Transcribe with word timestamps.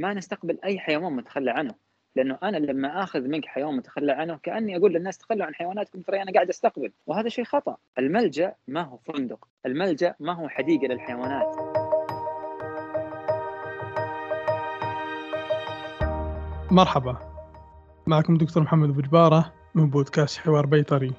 ما 0.00 0.14
نستقبل 0.14 0.58
أي 0.64 0.78
حيوان 0.78 1.12
متخلى 1.12 1.50
عنه. 1.50 1.74
لأنه 2.16 2.38
أنا 2.42 2.56
لما 2.56 3.02
آخذ 3.02 3.20
منك 3.20 3.46
حيوان 3.46 3.76
متخلى 3.76 4.12
عنه 4.12 4.38
كأني 4.42 4.76
أقول 4.76 4.92
للناس 4.92 5.18
تخلوا 5.18 5.46
عن 5.46 5.54
حيواناتكم 5.54 6.00
ترى 6.00 6.22
أنا 6.22 6.32
قاعد 6.32 6.48
أستقبل. 6.48 6.92
وهذا 7.06 7.28
شيء 7.28 7.44
خطأ. 7.44 7.76
الملجأ 7.98 8.54
ما 8.68 8.82
هو 8.82 8.96
فندق. 8.96 9.48
الملجأ 9.66 10.14
ما 10.20 10.32
هو 10.32 10.48
حديقة 10.48 10.86
للحيوانات. 10.86 11.56
مرحبا. 16.70 17.16
معكم 18.06 18.36
دكتور 18.36 18.62
محمد 18.62 18.88
أبو 18.88 19.00
جبارة 19.00 19.52
من 19.74 19.90
بودكاست 19.90 20.38
حوار 20.38 20.66
بيطري. 20.66 21.12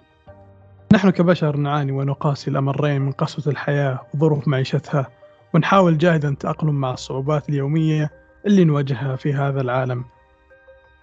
نحن 0.94 1.10
كبشر 1.10 1.58
نعاني 1.58 1.92
ونقاسي 1.92 2.52
الأمرين 2.52 3.02
من 3.02 3.12
قسوة 3.12 3.52
الحياة 3.54 4.00
وظروف 4.14 4.48
معيشتها 4.48 5.08
ونحاول 5.54 5.98
جاهدا 5.98 6.30
التاقلم 6.30 6.76
مع 6.76 6.94
الصعوبات 6.94 7.50
اليومية 7.50 8.21
اللي 8.46 8.64
نواجهها 8.64 9.16
في 9.16 9.34
هذا 9.34 9.62
العالم. 9.62 10.06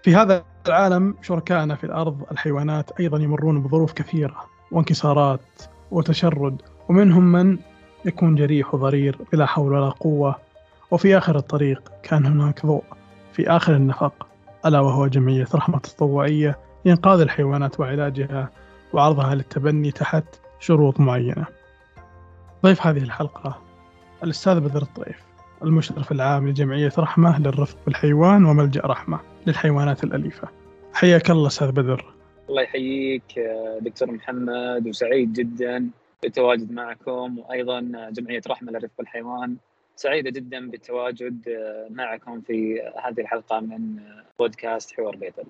في 0.03 0.17
هذا 0.17 0.45
العالم 0.67 1.15
شركائنا 1.23 1.75
في 1.75 1.85
الأرض 1.85 2.23
الحيوانات 2.33 3.01
أيضا 3.01 3.19
يمرون 3.19 3.63
بظروف 3.63 3.93
كثيرة 3.93 4.45
وانكسارات 4.73 5.41
وتشرد 5.91 6.63
ومنهم 6.89 7.33
من 7.33 7.59
يكون 8.05 8.35
جريح 8.35 8.75
وضرير 8.75 9.19
بلا 9.33 9.47
حول 9.47 9.73
ولا 9.73 9.89
قوة. 9.89 10.37
وفي 10.91 11.19
آخر 11.19 11.37
الطريق 11.37 11.93
كان 12.03 12.27
هناك 12.27 12.67
ضوء 12.67 12.85
في 13.33 13.51
آخر 13.51 13.77
النفق 13.77 14.27
ألا 14.67 14.81
وهو 14.81 15.07
جمعية 15.07 15.47
رحمة 15.55 15.79
تطوعية 15.79 16.59
لإنقاذ 16.85 17.21
الحيوانات 17.21 17.81
وعلاجها 17.81 18.51
وعرضها 18.93 19.35
للتبني 19.35 19.91
تحت 19.91 20.25
شروط 20.61 21.01
معينة. 21.01 21.47
ضيف 22.65 22.87
هذه 22.87 23.03
الحلقة 23.03 23.59
الأستاذ 24.25 24.61
بدر 24.61 24.83
الطيف. 24.83 25.28
المشرف 25.63 26.13
العام 26.13 26.49
لجمعية 26.49 26.93
رحمة 26.99 27.41
للرفق 27.41 27.77
بالحيوان 27.87 28.45
وملجأ 28.45 28.81
رحمة 28.81 29.21
للحيوانات 29.47 30.05
الأليفة. 30.05 30.49
حياك 30.93 31.31
الله 31.31 31.47
أستاذ 31.47 31.73
بدر. 31.73 32.15
الله 32.49 32.63
يحييك 32.63 33.41
دكتور 33.81 34.11
محمد 34.11 34.89
وسعيد 34.89 35.33
جدا 35.33 35.91
بالتواجد 36.23 36.73
معكم 36.73 37.39
وأيضا 37.39 37.81
جمعية 38.11 38.43
رحمة 38.49 38.73
للرفق 38.73 38.93
بالحيوان. 38.99 39.57
سعيدة 39.97 40.31
جدا 40.31 40.71
بالتواجد 40.71 41.43
معكم 41.91 42.41
في 42.41 42.81
هذه 43.05 43.21
الحلقة 43.21 43.61
من 43.61 43.97
بودكاست 44.39 44.93
حوار 44.93 45.17
بيطري 45.17 45.47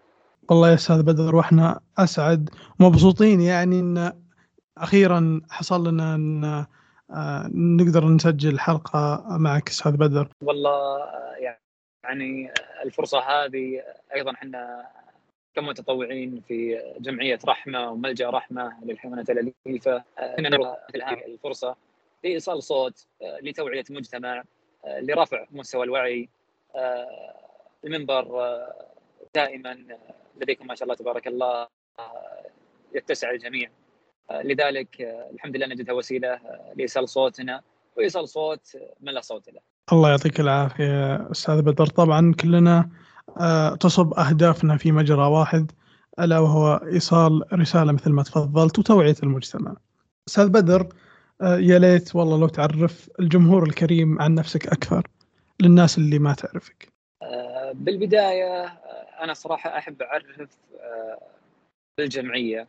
والله 0.51 0.69
يا 0.69 0.75
أستاذ 0.75 1.03
بدر 1.03 1.37
وإحنا 1.37 1.81
أسعد 1.99 2.51
مبسوطين 2.81 3.41
يعني 3.41 3.81
إن 3.81 4.13
أخيرا 4.79 5.41
حصل 5.51 5.89
لنا 5.89 6.15
إن 6.15 6.45
آه، 6.45 6.67
نقدر 7.55 8.05
نسجل 8.05 8.59
حلقة 8.59 9.25
معك 9.31 9.69
أستاذ 9.69 9.97
بدر. 9.97 10.29
والله 10.43 10.99
يعني 12.05 12.53
الفرصة 12.85 13.19
هذه 13.19 13.83
أيضا 14.15 14.33
إحنا 14.33 14.87
كمتطوعين 15.55 16.43
في 16.49 16.83
جمعية 17.01 17.39
رحمة 17.49 17.91
وملجأ 17.91 18.31
رحمة 18.31 18.85
للحيوانات 18.85 19.31
الأليفة 19.31 20.05
مثل 20.39 21.03
هذه 21.03 21.25
الفرصة 21.27 21.77
لإيصال 22.25 22.63
صوت 22.63 23.07
آه، 23.23 23.39
لتوعية 23.43 23.85
المجتمع 23.91 24.45
آه، 24.85 25.01
لرفع 25.01 25.47
مستوى 25.51 25.85
الوعي 25.85 26.29
المنبر 27.85 28.57
دائما 29.35 29.79
لديكم 30.41 30.67
ما 30.67 30.75
شاء 30.75 30.83
الله 30.85 30.95
تبارك 30.95 31.27
الله 31.27 31.69
يتسع 32.95 33.31
الجميع. 33.31 33.71
لذلك 34.33 35.01
الحمد 35.35 35.57
لله 35.57 35.67
نجدها 35.67 35.95
وسيلة 35.95 36.41
لإيصال 36.77 37.09
صوتنا 37.09 37.63
وإيصال 37.97 38.29
صوت 38.29 38.77
من 39.01 39.13
لا 39.13 39.21
صوت 39.21 39.49
له. 39.49 39.61
الله 39.93 40.11
يعطيك 40.11 40.41
العافية 40.41 41.31
أستاذ 41.31 41.63
بدر 41.63 41.87
طبعا 41.87 42.35
كلنا 42.41 42.91
آه، 43.41 43.75
تصب 43.75 44.15
أهدافنا 44.15 44.77
في 44.77 44.93
مجرى 44.93 45.27
واحد 45.27 45.73
ألا 46.21 46.39
وهو 46.39 46.75
إيصال 46.75 47.43
رسالة 47.53 47.93
مثل 47.93 48.11
ما 48.11 48.23
تفضلت 48.23 48.79
وتوعية 48.79 49.17
المجتمع. 49.23 49.77
أستاذ 50.29 50.49
بدر 50.49 50.89
آه، 51.43 51.59
يا 51.59 51.79
ليت 51.79 52.17
والله 52.17 52.39
لو 52.39 52.49
تعرف 52.49 53.11
الجمهور 53.21 53.63
الكريم 53.63 54.23
عن 54.23 54.35
نفسك 54.35 54.67
أكثر 54.67 55.07
للناس 55.61 55.99
اللي 55.99 56.19
ما 56.19 56.35
تعرفك. 56.35 56.89
آه، 57.23 57.73
بالبداية 57.75 58.65
أنا 59.21 59.35
صراحة 59.35 59.79
أحب 59.79 60.03
أعرف 60.03 60.49
بالجمعيه 61.99 62.69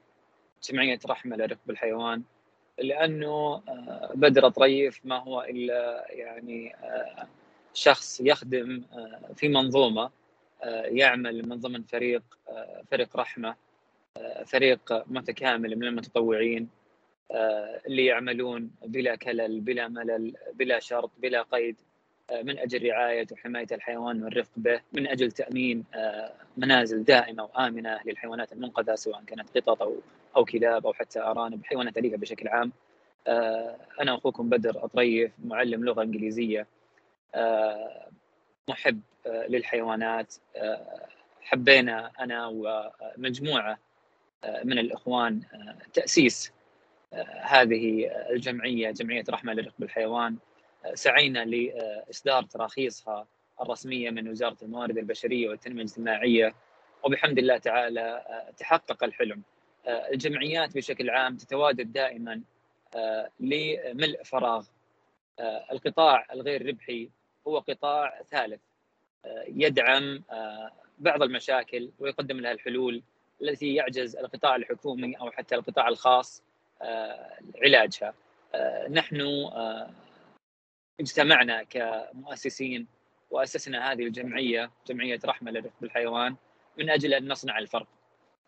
جمعيه 0.63 0.99
رحمه 1.07 1.35
لركب 1.35 1.69
الحيوان 1.69 2.23
لأنه 2.79 3.61
آه، 3.67 4.11
بدر 4.15 4.49
طريف 4.49 5.01
ما 5.03 5.17
هو 5.17 5.41
إلا 5.41 6.05
يعني 6.09 6.75
آه، 6.75 7.27
شخص 7.73 8.21
يخدم 8.21 8.83
آه، 8.93 9.33
في 9.35 9.47
منظومة 9.47 10.11
يعمل 10.85 11.49
من 11.49 11.55
ضمن 11.59 11.83
فريق 11.83 12.23
فريق 12.91 13.17
رحمة 13.17 13.55
فريق 14.45 15.03
متكامل 15.07 15.75
من 15.75 15.83
المتطوعين 15.83 16.69
اللي 17.87 18.05
يعملون 18.05 18.71
بلا 18.85 19.15
كلل 19.15 19.59
بلا 19.61 19.87
ملل 19.87 20.33
بلا 20.53 20.79
شرط 20.79 21.11
بلا 21.17 21.41
قيد. 21.41 21.75
من 22.31 22.59
أجل 22.59 22.89
رعاية 22.89 23.27
وحماية 23.31 23.67
الحيوان 23.71 24.23
والرفق 24.23 24.51
به 24.57 24.81
من 24.93 25.07
أجل 25.07 25.31
تأمين 25.31 25.83
منازل 26.57 27.03
دائمة 27.03 27.43
وآمنة 27.43 27.99
للحيوانات 28.05 28.53
المنقذة 28.53 28.95
سواء 28.95 29.23
كانت 29.27 29.57
قطط 29.57 29.81
أو 29.81 29.95
أو 30.35 30.45
كلاب 30.45 30.85
أو 30.85 30.93
حتى 30.93 31.19
أرانب 31.19 31.65
حيوانات 31.65 31.97
أليفة 31.97 32.17
بشكل 32.17 32.47
عام. 32.47 32.71
آه، 33.27 33.77
أنا 34.01 34.15
أخوكم 34.15 34.49
بدر 34.49 34.85
أطريف 34.85 35.31
معلم 35.45 35.85
لغة 35.85 36.03
إنجليزية 36.03 36.67
آه، 37.35 38.09
محب 38.69 39.01
آه، 39.27 39.47
للحيوانات. 39.47 40.35
حبينا 41.41 42.11
أنا 42.19 42.47
ومجموعة 42.47 43.79
من 44.63 44.79
الإخوان 44.79 45.41
تأسيس 45.93 46.51
هذه 47.41 48.11
الجمعية 48.29 48.91
جمعية 48.91 49.23
رحمة 49.29 49.53
للرفق 49.53 49.75
بالحيوان 49.79 50.35
سعينا 50.93 51.45
لإصدار 51.45 52.43
تراخيصها 52.43 53.27
الرسمية 53.61 54.09
من 54.09 54.29
وزارة 54.29 54.57
الموارد 54.61 54.97
البشرية 54.97 55.49
والتنمية 55.49 55.81
الاجتماعية. 55.81 56.55
وبحمد 57.03 57.37
الله 57.37 57.57
تعالى 57.57 58.23
تحقق 58.57 59.03
الحلم. 59.03 59.41
آه، 59.87 60.09
الجمعيات 60.11 60.75
بشكل 60.75 61.09
عام 61.09 61.37
تتواجد 61.37 61.93
دائما 61.93 62.41
آه، 62.95 63.29
لملء 63.39 64.23
فراغ. 64.23 64.65
آه، 65.39 65.65
القطاع 65.71 66.25
الغير 66.33 66.65
ربحي 66.67 67.09
هو 67.47 67.59
قطاع 67.59 68.21
ثالث 68.31 68.61
يدعم 69.47 70.23
بعض 70.99 71.23
المشاكل 71.23 71.89
ويقدم 71.99 72.39
لها 72.39 72.51
الحلول 72.51 73.03
التي 73.41 73.75
يعجز 73.75 74.15
القطاع 74.15 74.55
الحكومي 74.55 75.15
أو 75.15 75.31
حتى 75.31 75.55
القطاع 75.55 75.87
الخاص 75.87 76.43
علاجها. 77.63 78.13
نحن 78.89 79.21
اجتمعنا 80.99 81.63
كمؤسسين 81.63 82.87
وأسسنا 83.31 83.91
هذه 83.91 84.03
الجمعية 84.03 84.71
جمعية 84.87 85.19
رحمة 85.25 85.51
للرفق 85.51 85.73
بالحيوان 85.81 86.35
من 86.77 86.89
أجل 86.89 87.13
أن 87.13 87.27
نصنع 87.27 87.59
الفرق. 87.59 87.87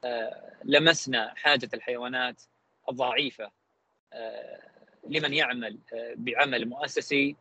آه، 0.03 0.53
لمسنا 0.63 1.33
حاجة 1.35 1.69
الحيوانات 1.73 2.41
الضعيفة 2.89 3.51
آه، 4.13 4.61
لمن 5.07 5.33
يعمل 5.33 5.77
آه، 5.93 6.13
بعمل 6.17 6.69
مؤسسي 6.69 7.35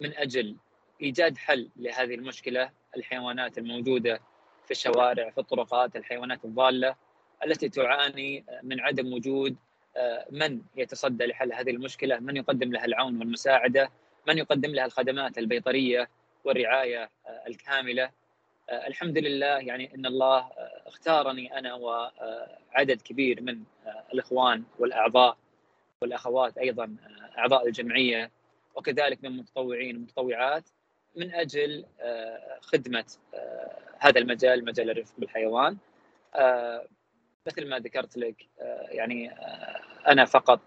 من 0.00 0.16
أجل 0.16 0.56
إيجاد 1.02 1.38
حل 1.38 1.70
لهذه 1.76 2.14
المشكلة 2.14 2.70
الحيوانات 2.96 3.58
الموجودة 3.58 4.20
في 4.64 4.70
الشوارع 4.70 5.30
في 5.30 5.38
الطرقات 5.38 5.96
الحيوانات 5.96 6.44
الضالة 6.44 6.96
التي 7.44 7.68
تعاني 7.68 8.44
من 8.62 8.80
عدم 8.80 9.12
وجود 9.12 9.56
من 10.30 10.60
يتصدى 10.76 11.26
لحل 11.26 11.52
هذه 11.52 11.70
المشكلة؟ 11.70 12.18
من 12.18 12.36
يقدم 12.36 12.72
لها 12.72 12.84
العون 12.84 13.18
والمساعدة؟ 13.18 13.90
من 14.28 14.38
يقدم 14.38 14.70
لها 14.70 14.84
الخدمات 14.84 15.38
البيطرية 15.38 16.08
والرعاية 16.44 17.10
الكاملة؟ 17.46 18.10
آه، 18.70 18.86
الحمد 18.86 19.18
لله 19.18 19.58
يعني 19.58 19.94
إن 19.94 20.06
الله 20.06 20.38
آه، 20.38 20.82
اختارني 20.86 21.58
أنا 21.58 21.74
وعدد 21.74 23.02
كبير 23.02 23.42
من 23.42 23.62
آه، 23.86 24.04
الإخوان 24.12 24.64
والأعضاء 24.78 25.36
والأخوات 26.02 26.58
أيضا 26.58 26.96
أعضاء 27.38 27.66
الجمعية 27.66 28.30
وكذلك 28.74 29.24
من 29.24 29.30
المتطوعين 29.30 29.96
والمتطوعات 29.96 30.64
من 31.16 31.34
أجل 31.34 31.84
خدمة 32.60 33.04
هذا 33.98 34.18
المجال 34.20 34.64
مجال 34.64 34.90
الرفق 34.90 35.14
بالحيوان. 35.18 35.76
مثل 37.46 37.68
ما 37.68 37.78
ذكرت 37.78 38.16
لك 38.16 38.46
يعني 38.88 39.30
أنا 40.08 40.24
فقط 40.24 40.60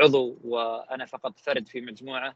عضو 0.00 0.36
وأنا 0.44 1.06
فقط 1.06 1.38
فرد 1.38 1.68
في 1.68 1.80
مجموعة 1.80 2.34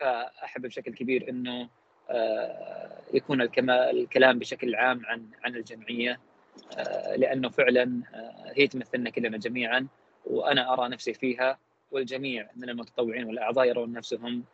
فأحب 0.00 0.62
بشكل 0.62 0.94
كبير 0.94 1.28
إنه 1.28 1.68
آه، 2.10 3.00
يكون 3.14 3.40
الكلام 3.40 4.38
بشكل 4.38 4.74
عام 4.74 5.06
عن 5.06 5.26
عن 5.44 5.56
الجمعية 5.56 6.20
آه، 6.78 7.16
لأنه 7.16 7.48
فعلا 7.48 8.02
آه، 8.14 8.52
هي 8.56 8.66
تمثلنا 8.66 9.10
كلنا 9.10 9.38
جميعا 9.38 9.86
وأنا 10.26 10.72
أرى 10.72 10.88
نفسي 10.88 11.14
فيها 11.14 11.58
والجميع 11.90 12.48
من 12.56 12.68
المتطوعين 12.68 13.24
والأعضاء 13.24 13.66
يرون 13.66 13.92
نفسهم 13.92 14.44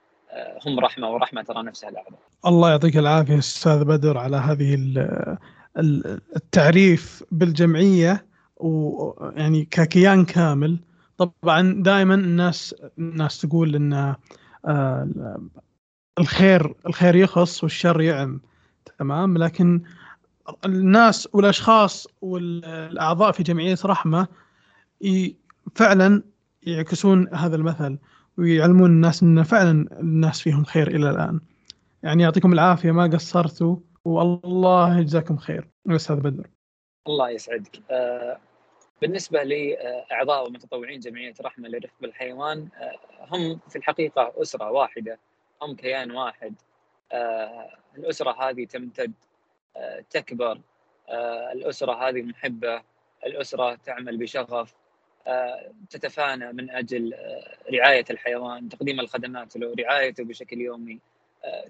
هم 0.67 0.81
رحمة 0.81 1.11
ورحمة 1.11 1.43
ترى 1.43 1.63
نفسها 1.63 1.91
الأعضاء. 1.91 2.19
الله 2.47 2.71
يعطيك 2.71 2.97
العافية 2.97 3.39
أستاذ 3.39 3.85
بدر 3.85 4.19
على 4.19 4.37
هذه 4.37 4.79
التعريف 6.37 7.25
بالجمعية 7.31 8.27
ويعني 8.63 9.65
ككيان 9.65 10.25
كامل. 10.25 10.79
طبعا 11.17 11.83
دائما 11.83 12.15
الناس 12.15 12.75
الناس 12.99 13.41
تقول 13.41 13.75
إن 13.75 14.15
آه، 14.65 15.09
الخير 16.19 16.75
الخير 16.87 17.17
يخص 17.17 17.63
والشر 17.63 18.01
يعم. 18.01 18.41
تمام؟ 18.99 19.39
لكن 19.39 19.83
الناس 20.65 21.29
والأشخاص 21.33 22.07
والأعضاء 22.21 23.33
في 23.33 23.43
جمعية 23.43 23.79
رحمة 23.85 24.27
فعلا 25.75 26.23
يعكسون 26.63 27.35
هذا 27.35 27.57
المثل 27.57 27.99
ويعلمون 28.39 28.91
الناس 28.91 29.23
إن 29.23 29.43
فعلا 29.43 30.01
الناس 30.01 30.41
فيهم 30.41 30.65
خير 30.65 30.89
إلى 30.89 31.11
الآن. 31.11 31.41
يعني 32.03 32.23
يعطيكم 32.23 32.53
العافية 32.53 32.91
ما 32.91 33.07
قصرتوا 33.07 33.77
والله 34.05 34.99
يجزاكم 34.99 35.37
خير. 35.37 35.69
أستاذ 35.89 36.17
بدر. 36.17 36.47
الله 37.09 37.31
يسعدك. 37.31 37.83
آه، 37.91 38.39
بالنسبة 39.03 39.43
لاعضاء 39.43 40.47
ومتطوعين 40.47 41.01
جمعية 41.01 41.35
رحمة 41.41 41.69
لرفق 41.69 41.95
بالحيوان 42.01 42.69
آه، 42.77 42.99
هم 43.31 43.61
في 43.69 43.77
الحقيقة 43.77 44.33
أسرة 44.37 44.71
واحدة 44.71 45.19
هم 45.63 45.77
كيان 45.77 46.11
واحد. 46.11 46.55
آه، 47.13 47.71
الأسرة 47.99 48.49
هذه 48.49 48.65
تمتد 48.65 49.13
تكبر. 50.11 50.61
الأسرة 51.53 52.09
هذه 52.09 52.23
محبة. 52.23 52.83
الأسرة 53.27 53.75
تعمل 53.75 54.17
بشغف. 54.17 54.75
تتفانى 55.91 56.53
من 56.53 56.71
أجل 56.71 57.15
رعاية 57.73 58.05
الحيوان 58.11 58.69
تقديم 58.69 59.01
الخدمات 59.01 59.57
له 59.57 59.75
رعايته 59.79 60.25
بشكل 60.25 60.61
يومي. 60.61 60.99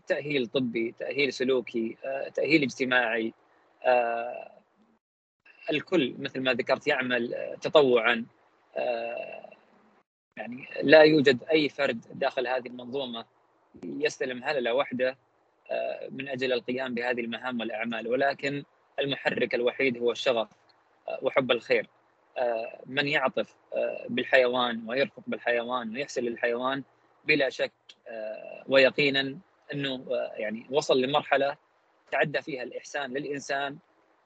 تأهيل 0.06 0.46
طبي 0.46 0.94
تأهيل 0.98 1.32
سلوكي 1.32 1.96
تأهيل 2.34 2.62
اجتماعي. 2.62 3.34
الكل 5.70 6.14
مثل 6.18 6.40
ما 6.40 6.54
ذكرت 6.54 6.86
يعمل 6.86 7.34
تطوعا 7.60 8.26
يعني 10.36 10.68
لا 10.82 11.02
يوجد 11.02 11.44
أي 11.44 11.68
فرد 11.68 12.04
داخل 12.14 12.46
هذه 12.46 12.66
المنظومة 12.66 13.24
يستلم 13.84 14.44
هللة 14.44 14.74
واحدة 14.74 15.16
من 16.10 16.28
أجل 16.28 16.52
القيام 16.52 16.94
بهذه 16.94 17.20
المهام 17.20 17.60
والأعمال. 17.60 18.08
ولكن 18.08 18.64
المحرك 18.98 19.54
الوحيد 19.54 19.98
هو 19.98 20.12
الشغف 20.12 20.48
وحب 21.22 21.50
الخير. 21.50 21.86
من 22.86 23.08
يعطف 23.08 23.56
بالحيوان 24.08 24.88
ويرفق 24.88 25.22
بالحيوان 25.26 25.94
ويحسن 25.94 26.22
للحيوان 26.22 26.82
بلا 27.24 27.50
شك 27.50 27.72
ويقينا 28.68 29.38
أنه 29.74 30.04
يعني 30.36 30.66
وصل 30.70 31.00
لمرحلة 31.00 31.56
تعدى 32.10 32.42
فيها 32.42 32.62
الإحسان 32.62 33.12
للإنسان 33.12 33.78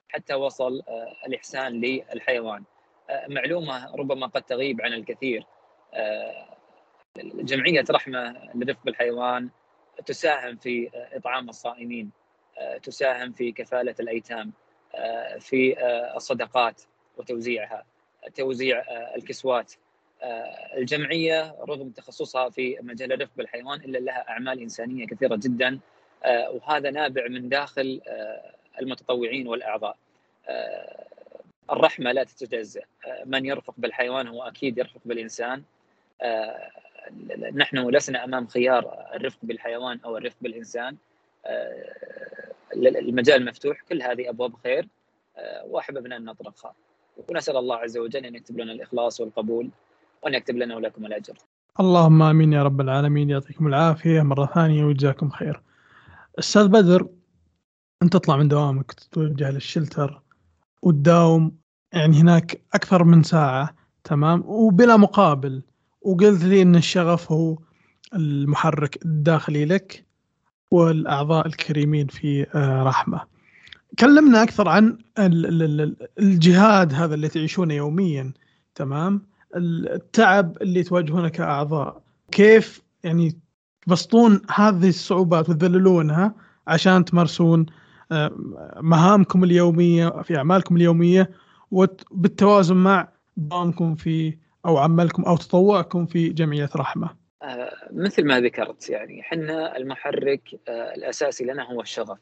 حتى 0.07 0.33
وصل 0.33 0.81
آه، 0.87 1.15
الإحسان 1.27 1.81
للحيوان. 1.81 2.63
آه، 3.09 3.27
معلومة 3.27 3.95
ربما 3.95 4.27
قد 4.27 4.41
تغيب 4.41 4.81
عن 4.81 4.93
الكثير. 4.93 5.45
آه، 5.93 6.57
جمعية 7.17 7.85
رحمة 7.89 8.35
لرفق 8.55 8.79
بالحيوان 8.85 9.49
تساهم 10.05 10.55
في 10.55 10.89
إطعام 10.93 11.49
الصائمين 11.49 12.11
تساهم 12.83 13.31
في 13.31 13.51
كفالة 13.51 13.95
الأيتام 13.99 14.51
في 15.39 15.75
الصدقات 16.15 16.81
وتوزيعها 17.17 17.85
توزيع 18.35 18.83
الكسوات. 19.15 19.73
الجمعية 20.77 21.55
رغم 21.69 21.89
تخصصها 21.89 22.49
في 22.49 22.77
مجال 22.81 23.13
الرفق 23.13 23.31
بالحيوان 23.37 23.79
إلا 23.79 23.97
لها 23.97 24.29
أعمال 24.29 24.61
إنسانية 24.61 25.07
كثيرة 25.07 25.35
جدا 25.35 25.79
وهذا 26.25 26.91
نابع 26.91 27.27
من 27.27 27.49
داخل 27.49 28.01
المتطوعين 28.81 29.47
والأعضاء. 29.47 29.97
آه، 30.47 31.05
الرحمة 31.71 32.11
لا 32.11 32.23
تتجزا 32.23 32.81
آه، 33.07 33.23
من 33.25 33.45
يرفق 33.45 33.73
بالحيوان 33.77 34.27
هو 34.27 34.43
أكيد 34.43 34.77
يرفق 34.77 35.01
بالإنسان. 35.05 35.63
آه، 36.21 36.71
نحن 37.53 37.89
لسنا 37.89 38.23
أمام 38.23 38.47
خيار 38.47 39.05
الرفق 39.13 39.37
بالحيوان 39.43 39.99
أو 40.05 40.17
الرفق 40.17 40.35
بالإنسان. 40.41 40.95
المجال 42.75 43.45
مفتوح 43.45 43.81
كل 43.89 44.01
هذه 44.01 44.29
أبواب 44.29 44.53
خير. 44.63 44.87
وأحببنا 45.63 46.17
أن 46.17 46.25
نطرقها. 46.25 46.73
ونسأل 47.29 47.57
الله 47.57 47.75
عز 47.75 47.97
وجل 47.97 48.25
أن 48.25 48.35
يكتب 48.35 48.59
لنا 48.59 48.71
الإخلاص 48.71 49.21
والقبول 49.21 49.69
وأن 50.21 50.33
يكتب 50.33 50.57
لنا 50.57 50.75
ولكم 50.75 51.05
الأجر. 51.05 51.33
اللهم 51.79 52.21
آمين 52.23 52.53
يا 52.53 52.63
رب 52.63 52.81
العالمين. 52.81 53.29
يعطيكم 53.29 53.67
العافية 53.67 54.21
مرة 54.21 54.45
ثانية 54.45 54.83
ويجزاكم 54.83 55.29
خير. 55.29 55.61
أستاذ 56.39 56.67
بدر 56.67 57.07
انت 58.03 58.13
تطلع 58.13 58.37
من 58.37 58.47
دوامك 58.47 58.91
تتوجه 58.91 59.51
للشلتر 59.51 60.21
وتداوم 60.81 61.51
يعني 61.93 62.21
هناك 62.21 62.61
أكثر 62.73 63.03
من 63.03 63.23
ساعة 63.23 63.75
تمام 64.03 64.43
وبلا 64.45 64.97
مقابل 64.97 65.63
وقلت 66.01 66.43
لي 66.43 66.61
إن 66.61 66.75
الشغف 66.75 67.31
هو 67.31 67.57
المحرك 68.13 69.05
الداخلي 69.05 69.65
لك 69.65 70.05
والأعضاء 70.71 71.47
الكريمين 71.47 72.07
في 72.07 72.47
آه، 72.55 72.83
رحمة. 72.83 73.21
كلمنا 73.99 74.43
أكثر 74.43 74.69
عن 74.69 74.97
الجهاد 76.19 76.93
هذا 76.93 77.15
اللي 77.15 77.27
تعيشونه 77.27 77.73
يوميا 77.73 78.33
تمام؟ 78.75 79.21
التعب 79.55 80.57
اللي 80.61 80.83
تواجهونه 80.83 81.29
كأعضاء 81.29 82.01
كيف 82.31 82.81
يعني 83.03 83.37
تبسطون 83.81 84.41
هذه 84.55 84.89
الصعوبات 84.89 85.49
وتذللونها 85.49 86.35
عشان 86.67 87.05
تمارسون 87.05 87.65
مهامكم 88.81 89.43
اليومية 89.43 90.21
في 90.21 90.37
أعمالكم 90.37 90.75
اليومية 90.75 91.29
وبالتوازن 91.71 92.75
مع 92.75 93.07
دوامكم 93.37 93.95
في 93.95 94.37
أو 94.65 94.77
عملكم 94.77 95.23
أو 95.23 95.37
تطوعكم 95.37 96.05
في 96.05 96.29
جمعية 96.29 96.69
رحمة. 96.75 97.15
آه، 97.43 97.71
مثل 97.91 98.25
ما 98.25 98.39
ذكرت 98.39 98.89
يعني 98.89 99.21
إحنا 99.21 99.77
المحرك 99.77 100.41
آه، 100.67 100.95
الأساسي 100.95 101.45
لنا 101.45 101.71
هو 101.71 101.81
الشغف. 101.81 102.17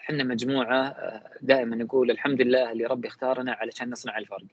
إحنا 0.00 0.24
مجموعة 0.24 0.96
دائما 1.42 1.76
نقول 1.76 2.10
الحمد 2.10 2.42
لله 2.42 2.72
اللي 2.72 2.84
ربي 2.84 3.08
اختارنا 3.08 3.52
علشان 3.52 3.90
نصنع 3.90 4.18
الفرق. 4.18 4.46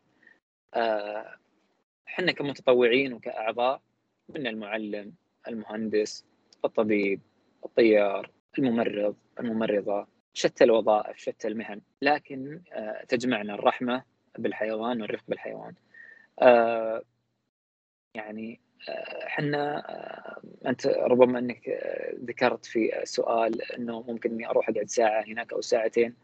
إحنا 2.07 2.31
كمتطوعين 2.31 3.13
وكأعضاء 3.13 3.81
من 4.29 4.47
المعلم، 4.47 5.13
المهندس، 5.47 6.25
الطبيب، 6.65 7.21
الطيار، 7.65 8.31
الممرض 8.59 9.15
الممرضة 9.39 10.07
شتى 10.33 10.63
الوظائف 10.63 11.17
شتى 11.17 11.47
المهن 11.47 11.81
لكن 12.01 12.61
آه، 12.73 13.03
تجمعنا 13.07 13.53
الرحمة 13.53 14.03
بالحيوان 14.37 15.01
والرفق 15.01 15.23
بالحيوان. 15.27 15.73
آه، 16.41 17.01
يعني 18.15 18.59
إحنا 19.27 19.89
آه، 19.89 20.41
أنت 20.69 20.87
ربما 20.87 21.39
أنك 21.39 21.69
ذكرت 22.23 22.65
في 22.65 23.01
سؤال 23.03 23.61
إنه 23.61 24.01
ممكن 24.01 24.31
إني 24.31 24.49
أروح 24.49 24.69
أقعد 24.69 24.89
ساعة 24.89 25.23
هناك 25.23 25.53
أو 25.53 25.61
ساعتين. 25.61 26.15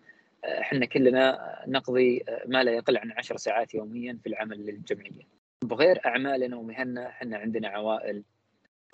إحنا 0.46 0.86
كلنا 0.86 1.56
نقضي 1.68 2.24
ما 2.46 2.64
لا 2.64 2.72
يقل 2.72 2.98
عن 2.98 3.12
عشر 3.12 3.38
ساعات 3.38 3.74
يوميا 3.74 4.20
في 4.24 4.30
العمل 4.30 4.66
للجمعيه 4.66 5.28
بغير 5.64 6.06
أعمالنا 6.06 6.58
ومهننا 6.58 7.08
إحنا 7.08 7.38
عندنا 7.38 7.68
عوائل 7.68 8.24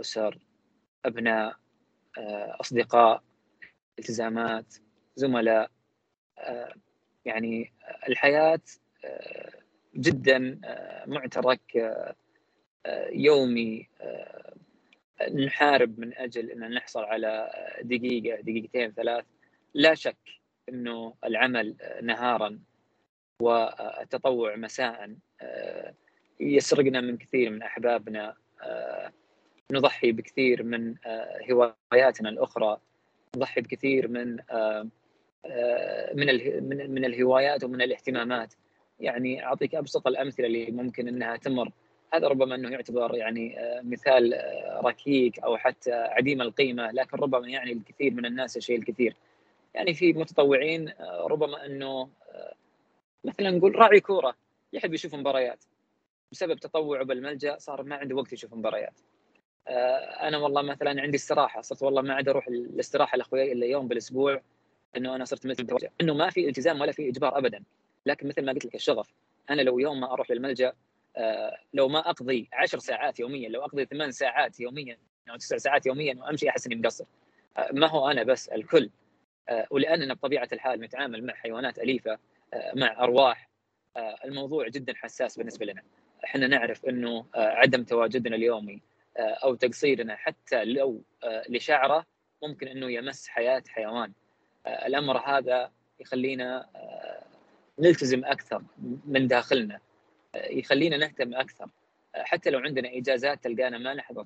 أسر 0.02 0.38
أبناء 1.06 1.56
أصدقاء 2.62 3.24
التزامات 4.00 4.76
زملاء 5.16 5.72
آه، 6.40 6.74
يعني 7.26 7.74
الحياة 8.10 8.60
آه، 9.06 9.52
جدا 9.96 10.60
آه، 10.66 11.06
معترك 11.08 11.96
يومي 13.12 13.88
نحارب 15.34 16.00
من 16.00 16.18
أجل 16.18 16.52
إن 16.52 16.72
نحصل 16.74 17.04
على 17.04 17.52
دقيقة 17.82 18.42
دقيقتين 18.42 18.92
ثلاث. 18.92 19.26
لا 19.74 19.94
شك 19.94 20.18
إنه 20.70 21.14
العمل 21.24 21.76
نهارا 22.04 22.60
والتطوع 23.42 24.56
مساء 24.56 25.16
يسرقنا 26.40 27.02
من 27.02 27.18
كثير 27.18 27.50
من 27.50 27.62
أحبابنا 27.62 28.36
نضحي 29.72 30.12
بكثير 30.12 30.64
من 30.64 30.96
هواياتنا 31.52 32.30
الأخرى. 32.30 32.80
نضحي 33.36 33.62
بكثير 33.62 34.08
من 34.08 34.38
آه، 34.52 34.88
آه، 35.46 36.14
من 36.14 36.28
من 36.70 36.92
من 36.92 37.06
الهوايات 37.06 37.64
ومن 37.64 37.82
الاهتمامات. 37.82 38.54
يعني 39.00 39.46
أعطيك 39.46 39.76
أبسط 39.76 40.08
الأمثلة 40.08 40.48
اللي 40.48 40.72
ممكن 40.72 41.08
إنها 41.08 41.38
تمر. 41.38 41.72
هذا 42.14 42.28
ربما 42.28 42.56
إنه 42.56 42.70
يعتبر 42.70 43.16
يعني 43.16 43.60
آه، 43.60 43.82
مثال 43.82 44.42
ركيك 44.84 45.40
أو 45.40 45.58
حتى 45.58 45.92
عديم 45.92 46.42
القيمة 46.42 46.92
لكن 46.92 47.18
ربما 47.18 47.48
يعني 47.48 47.72
الكثير 47.72 48.14
من 48.14 48.26
الناس 48.26 48.58
الشيء 48.58 48.80
الكثير. 48.80 49.16
يعني 49.74 49.94
في 49.94 50.14
متطوعين 50.14 50.94
ربما 51.26 51.66
إنه 51.66 52.10
مثلا 53.24 53.52
نقول 53.52 53.76
راعي 53.76 54.00
كورة 54.00 54.36
يحب 54.74 54.94
يشوف 54.94 55.16
مباريات. 55.16 55.64
بسبب 56.32 56.60
تطوعه 56.60 57.04
بالملجأ 57.04 57.58
صار 57.58 57.84
ما 57.84 57.96
عنده 57.96 58.16
وقت 58.16 58.34
يشوف 58.34 58.54
مباريات. 58.54 59.00
أنا 60.22 60.38
والله 60.38 60.62
مثلا 60.62 61.02
عندي 61.02 61.18
استراحة 61.18 61.62
صرت 61.62 61.84
والله 61.84 62.02
ما 62.02 62.14
عاد 62.14 62.30
أروح 62.30 62.48
الاستراحة 62.48 63.18
لاخوياي 63.18 63.52
إلا 63.52 63.66
يوم 63.66 63.88
بالأسبوع 63.88 64.42
إنه 64.98 65.16
أنا 65.16 65.26
صرت 65.26 65.48
مثل 65.48 65.68
إنه 66.02 66.14
ما 66.14 66.30
في 66.30 66.50
التزام 66.50 66.82
ولا 66.82 66.92
في 66.92 67.10
إجبار 67.10 67.38
ابدا. 67.38 67.64
لكن 68.06 68.28
مثل 68.28 68.46
ما 68.46 68.52
قلت 68.52 68.66
لك 68.66 68.76
الشغف 68.76 69.14
أنا 69.50 69.62
لو 69.62 69.80
يوم 69.80 70.00
ما 70.00 70.14
أروح 70.14 70.32
للملجأ 70.32 70.74
لو 71.74 71.88
ما 71.88 72.00
أقضي 72.00 72.50
عشر 72.54 72.80
ساعات 72.80 73.20
يوميا 73.20 73.50
لو 73.50 73.66
أقضي 73.66 73.86
ثمان 73.86 74.12
ساعات 74.12 74.60
يوميا 74.60 74.98
أو 75.30 75.36
تسع 75.36 75.58
ساعات 75.58 75.86
يوميا 75.86 76.16
وأمشي 76.16 76.50
أحس 76.50 76.66
إني 76.68 76.76
مقصر. 76.76 77.06
ما 77.72 77.88
هو 77.88 78.12
أنا 78.12 78.24
بس 78.24 78.50
الكل. 78.50 78.90
ولاننا 79.70 80.14
بطبيعة 80.14 80.48
الحال 80.54 80.82
نتعامل 80.82 81.26
مع 81.26 81.34
حيوانات 81.34 81.80
أليفة 81.80 82.18
مع 82.76 83.04
أرواح 83.04 83.50
الموضوع 83.98 84.68
جدا 84.68 84.94
حساس 84.96 85.38
بالنسبة 85.38 85.66
لنا. 85.66 85.82
إحنا 86.24 86.48
نعرف 86.48 86.86
إنه 86.86 87.26
عدم 87.36 87.84
تواجدنا 87.84 88.36
اليومي 88.36 88.82
أو 89.18 89.56
تقصيرنا 89.56 90.16
حتى 90.16 90.66
لو 90.66 91.02
لشعره 91.50 92.06
ممكن 92.44 92.68
إنه 92.68 92.92
يمس 92.92 93.28
حياة 93.28 93.64
حيوان. 93.68 94.12
الأمر 94.68 95.18
هذا 95.18 95.72
يخلينا 96.00 96.70
نلتزم 97.80 98.26
أكثر 98.26 98.64
من 99.06 99.28
داخلنا. 99.28 99.80
يخلينا 100.36 100.98
نهتم 100.98 101.36
أكثر. 101.36 101.70
حتى 102.16 102.50
لو 102.50 102.60
عندنا 102.60 102.98
إجازات 102.98 103.44
تلقانا 103.44 103.78
ما 103.78 103.94
نحضر 103.94 104.26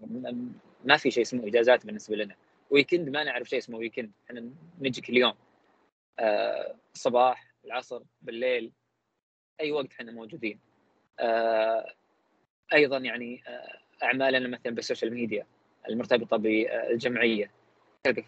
ما 0.86 0.98
في 0.98 1.12
شيء 1.12 1.24
اسمه 1.24 1.48
إجازات 1.48 1.86
بالنسبة 1.86 2.16
لنا. 2.16 2.36
weekend 2.70 3.10
ما 3.10 3.24
نعرف 3.24 3.50
شيء 3.50 3.60
اسمه 3.60 3.78
weekend. 3.78 4.12
إحنا 4.26 4.50
نجي 4.80 5.02
كل 5.02 5.18
يوم 5.18 5.34
الصباح 6.96 7.54
العصر 7.66 8.02
بالليل 8.22 8.72
أي 9.62 9.72
وقت 9.72 9.92
إحنا 9.92 10.12
موجودين. 10.12 10.60
أيضا 12.74 12.98
يعني 12.98 13.44
أعمالنا 14.04 14.48
مثلا 14.48 14.76
بال 14.76 14.85
social 14.85 15.14
media 15.14 15.46
المرتبطة 15.90 16.38
بالجمعية. 16.38 17.52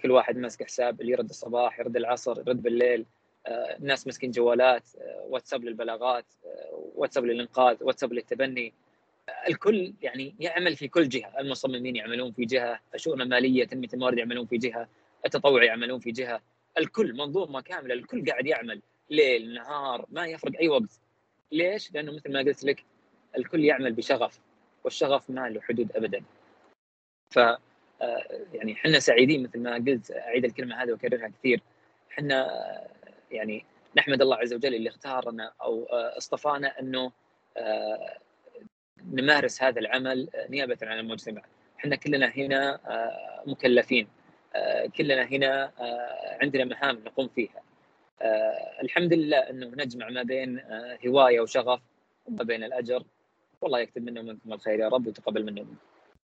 كل 0.03 0.11
واحد 0.11 0.37
ماسك 0.37 0.63
حساب 0.63 1.01
اللي 1.01 1.11
يرد 1.11 1.29
الصباح 1.29 1.79
يرد 1.79 1.97
العصر 1.97 2.39
يرد 2.39 2.61
بالليل. 2.61 3.05
الناس 3.47 4.07
ماسكين 4.07 4.31
جوالات 4.31 4.89
واتساب 5.29 5.63
للبلاغات 5.63 6.25
واتساب 6.95 7.25
للإنقاذ 7.25 7.77
واتساب 7.81 8.13
للتبني. 8.13 8.73
الكل 9.47 9.93
يعني 10.01 10.35
يعمل 10.39 10.75
في 10.75 10.87
كل 10.87 11.09
جهة. 11.09 11.39
المصممين 11.39 11.95
يعملون 11.95 12.31
في 12.31 12.45
جهة 12.45 12.79
الشؤون 12.95 13.21
المالية 13.21 13.65
تنمية 13.65 13.87
الموارد 13.93 14.17
يعملون 14.17 14.45
في 14.45 14.57
جهة 14.57 14.89
التطوع 15.25 15.63
يعملون 15.63 15.99
في 15.99 16.11
جهة. 16.11 16.41
الكل 16.77 17.13
منظومه 17.13 17.61
كامله 17.61 17.93
الكل 17.93 18.25
قاعد 18.25 18.45
يعمل. 18.45 18.81
ليل 19.09 19.53
نهار 19.53 20.05
ما 20.11 20.27
يفرق 20.27 20.59
أي 20.59 20.67
وقت. 20.67 20.99
ليش؟ 21.51 21.93
لأنه 21.93 22.11
مثل 22.11 22.31
ما 22.31 22.39
قلت 22.39 22.63
لك 22.63 22.83
الكل 23.37 23.63
يعمل 23.63 23.93
بشغف. 23.93 24.39
والشغف 24.83 25.29
ما 25.29 25.49
له 25.49 25.61
حدود 25.61 25.91
ابدا. 25.95 26.23
ف 27.29 27.39
يعني 28.53 28.73
إحنا 28.73 28.99
سعيدين 28.99 29.43
مثل 29.43 29.59
ما 29.59 29.73
قلت 29.75 30.11
أعيد 30.11 30.45
الكلمة 30.45 30.83
هذه 30.83 30.91
وأكررها 30.91 31.27
كثير. 31.27 31.61
إحنا 32.11 32.47
يعني 33.31 33.65
نحمد 33.97 34.21
الله 34.21 34.37
عز 34.37 34.53
وجل 34.53 34.75
اللي 34.75 34.89
اختارنا 34.89 35.53
أو 35.61 35.85
اصطفانا 35.91 36.79
إنه 36.79 37.11
نمارس 39.03 39.63
هذا 39.63 39.79
العمل 39.79 40.29
نيابة 40.49 40.77
عن 40.81 40.99
المجتمع. 40.99 41.41
إحنا 41.79 41.95
كلنا 41.95 42.27
هنا 42.27 42.79
مكلفين. 43.45 44.07
كلنا 44.97 45.23
هنا 45.23 45.71
عندنا 46.41 46.65
مهام 46.65 46.95
نقوم 47.05 47.27
فيها. 47.27 47.63
الحمد 48.81 49.13
لله 49.13 49.37
إنه 49.37 49.67
نجمع 49.67 50.09
ما 50.09 50.23
بين 50.23 50.61
هواية 51.07 51.39
وشغف 51.39 51.81
وما 52.25 52.43
بين 52.43 52.63
الأجر. 52.63 53.03
والله 53.63 53.79
يكتب 53.79 54.03
منا 54.03 54.21
ومنكم 54.21 54.53
الخير 54.53 54.79
يا 54.79 54.89
رب 54.89 55.07
ويتقبل 55.07 55.45
منا 55.45 55.61
ومنكم 55.61 55.75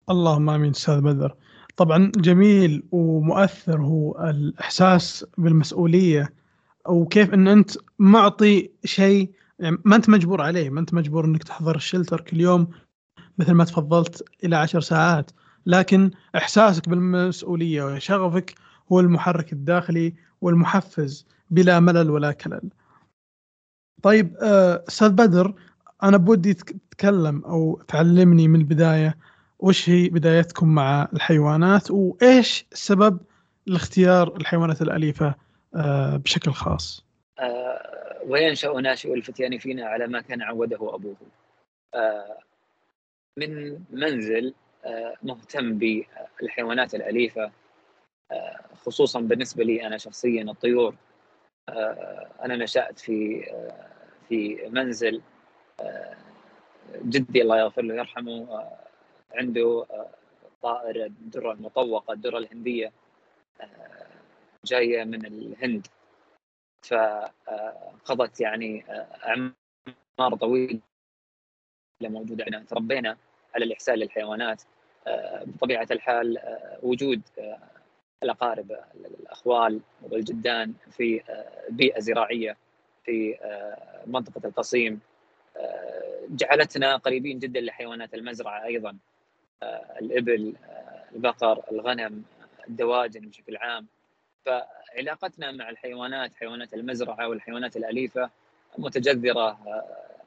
اللهم 0.10 0.50
آمين 0.50 0.70
أستاذ 0.70 1.02
بدر 1.02 1.36
طبعا 1.76 2.12
جميل 2.16 2.84
ومؤثر 2.92 3.82
هو 3.82 4.30
الإحساس 4.30 5.26
بالمسؤولية 5.38 6.34
وكيف 6.88 7.34
إن 7.34 7.48
أنت 7.48 7.72
معطي 8.00 8.72
شيء 8.86 9.32
يعني 9.60 9.78
ما 9.86 9.96
أنت 9.96 10.10
مجبور 10.10 10.42
عليه 10.42 10.70
ما 10.70 10.80
أنت 10.80 10.94
مجبور 10.94 11.26
إنك 11.26 11.44
تحضر 11.44 11.76
الشلتر 11.76 12.22
كل 12.22 12.42
يوم 12.42 12.68
مثل 13.38 13.52
ما 13.52 13.66
تفضلت 13.66 14.24
إلى 14.44 14.56
عشر 14.56 14.82
ساعات 14.82 15.32
لكن 15.66 16.12
إحساسك 16.36 16.90
بالمسؤولية 16.90 17.84
وشغفك 17.84 18.56
هو 18.92 19.00
المحرك 19.00 19.54
الداخلي 19.54 20.14
والمحفز 20.42 21.26
بلا 21.50 21.80
ملل 21.80 22.10
ولا 22.10 22.32
كلل. 22.32 22.70
طيب 24.04 24.36
أستاذ 24.38 25.10
بدر 25.10 25.54
أنا 26.04 26.18
بودي 26.18 26.54
تتكلم 26.54 27.46
أو 27.46 27.82
تعلمني 27.88 28.48
من 28.48 28.60
البداية 28.60 29.18
وش 29.60 29.90
هي 29.90 30.10
بدايتكم 30.10 30.68
مع 30.68 31.08
الحيوانات 31.14 31.92
وإيش 31.92 32.66
سبب 32.74 33.20
لاختيار 33.68 34.38
الحيوانات 34.38 34.82
الأليفة 34.82 35.36
بشكل 36.14 36.52
خاص؟ 36.52 37.06
وينشا 38.26 38.68
ناشئ 38.68 39.14
الفتيان 39.14 39.58
فينا 39.58 39.86
على 39.86 40.08
ما 40.08 40.22
كان 40.22 40.42
عوده 40.42 40.96
أبوه. 40.96 41.16
من 43.38 43.80
منزل 43.90 44.54
مهتم 45.24 45.78
بالحيوانات 45.78 46.96
الأليفة 46.96 47.52
خصوصا 48.86 49.20
بالنسبة 49.20 49.64
لي 49.64 49.88
أنا 49.88 49.98
شخصيا 49.98 50.44
الطيور 50.44 50.96
أنا 52.44 52.56
نشأت 52.56 53.00
في 53.00 53.44
في 54.30 54.70
منزل 54.70 55.22
جدي 56.96 57.42
الله 57.42 57.60
يغفر 57.60 57.82
له 57.82 57.96
يرحمه 57.96 58.70
عنده 59.34 59.86
طائر 60.62 61.06
الدره 61.06 61.52
المطوقه 61.52 62.14
الدرة 62.14 62.38
الهندية 62.38 62.92
جاية 64.66 65.04
من 65.04 65.26
الهند. 65.26 65.88
فقضت 66.84 68.42
يعني 68.42 68.86
أعمار 69.24 70.36
طويلة 70.40 70.80
موجودة 72.02 72.44
عندنا. 72.44 72.64
تربينا 72.64 73.18
على 73.56 73.66
الإحسان 73.66 73.96
للحيوانات 73.96 74.64
بطبيعة 75.46 75.88
الحال 75.92 76.40
وجود 76.84 77.22
الأقارب 78.24 78.72
الأخوال 78.96 79.82
والجدان 80.02 80.74
في 80.92 81.22
بيئة 81.70 82.00
زراعية 82.00 82.58
في 83.04 83.38
منطقة 84.08 84.48
القصيم. 84.48 85.00
جعلتنا 86.30 86.96
قريبين 86.96 87.40
جدا 87.40 87.62
لحيوانات 87.62 88.14
المزرعة 88.14 88.66
أيضا. 88.66 88.98
الإبل 90.02 90.56
البقر 91.16 91.64
الغنم 91.72 92.24
الدواجن 92.70 93.30
بشكل 93.30 93.58
عام. 93.58 93.88
فعلاقتنا 94.46 95.52
مع 95.52 95.70
الحيوانات 95.70 96.32
حيوانات 96.36 96.74
المزرعة 96.74 97.28
والحيوانات 97.28 97.78
الأليفة 97.78 98.30
متجذرة 98.78 99.60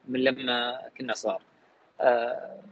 من 0.07 0.23
لما 0.23 0.81
كنا 0.97 1.13
صغار. 1.13 1.41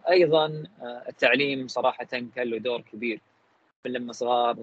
أيضا 0.09 0.63
التعليم 0.83 1.67
صراحة 1.67 2.03
كان 2.03 2.49
له 2.49 2.57
دور 2.57 2.81
كبير. 2.81 3.21
من 3.85 3.93
لما 3.93 4.13
صغار 4.13 4.55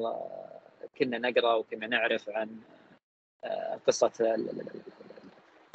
كنا 0.99 1.19
نقرأ 1.19 1.55
وكنا 1.55 1.87
نعرف 1.87 2.31
عن 2.31 2.57
قصة 3.87 4.37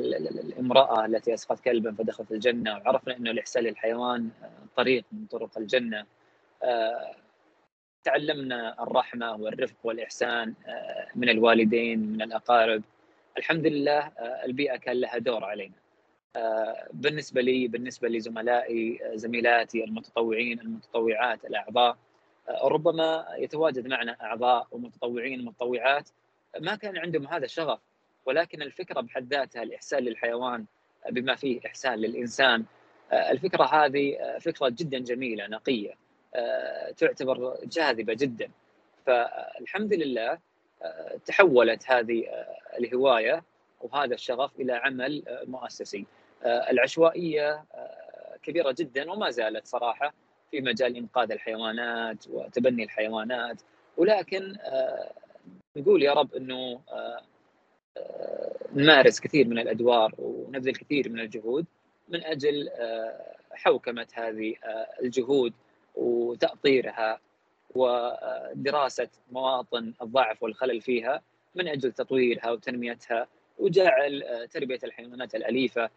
الامرأة 0.01 1.05
التي 1.05 1.33
اسقط 1.33 1.59
كلبا 1.59 1.91
فدخلت 1.91 2.31
الجنة 2.31 2.73
وعرفنا 2.73 3.17
إنه 3.17 3.31
الاحسان 3.31 3.63
للحيوان 3.63 4.29
طريق 4.75 5.05
من 5.11 5.25
طرق 5.25 5.57
الجنة. 5.57 6.05
تعلمنا 8.03 8.83
الرحمة 8.83 9.35
والرفق 9.35 9.75
والإحسان 9.83 10.53
من 11.15 11.29
الوالدين 11.29 11.99
من 11.99 12.21
الأقارب. 12.21 12.83
الحمد 13.37 13.67
لله 13.67 14.11
البيئة 14.45 14.75
كان 14.77 14.95
لها 14.95 15.17
دور 15.17 15.43
علينا. 15.43 15.75
بالنسبة 16.93 17.41
لي 17.41 17.67
بالنسبة 17.67 18.09
لزملائي 18.09 19.01
زميلاتي 19.13 19.83
المتطوعين 19.83 20.59
المتطوعات 20.59 21.45
الأعضاء 21.45 21.97
ربما 22.63 23.25
يتواجد 23.37 23.87
معنا 23.87 24.17
أعضاء 24.21 24.67
ومتطوعين 24.71 25.41
ومتطوعات 25.41 26.09
ما 26.59 26.75
كان 26.75 26.97
عندهم 26.97 27.27
هذا 27.27 27.45
الشغف. 27.45 27.79
ولكن 28.25 28.61
الفكرة 28.61 29.01
بحد 29.01 29.33
ذاتها 29.33 29.63
الإحسان 29.63 30.03
للحيوان 30.03 30.65
بما 31.09 31.35
فيه 31.35 31.59
إحسان 31.65 31.99
للإنسان 31.99 32.65
الفكرة 33.13 33.63
هذه 33.63 34.37
فكرة 34.41 34.69
جدا 34.69 34.99
جميلة 34.99 35.47
نقية 35.47 35.93
تعتبر 36.97 37.57
جاذبة 37.63 38.13
جدا. 38.13 38.51
فالحمد 39.05 39.93
لله 39.93 40.39
تحولت 41.25 41.91
هذه 41.91 42.25
الهواية 42.79 43.43
وهذا 43.81 44.13
الشغف 44.13 44.59
إلى 44.59 44.73
عمل 44.73 45.23
مؤسسي. 45.47 46.05
العشوائية 46.45 47.65
كبيرة 48.43 48.75
جدا 48.79 49.11
وما 49.11 49.29
زالت 49.29 49.67
صراحة 49.67 50.13
في 50.51 50.61
مجال 50.61 50.97
إنقاذ 50.97 51.31
الحيوانات 51.31 52.27
وتبني 52.27 52.83
الحيوانات. 52.83 53.61
ولكن 53.97 54.57
نقول 55.77 56.03
يا 56.03 56.13
رب 56.13 56.35
إنه 56.35 56.81
نمارس 58.75 59.19
كثير 59.19 59.47
من 59.47 59.59
الأدوار 59.59 60.15
ونبذل 60.17 60.75
كثير 60.75 61.09
من 61.09 61.19
الجهود 61.19 61.65
من 62.09 62.23
أجل 62.23 62.69
حوكمة 63.51 64.07
هذه 64.13 64.55
الجهود 65.01 65.53
وتأطيرها 65.95 67.19
ودراسة 67.75 69.09
مواطن 69.31 69.93
الضعف 70.01 70.43
والخلل 70.43 70.81
فيها 70.81 71.21
من 71.55 71.67
أجل 71.67 71.91
تطويرها 71.91 72.51
وتنميتها 72.51 73.27
وجعل 73.59 74.47
تربية 74.51 74.79
الحيوانات 74.83 75.35
الأليفة 75.35 75.89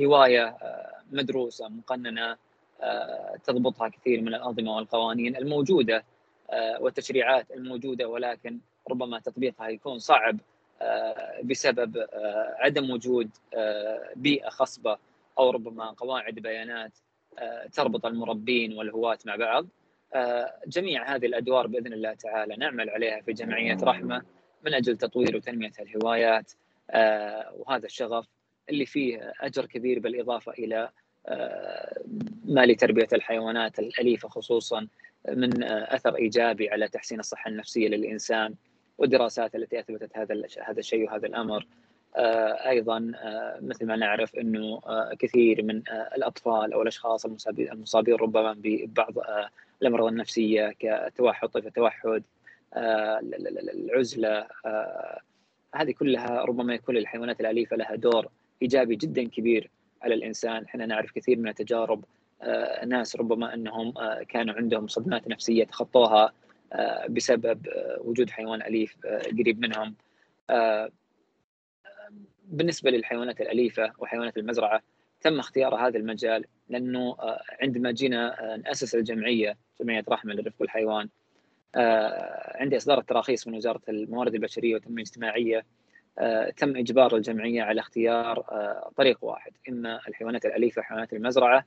هواية 0.00 0.56
مدروسة 1.12 1.68
مقننة 1.68 2.36
تضبطها 3.44 3.88
كثير 3.88 4.20
من 4.20 4.34
الأنظمة 4.34 4.76
والقوانين 4.76 5.36
الموجودة 5.36 6.04
والتشريعات 6.80 7.50
الموجودة 7.50 8.08
ولكن 8.08 8.58
ربما 8.90 9.18
تطبيقها 9.18 9.68
يكون 9.68 9.98
صعب 9.98 10.38
بسبب 11.44 12.06
عدم 12.58 12.90
وجود 12.90 13.30
بيئة 14.16 14.48
خصبة 14.48 14.98
أو 15.38 15.50
ربما 15.50 15.90
قواعد 15.90 16.34
بيانات 16.34 16.98
تربط 17.72 18.06
المربين 18.06 18.72
والهواة 18.78 19.18
مع 19.26 19.36
بعض. 19.36 19.66
جميع 20.66 21.14
هذه 21.14 21.26
الأدوار 21.26 21.66
بإذن 21.66 21.92
الله 21.92 22.14
تعالى 22.14 22.56
نعمل 22.56 22.90
عليها 22.90 23.20
في 23.20 23.32
جمعية 23.32 23.78
رحمة 23.82 24.22
من 24.64 24.74
أجل 24.74 24.96
تطوير 24.96 25.36
وتنمية 25.36 25.72
الهوايات 25.80 26.52
وهذا 27.56 27.86
الشغف 27.86 28.26
اللي 28.68 28.86
فيه 28.86 29.32
أجر 29.40 29.66
كبير 29.66 29.98
بالإضافة 29.98 30.52
إلى 30.52 30.90
ما 32.44 32.66
لتربية 32.66 33.08
الحيوانات 33.12 33.78
الأليفة 33.78 34.28
خصوصا 34.28 34.86
من 35.28 35.64
أثر 35.64 36.16
إيجابي 36.16 36.70
على 36.70 36.88
تحسين 36.88 37.20
الصحة 37.20 37.50
النفسية 37.50 37.88
للإنسان. 37.88 38.54
والدراسات 39.02 39.54
التي 39.54 39.80
أثبتت 39.80 40.18
هذا 40.18 40.42
هذا 40.64 40.78
الشيء 40.78 41.04
وهذا 41.06 41.26
الأمر. 41.26 41.66
أيضا 42.66 43.12
مثل 43.60 43.86
ما 43.86 43.96
نعرف 43.96 44.36
إنه 44.36 44.80
كثير 45.18 45.62
من 45.62 45.82
الأطفال 46.16 46.72
أو 46.72 46.82
الأشخاص 46.82 47.26
المصابين 47.48 48.14
ربما 48.14 48.56
ببعض 48.58 49.12
الأمراض 49.82 50.06
النفسية 50.06 50.74
كتوحد 50.78 51.48
طيف 51.48 51.66
التوحد 51.66 52.22
العزلة 52.76 54.46
هذه 55.74 55.90
كلها 55.90 56.44
ربما 56.44 56.74
يكون 56.74 56.94
للحيوانات 56.94 57.40
الأليفة 57.40 57.76
لها 57.76 57.94
دور 57.94 58.28
إيجابي 58.62 58.96
جدا 58.96 59.28
كبير 59.28 59.70
على 60.02 60.14
الإنسان، 60.14 60.64
إحنا 60.64 60.86
نعرف 60.86 61.12
كثير 61.12 61.38
من 61.38 61.48
التجارب 61.48 62.04
ناس 62.86 63.16
ربما 63.16 63.54
إنهم 63.54 63.94
كانوا 64.28 64.54
عندهم 64.54 64.86
صدمات 64.86 65.28
نفسية 65.28 65.64
تخطوها 65.64 66.32
بسبب 67.08 67.68
وجود 67.98 68.30
حيوان 68.30 68.62
أليف 68.62 68.96
قريب 69.38 69.60
منهم. 69.60 69.94
بالنسبة 72.44 72.90
للحيوانات 72.90 73.40
الأليفة 73.40 73.92
وحيوانات 73.98 74.36
المزرعة 74.36 74.82
تم 75.20 75.38
اختيار 75.38 75.74
هذا 75.74 75.98
المجال 75.98 76.44
لأنه 76.68 77.16
عندما 77.62 77.90
جينا 77.90 78.56
نأسس 78.64 78.94
الجمعية 78.94 79.56
جمعية 79.80 80.04
رحمة 80.08 80.34
للرفق 80.34 80.58
بالحيوان 80.60 81.08
عندي 82.54 82.76
إصدار 82.76 82.98
التراخيص 82.98 83.48
من 83.48 83.54
وزارة 83.54 83.80
الموارد 83.88 84.34
البشرية 84.34 84.74
والتنميه 84.74 85.02
الاجتماعية 85.02 85.64
تم 86.56 86.76
إجبار 86.76 87.16
الجمعية 87.16 87.62
على 87.62 87.80
اختيار 87.80 88.44
طريق 88.96 89.24
واحد 89.24 89.52
إما 89.68 90.00
الحيوانات 90.08 90.46
الأليفة 90.46 90.82
حيوانات 90.82 91.12
المزرعة 91.12 91.66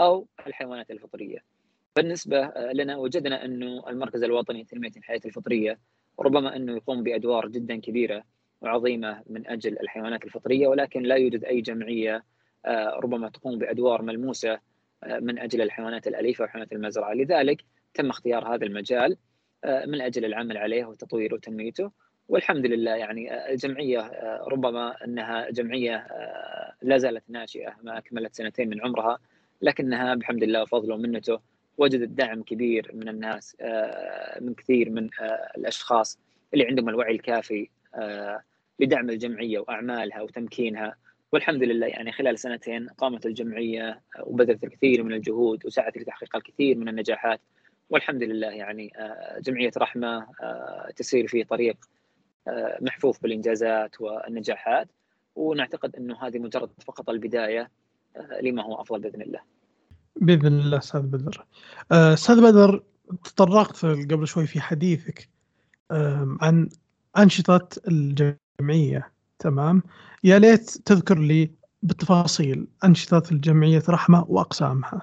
أو 0.00 0.26
الحيوانات 0.46 0.90
الفطرية. 0.90 1.53
بالنسبة 1.96 2.52
لنا 2.72 2.96
وجدنا 2.96 3.44
أنه 3.44 3.88
المركز 3.88 4.22
الوطني 4.22 4.62
لتنمية 4.62 4.90
الحياة 4.96 5.20
الفطرية 5.24 5.78
ربما 6.20 6.56
أنه 6.56 6.72
يقوم 6.72 7.02
بأدوار 7.02 7.48
جدا 7.48 7.80
كبيرة 7.80 8.24
وعظيمة 8.60 9.22
من 9.26 9.46
أجل 9.46 9.78
الحيوانات 9.80 10.24
الفطرية 10.24 10.68
ولكن 10.68 11.02
لا 11.02 11.14
يوجد 11.14 11.44
أي 11.44 11.60
جمعية 11.60 12.24
ربما 12.96 13.28
تقوم 13.28 13.58
بأدوار 13.58 14.02
ملموسة 14.02 14.58
من 15.20 15.38
أجل 15.38 15.62
الحيوانات 15.62 16.06
الأليفة 16.06 16.44
وحيوانات 16.44 16.72
المزرعة، 16.72 17.14
لذلك 17.14 17.64
تم 17.94 18.10
اختيار 18.10 18.54
هذا 18.54 18.66
المجال 18.66 19.16
من 19.64 20.00
أجل 20.00 20.24
العمل 20.24 20.56
عليه 20.56 20.84
وتطويره 20.84 21.34
وتنميته. 21.34 21.90
والحمد 22.28 22.66
لله 22.66 22.90
يعني 22.90 23.50
الجمعية 23.50 24.10
ربما 24.48 25.04
أنها 25.04 25.50
جمعية 25.50 26.06
لا 26.82 26.98
زالت 26.98 27.24
ناشئة 27.28 27.74
ما 27.82 27.98
اكملت 27.98 28.34
سنتين 28.34 28.68
من 28.68 28.80
عمرها 28.80 29.18
لكنها 29.62 30.14
بحمد 30.14 30.42
الله 30.42 30.62
وفضله 30.62 30.94
ومنته 30.94 31.53
وجدت 31.78 32.08
دعم 32.08 32.42
كبير 32.42 32.90
من 32.94 33.08
الناس 33.08 33.56
من 34.40 34.54
كثير 34.54 34.90
من 34.90 35.10
الأشخاص 35.56 36.18
اللي 36.54 36.66
عندهم 36.66 36.88
الوعي 36.88 37.12
الكافي 37.12 37.68
لدعم 38.80 39.10
الجمعية 39.10 39.58
وأعمالها 39.58 40.22
وتمكينها. 40.22 40.96
والحمد 41.32 41.62
لله 41.62 41.86
يعني 41.86 42.12
خلال 42.12 42.38
سنتين 42.38 42.88
قامت 42.88 43.26
الجمعية 43.26 44.00
وبذلت 44.22 44.64
الكثير 44.64 45.02
من 45.02 45.12
الجهود 45.12 45.66
وسعت 45.66 45.98
لتحقيق 45.98 46.36
الكثير 46.36 46.78
من 46.78 46.88
النجاحات. 46.88 47.40
والحمد 47.90 48.22
لله 48.22 48.50
يعني 48.50 48.92
جمعية 49.40 49.70
رحمة 49.76 50.26
تسير 50.96 51.26
في 51.26 51.44
طريق 51.44 51.76
محفوف 52.80 53.22
بالإنجازات 53.22 54.00
والنجاحات. 54.00 54.88
ونعتقد 55.36 55.96
إنه 55.96 56.26
هذه 56.26 56.38
مجرد 56.38 56.70
فقط 56.86 57.10
البداية 57.10 57.70
لما 58.42 58.62
هو 58.62 58.74
أفضل 58.74 59.00
بإذن 59.00 59.22
الله. 59.22 59.40
بإذن 60.16 60.46
الله 60.46 60.78
أستاذ 60.78 61.02
بدر. 61.02 61.46
أستاذ 61.92 62.42
بدر 62.42 62.82
تطرقت 63.24 63.86
قبل 63.86 64.26
شوي 64.26 64.46
في 64.46 64.60
حديثك 64.60 65.28
عن 66.40 66.68
أنشطة 67.18 67.68
الجمعية 67.88 69.12
تمام؟ 69.38 69.82
يا 70.24 70.38
ليت 70.38 70.70
تذكر 70.70 71.18
لي 71.18 71.50
بالتفاصيل 71.82 72.66
أنشطة 72.84 73.22
الجمعية 73.32 73.82
رحمة 73.88 74.24
وأقسامها. 74.28 75.02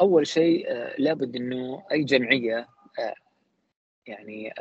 أول 0.00 0.26
شيء 0.26 0.66
لابد 0.98 1.36
إنه 1.36 1.82
أي 1.92 2.04
جمعية 2.04 2.68
يعني 4.06 4.52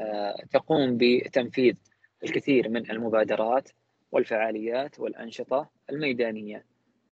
تقوم 0.52 0.98
بتنفيذ 0.98 1.76
الكثير 2.24 2.70
من 2.70 2.92
المبادرات 2.92 3.70
والفعاليات 4.12 5.00
والأنشطة 5.00 5.70
الميدانية 5.90 6.66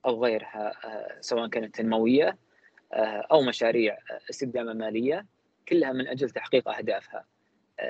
أو 0.06 0.24
غيرها 0.24 0.72
سواء 1.20 1.48
كانت 1.48 1.74
تنمويه 1.74 2.38
أو 3.32 3.42
مشاريع 3.42 3.98
استدامه 4.30 4.72
مالية 4.72 5.26
كلها 5.68 5.92
من 5.92 6.08
أجل 6.08 6.30
تحقيق 6.30 6.68
أهدافها. 6.68 7.24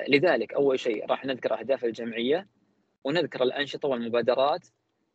لذلك 0.08 0.54
أول 0.54 0.80
شيء 0.80 1.06
راح 1.06 1.24
نذكر 1.24 1.58
أهداف 1.60 1.84
الجمعية 1.84 2.46
ونذكر 3.04 3.42
الأنشطة 3.42 3.88
والمبادرات 3.88 4.66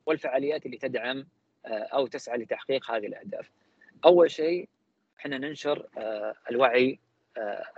والفعاليات 0.06 0.66
اللي 0.66 0.78
تدعم 0.78 1.28
أو 1.66 2.08
تسعى 2.08 2.38
لتحقيق 2.38 2.92
هذه 2.92 3.06
الأهداف. 3.06 3.52
أول 4.06 4.32
شيء 4.32 4.70
إحنا 5.20 5.38
ننشر 5.38 5.88
الوعي 6.52 7.00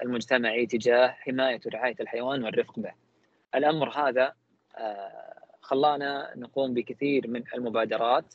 المجتمعي 0.04 0.66
تجاه 0.66 1.08
حماية 1.08 1.60
ورعاية 1.66 1.96
الحيوان 2.00 2.44
والرفق 2.44 2.80
به. 2.80 2.94
الأمر 3.56 3.90
هذا 3.90 4.34
خلانا 5.62 6.34
نقوم 6.36 6.74
بكثير 6.74 7.28
من 7.28 7.44
المبادرات 7.54 8.34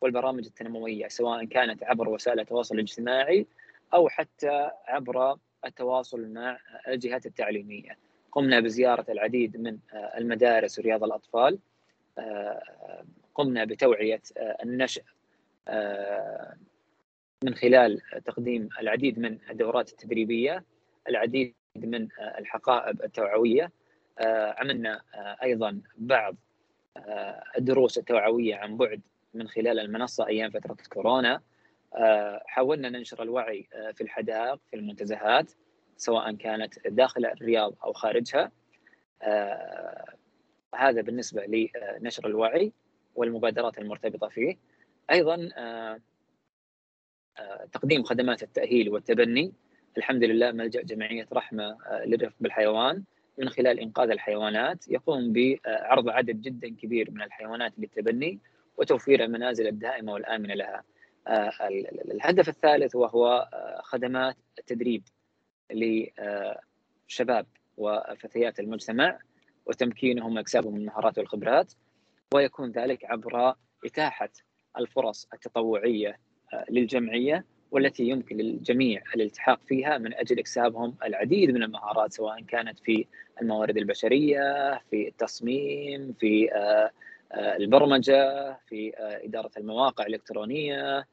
والبرامج 0.00 0.46
التنموية 0.46 1.08
سواء 1.08 1.44
كانت 1.44 1.82
عبر 1.82 2.08
وسائل 2.08 2.40
التواصل 2.40 2.74
الاجتماعي 2.74 3.46
أو 3.94 4.08
حتى 4.08 4.70
عبر 4.86 5.36
التواصل 5.64 6.32
مع 6.32 6.58
الجهات 6.88 7.26
التعليمية. 7.26 7.98
قمنا 8.32 8.60
بزيارة 8.60 9.04
العديد 9.08 9.56
من 9.56 9.78
المدارس 9.94 10.78
ورياض 10.78 11.04
الأطفال. 11.04 11.58
قمنا 13.34 13.64
بتوعية 13.64 14.22
النشء 14.62 15.02
من 17.44 17.54
خلال 17.54 18.00
تقديم 18.24 18.68
العديد 18.80 19.18
من 19.18 19.38
الدورات 19.50 19.90
التدريبية، 19.90 20.64
العديد 21.08 21.54
من 21.76 22.08
الحقائب 22.38 23.02
التوعوية، 23.02 23.70
عملنا 24.58 25.02
أيضا 25.42 25.80
بعض 25.98 26.36
الدروس 27.58 27.98
التوعوية 27.98 28.56
عن 28.56 28.76
بعد 28.76 29.00
من 29.34 29.48
خلال 29.48 29.80
المنصة 29.80 30.26
أيام 30.26 30.50
فترة 30.50 30.76
كورونا، 30.92 31.40
حاولنا 32.46 32.88
ننشر 32.88 33.22
الوعي 33.22 33.68
في 33.94 34.00
الحدائق 34.00 34.60
في 34.70 34.76
المنتزهات 34.76 35.52
سواء 35.96 36.32
كانت 36.32 36.88
داخل 36.88 37.26
الرياض 37.26 37.74
أو 37.84 37.92
خارجها. 37.92 38.52
هذا 40.74 41.00
بالنسبة 41.02 41.68
لنشر 42.00 42.26
الوعي 42.26 42.72
والمبادرات 43.14 43.78
المرتبطة 43.78 44.28
فيه. 44.28 44.56
أيضا 45.10 45.48
تقديم 47.72 48.02
خدمات 48.02 48.42
التأهيل 48.42 48.88
والتبني 48.88 49.52
الحمد 49.98 50.24
لله 50.24 50.52
ملجأ 50.52 50.82
جمعية 50.82 51.26
رحمة 51.32 51.78
للرفق 52.04 52.36
بالحيوان 52.40 53.04
من 53.38 53.48
خلال 53.48 53.80
إنقاذ 53.80 54.10
الحيوانات 54.10 54.88
يقوم 54.88 55.32
بعرض 55.32 56.08
عدد 56.08 56.40
جدا 56.42 56.68
كبير 56.68 57.10
من 57.10 57.22
الحيوانات 57.22 57.72
للتبني 57.78 58.38
وتوفير 58.80 59.24
المنازل 59.24 59.66
الدائمة 59.66 60.12
والآمنة 60.12 60.54
لها. 60.54 60.84
الهدف 62.10 62.48
الثالث 62.48 62.94
وهو 62.94 63.48
خدمات 63.82 64.36
التدريب 64.58 65.02
لشباب 65.72 67.46
وفتيات 67.76 68.60
المجتمع 68.60 69.18
وتمكينهم 69.66 70.36
وإكسابهم 70.36 70.76
المهارات 70.76 71.18
والخبرات 71.18 71.72
ويكون 72.34 72.70
ذلك 72.70 73.04
عبر 73.04 73.54
إتاحة 73.84 74.30
الفرص 74.78 75.28
التطوعية 75.34 76.18
للجمعية 76.70 77.44
والتي 77.70 78.04
يمكن 78.04 78.36
للجميع 78.36 79.02
الالتحاق 79.14 79.60
فيها 79.66 79.98
من 79.98 80.14
أجل 80.14 80.38
إكسابهم 80.38 80.96
العديد 81.04 81.50
من 81.50 81.62
المهارات 81.62 82.12
سواء 82.12 82.42
كانت 82.42 82.78
في 82.78 83.06
الموارد 83.42 83.76
البشرية، 83.76 84.78
في 84.90 85.08
التصميم، 85.08 86.14
في 86.20 86.52
آه، 86.52 86.56
آه، 86.56 86.90
البرمجة، 87.34 88.52
في 88.68 88.92
آه، 88.98 89.24
إدارة 89.24 89.50
المواقع 89.56 90.06
الإلكترونية، 90.06 91.06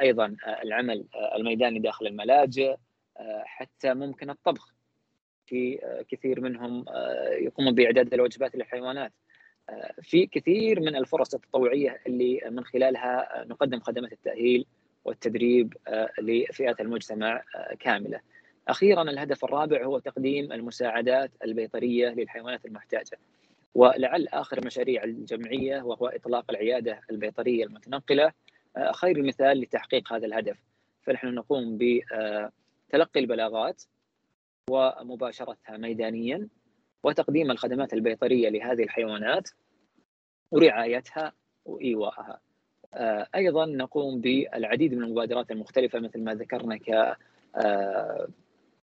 أيضا 0.00 0.36
العمل 0.62 1.04
الميداني 1.36 1.78
داخل 1.78 2.06
الملاجئ، 2.06 2.76
حتى 3.44 3.94
ممكن 3.94 4.30
الطبخ. 4.30 4.74
في 5.46 5.78
كثير 6.08 6.40
منهم 6.40 6.84
يقومون 7.32 7.74
بإعداد 7.74 8.14
الوجبات 8.14 8.56
للحيوانات. 8.56 9.12
في 10.02 10.26
كثير 10.26 10.80
من 10.80 10.96
الفرص 10.96 11.34
التطوعية 11.34 12.00
اللي 12.06 12.40
من 12.50 12.64
خلالها 12.64 13.44
نقدم 13.48 13.80
خدمات 13.80 14.12
التأهيل 14.12 14.66
والتدريب 15.04 15.76
آه، 15.88 16.10
لفئات 16.20 16.80
المجتمع 16.80 17.44
آه، 17.56 17.74
كاملة. 17.74 18.20
أخيرا 18.68 19.02
الهدف 19.02 19.44
الرابع 19.44 19.84
هو 19.84 19.98
تقديم 19.98 20.52
المساعدات 20.52 21.30
البيطرية 21.44 22.08
للحيوانات 22.08 22.66
المحتاجة. 22.66 23.18
ولعل 23.74 24.26
آخر 24.28 24.66
مشاريع 24.66 25.04
الجمعية 25.04 25.82
وهو 25.82 26.06
إطلاق 26.06 26.44
العيادة 26.50 27.00
البيطرية 27.10 27.64
المتنقلة 27.64 28.32
آه، 28.76 28.92
خير 28.92 29.22
مثال 29.22 29.60
لتحقيق 29.60 30.12
هذا 30.12 30.26
الهدف. 30.26 30.58
فنحن 31.02 31.26
نقوم 31.26 31.78
بتلقي 31.78 33.20
البلاغات 33.20 33.82
ومباشرتها 34.70 35.76
ميدانيا 35.76 36.48
وتقديم 37.02 37.50
الخدمات 37.50 37.92
البيطرية 37.92 38.48
لهذه 38.48 38.82
الحيوانات 38.82 39.50
ورعايتها 40.50 41.32
وإيواءها. 41.64 42.40
آه، 42.94 43.26
أيضا 43.34 43.66
نقوم 43.66 44.20
بالعديد 44.20 44.94
من 44.94 45.02
المبادرات 45.02 45.50
المختلفة 45.50 45.98
مثل 45.98 46.24
ما 46.24 46.34
ذكرنا 46.34 46.76
ك 46.76 47.16
آه، 47.56 48.28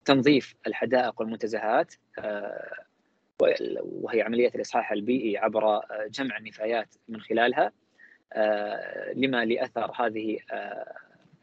تنظيف 0.06 0.56
الحدائق 0.68 1.22
والمنتزهات 1.22 1.94
وهي 3.82 4.22
عملية 4.22 4.52
الإصحاح 4.56 4.92
البيئي 4.92 5.38
عبر 5.38 5.82
جمع 6.10 6.38
النفايات 6.38 6.96
من 7.08 7.22
خلالها 7.22 7.72
لما 9.16 9.46
لأثر 9.46 9.92
هذه 9.96 10.40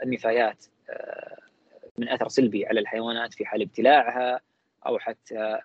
النفايات 0.03 0.65
من 1.99 2.09
أثر 2.09 2.29
سلبي 2.29 2.67
على 2.67 2.81
الحيوانات 2.81 3.35
في 3.35 3.45
حال 3.45 3.63
ابتلاعها 3.63 4.41
أو 4.87 4.99
حتى 4.99 5.59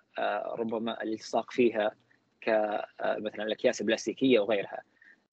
ربما 0.58 1.02
الالتصاق 1.02 1.50
فيها 1.50 1.92
كمثلا 2.40 3.44
الأكياس 3.44 3.80
البلاستيكية 3.80 4.40
وغيرها. 4.40 4.82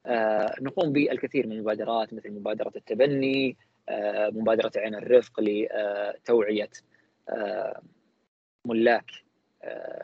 آه، 0.06 0.56
نقوم 0.62 0.92
بالكثير 0.92 1.48
من 1.48 1.54
المبادرات 1.54 2.14
مثل 2.14 2.32
مبادرة 2.32 2.72
التبني 2.76 3.58
آه، 3.90 4.30
مبادرة 4.30 4.72
عين 4.78 4.96
الرفق 4.96 5.40
لتوعية 5.40 6.70
آه، 7.30 7.82
ملاك 8.66 9.12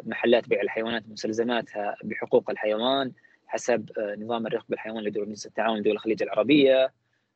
محلات 0.03 0.49
بيع 0.49 0.61
الحيوانات 0.61 1.03
ومستلزماتها 1.09 1.95
بحقوق 2.03 2.49
الحيوان 2.49 3.11
حسب 3.47 3.89
نظام 4.17 4.47
الرفق 4.47 4.65
بالحيوان 4.69 5.03
لدول 5.03 5.29
مجلس 5.29 5.45
التعاون 5.45 5.79
لدول 5.79 5.93
الخليج 5.93 6.23
العربية 6.23 6.93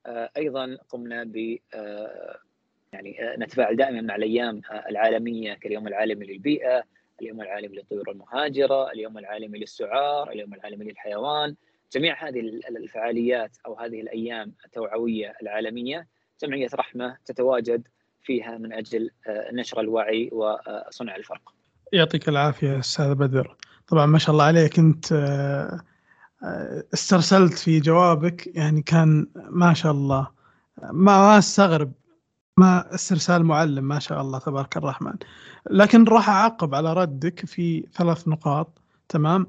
أيضا 0.07 0.77
قمنا 0.89 1.23
ب 1.23 1.57
يعني 2.93 3.17
نتفاعل 3.37 3.75
دائما 3.75 4.01
مع 4.01 4.15
الأيام 4.15 4.61
العالمية 4.89 5.53
كاليوم 5.53 5.87
العالمي 5.87 6.25
للبيئة 6.25 6.83
اليوم 7.21 7.41
العالمي 7.41 7.75
للطيور 7.77 8.11
المهاجرة 8.11 8.91
اليوم 8.91 9.17
العالمي 9.17 9.59
للسعار 9.59 10.31
اليوم 10.31 10.53
العالمي 10.53 10.85
للحيوان 10.85 11.55
جميع 11.91 12.27
هذه 12.27 12.39
الفعاليات 12.69 13.57
أو 13.65 13.73
هذه 13.73 14.01
الأيام 14.01 14.53
التوعوية 14.65 15.33
العالمية 15.41 16.07
جمعية 16.41 16.69
رحمة 16.73 17.17
تتواجد 17.25 17.87
فيها 18.23 18.57
من 18.57 18.73
أجل 18.73 19.11
آه، 19.27 19.51
نشر 19.51 19.79
الوعي 19.79 20.29
وصنع 20.31 21.15
الفرق. 21.15 21.53
يعطيك 21.95 22.29
العافية 22.29 22.79
أستاذ 22.79 23.15
بدر. 23.15 23.55
طبعا 23.87 24.05
ما 24.05 24.17
شاء 24.17 24.31
الله 24.33 24.43
عليك. 24.43 24.79
انت 24.79 25.11
آه، 25.11 25.79
آه، 26.43 26.83
استرسلت 26.93 27.53
في 27.53 27.79
جوابك. 27.79 28.47
يعني 28.55 28.81
كان 28.81 29.27
ما 29.49 29.73
شاء 29.73 29.91
الله 29.91 30.27
ما 30.91 31.37
أستغرب 31.37 31.91
ما 32.57 32.95
استرسال 32.95 33.43
معلم 33.43 33.83
ما 33.83 33.99
شاء 33.99 34.21
الله 34.21 34.39
تبارك 34.39 34.77
الرحمن. 34.77 35.13
لكن 35.71 36.03
راح 36.03 36.29
أعقب 36.29 36.75
على 36.75 36.93
ردك 36.93 37.45
في 37.45 37.87
ثلاث 37.93 38.27
نقاط. 38.27 38.81
تمام؟ 39.09 39.47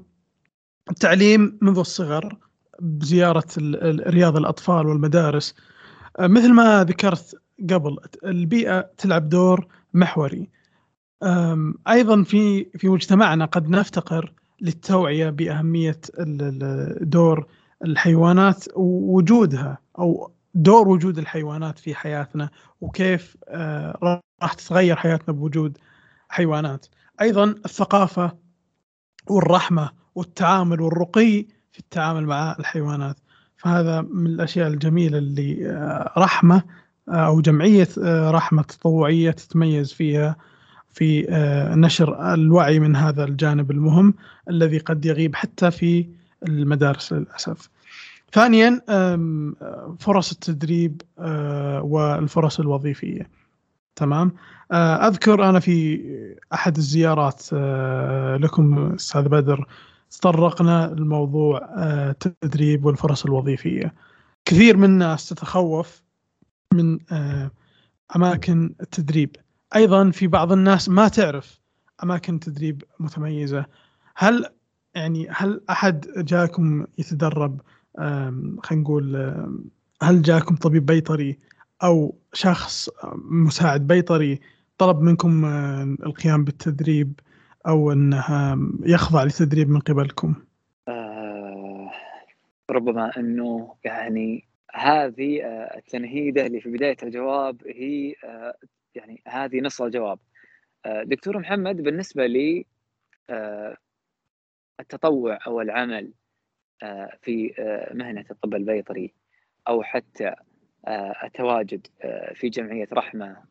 التعليم 0.91 1.57
منذ 1.61 1.79
الصغر 1.79 2.37
بزيارة 2.79 3.47
رياض 4.07 4.37
الأطفال 4.37 4.87
والمدارس. 4.87 5.55
آه، 6.19 6.27
مثل 6.27 6.53
ما 6.53 6.83
ذكرت 6.83 7.35
قبل 7.69 7.97
البيئة 8.23 8.89
تلعب 8.97 9.29
دور 9.29 9.67
محوري. 9.93 10.56
أيضا 11.87 12.23
في 12.23 12.65
في 12.65 12.89
مجتمعنا 12.89 13.45
قد 13.45 13.69
نفتقر 13.69 14.33
للتوعية 14.61 15.29
بأهمية 15.29 15.99
دور 17.01 17.47
الحيوانات 17.85 18.65
ووجودها 18.75 19.77
أو 19.99 20.31
دور 20.53 20.87
وجود 20.87 21.17
الحيوانات 21.17 21.79
في 21.79 21.95
حياتنا 21.95 22.49
وكيف 22.81 23.37
آه، 23.47 24.21
راح 24.43 24.53
تتغير 24.53 24.95
حياتنا 24.95 25.33
بوجود 25.33 25.77
حيوانات. 26.29 26.85
أيضا 27.21 27.43
الثقافة 27.43 28.37
والرحمة 29.29 29.91
والتعامل 30.15 30.81
والرقي 30.81 31.45
في 31.71 31.79
التعامل 31.79 32.25
مع 32.25 32.55
الحيوانات. 32.59 33.19
فهذا 33.57 34.01
من 34.01 34.27
الأشياء 34.27 34.67
الجميلة 34.67 35.17
اللي 35.17 35.69
آه، 35.69 36.13
رحمة 36.17 36.63
آه، 37.09 37.27
أو 37.27 37.41
جمعية 37.41 37.87
رحمة 38.31 38.61
تطوعية 38.61 39.31
تتميز 39.31 39.93
فيها. 39.93 40.35
في 40.97 41.27
نشر 41.75 42.33
الوعي 42.33 42.79
من 42.79 42.95
هذا 42.95 43.23
الجانب 43.23 43.71
المهم 43.71 44.13
الذي 44.49 44.77
قد 44.77 45.05
يغيب 45.05 45.35
حتى 45.35 45.71
في 45.71 46.07
المدارس 46.47 47.13
للأسف. 47.13 47.69
ثانيا 48.33 48.81
فرص 49.99 50.31
التدريب 50.31 51.01
والفرص 51.81 52.59
الوظيفية. 52.59 53.29
تمام؟ 53.95 54.31
أذكر 54.73 55.49
أنا 55.49 55.59
في 55.59 56.01
أحد 56.53 56.77
الزيارات 56.77 57.53
لكم 58.43 58.93
أستاذ 58.93 59.29
بدر 59.29 59.67
تطرقنا 60.11 60.95
لموضوع 60.97 61.69
آه، 61.77 62.09
التدريب 62.09 62.85
والفرص 62.85 63.25
الوظيفية 63.25 63.93
كثير 64.45 64.77
من 64.77 64.83
الناس 64.83 65.29
تتخوف 65.29 66.03
من 66.73 66.99
آه، 67.11 67.51
أماكن 68.15 68.75
التدريب 68.81 69.35
أيضا 69.75 70.11
في 70.11 70.27
بعض 70.27 70.51
الناس 70.51 70.89
ما 70.89 71.07
تعرف 71.07 71.59
أماكن 72.03 72.39
تدريب 72.39 72.83
متميزة 72.99 73.65
هل 74.15 74.45
يعني 74.95 75.27
هل 75.29 75.61
أحد 75.69 76.05
جاكم 76.17 76.85
يتدرب 76.97 77.61
خلينا 78.63 78.83
نقول 78.83 79.15
هل 80.01 80.21
جاكم 80.21 80.55
طبيب 80.55 80.85
بيطري 80.85 81.39
أو 81.83 82.15
شخص 82.33 82.89
مساعد 83.29 83.87
بيطري 83.87 84.39
طلب 84.77 85.01
منكم 85.01 85.45
القيام 86.05 86.43
بالتدريب 86.43 87.19
أو 87.67 87.91
انها 87.91 88.59
يخضع 88.83 89.23
لتدريب 89.23 89.69
من 89.69 89.79
قبلكم؟ 89.79 90.35
آه 90.87 91.91
ربما 92.71 93.17
أنه 93.17 93.75
يعني 93.83 94.47
هذه 94.73 95.41
آه 95.41 95.77
التنهيدة 95.77 96.45
اللي 96.45 96.61
في 96.61 96.69
بداية 96.69 96.97
الجواب 97.03 97.61
هي 97.67 98.15
آه 98.23 98.55
يعني 98.97 99.21
هذه 99.27 99.61
نص 99.61 99.81
الجواب. 99.81 100.19
آه 100.85 101.03
دكتور 101.03 101.39
محمد 101.39 101.81
بالنسبة 101.81 102.25
لي 102.25 102.65
آه 103.29 103.77
التطوع 104.79 105.39
أو 105.47 105.61
العمل 105.61 106.13
آه 106.83 107.17
في 107.21 107.53
مهنة 107.93 108.25
الطب 108.31 108.55
البيطري 108.55 109.13
أو 109.67 109.83
حتى 109.83 110.35
التواجد 111.23 111.87
في 112.35 112.49
جمعية 112.49 112.87
رحمة 112.93 113.43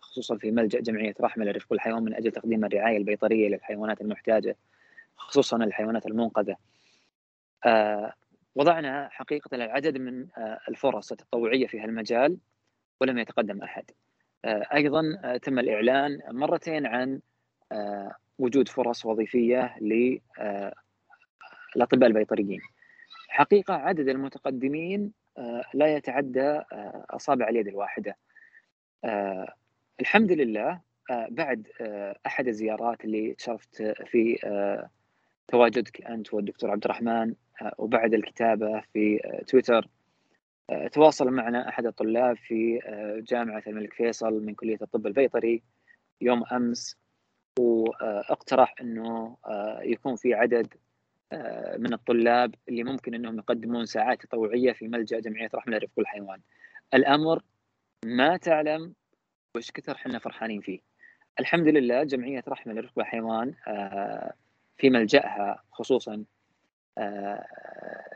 خصوصا 0.00 0.36
في 0.38 0.50
ملجأ 0.50 0.80
جمعية 0.80 1.14
رحمة 1.20 1.44
للرفق 1.44 1.66
والحيوان 1.72 2.02
من 2.02 2.14
أجل 2.14 2.30
تقديم 2.32 2.64
الرعاية 2.64 2.96
البيطرية 2.96 3.48
للحيوانات 3.48 4.00
المحتاجة 4.00 4.56
خصوصا 5.16 5.56
الحيوانات 5.56 6.06
المنقذة 6.06 6.56
آه 7.64 8.14
وضعنا 8.54 9.08
حقيقة 9.12 9.54
العدد 9.54 9.98
من 9.98 10.26
الفرص 10.68 11.12
التطوعية 11.12 11.66
في 11.66 11.80
هالمجال 11.80 12.38
ولم 13.00 13.18
يتقدم 13.18 13.62
أحد 13.62 13.90
آه 14.44 14.66
أيضا 14.74 15.18
آه 15.24 15.36
تم 15.36 15.58
الإعلان 15.58 16.20
مرتين 16.30 16.86
عن 16.86 17.20
آه 17.72 18.14
وجود 18.38 18.68
فرص 18.68 19.06
وظيفية 19.06 19.76
للأطباء 19.80 20.74
آه، 21.76 22.06
البيطريين. 22.06 22.60
حقيقة 23.28 23.74
عدد 23.74 24.08
المتقدمين 24.08 25.12
لا 25.74 25.96
يتعدى 25.96 26.60
أصابع 27.10 27.48
اليد 27.48 27.68
الواحدة. 27.68 28.16
الحمد 30.00 30.32
لله 30.32 30.80
بعد 31.10 31.68
أحد 32.26 32.48
الزيارات 32.48 33.04
اللي 33.04 33.34
تشرفت 33.34 33.82
في 33.82 34.38
تواجدك 35.48 36.02
أنت 36.06 36.34
والدكتور 36.34 36.70
عبد 36.70 36.84
الرحمن 36.84 37.34
وبعد 37.78 38.14
الكتابة 38.14 38.80
في 38.92 39.20
تويتر 39.46 39.88
تواصل 40.92 41.30
معنا 41.30 41.68
أحد 41.68 41.86
الطلاب 41.86 42.36
في 42.36 42.80
جامعة 43.28 43.62
الملك 43.66 43.94
فيصل 43.94 44.32
من 44.44 44.54
كلية 44.54 44.78
الطب 44.82 45.06
البيطري 45.06 45.62
يوم 46.20 46.44
أمس 46.52 46.96
واقترح 47.58 48.74
أنه 48.80 49.36
يكون 49.82 50.16
في 50.16 50.34
عدد 50.34 50.74
من 51.78 51.92
الطلاب 51.92 52.54
اللي 52.68 52.84
ممكن 52.84 53.14
أنهم 53.14 53.38
يقدمون 53.38 53.86
ساعات 53.86 54.22
تطوعية 54.22 54.72
في 54.72 54.88
ملجأ 54.88 55.20
جمعية 55.20 55.50
رحمة 55.54 55.76
للرفق 55.76 55.92
والحيوان 55.96 56.40
الأمر 56.94 57.42
ما 58.04 58.36
تعلم 58.36 58.94
وش 59.56 59.70
كثر 59.70 59.96
حنا 59.96 60.18
فرحانين 60.18 60.60
فيه. 60.60 60.80
الحمد 61.40 61.68
لله 61.68 62.02
جمعية 62.04 62.44
رحمة 62.48 62.72
للركب 62.72 63.00
الحيوان 63.00 63.54
آه، 63.66 64.34
في 64.76 64.90
ملجأها 64.90 65.62
خصوصا 65.72 66.14
آه، 66.14 66.24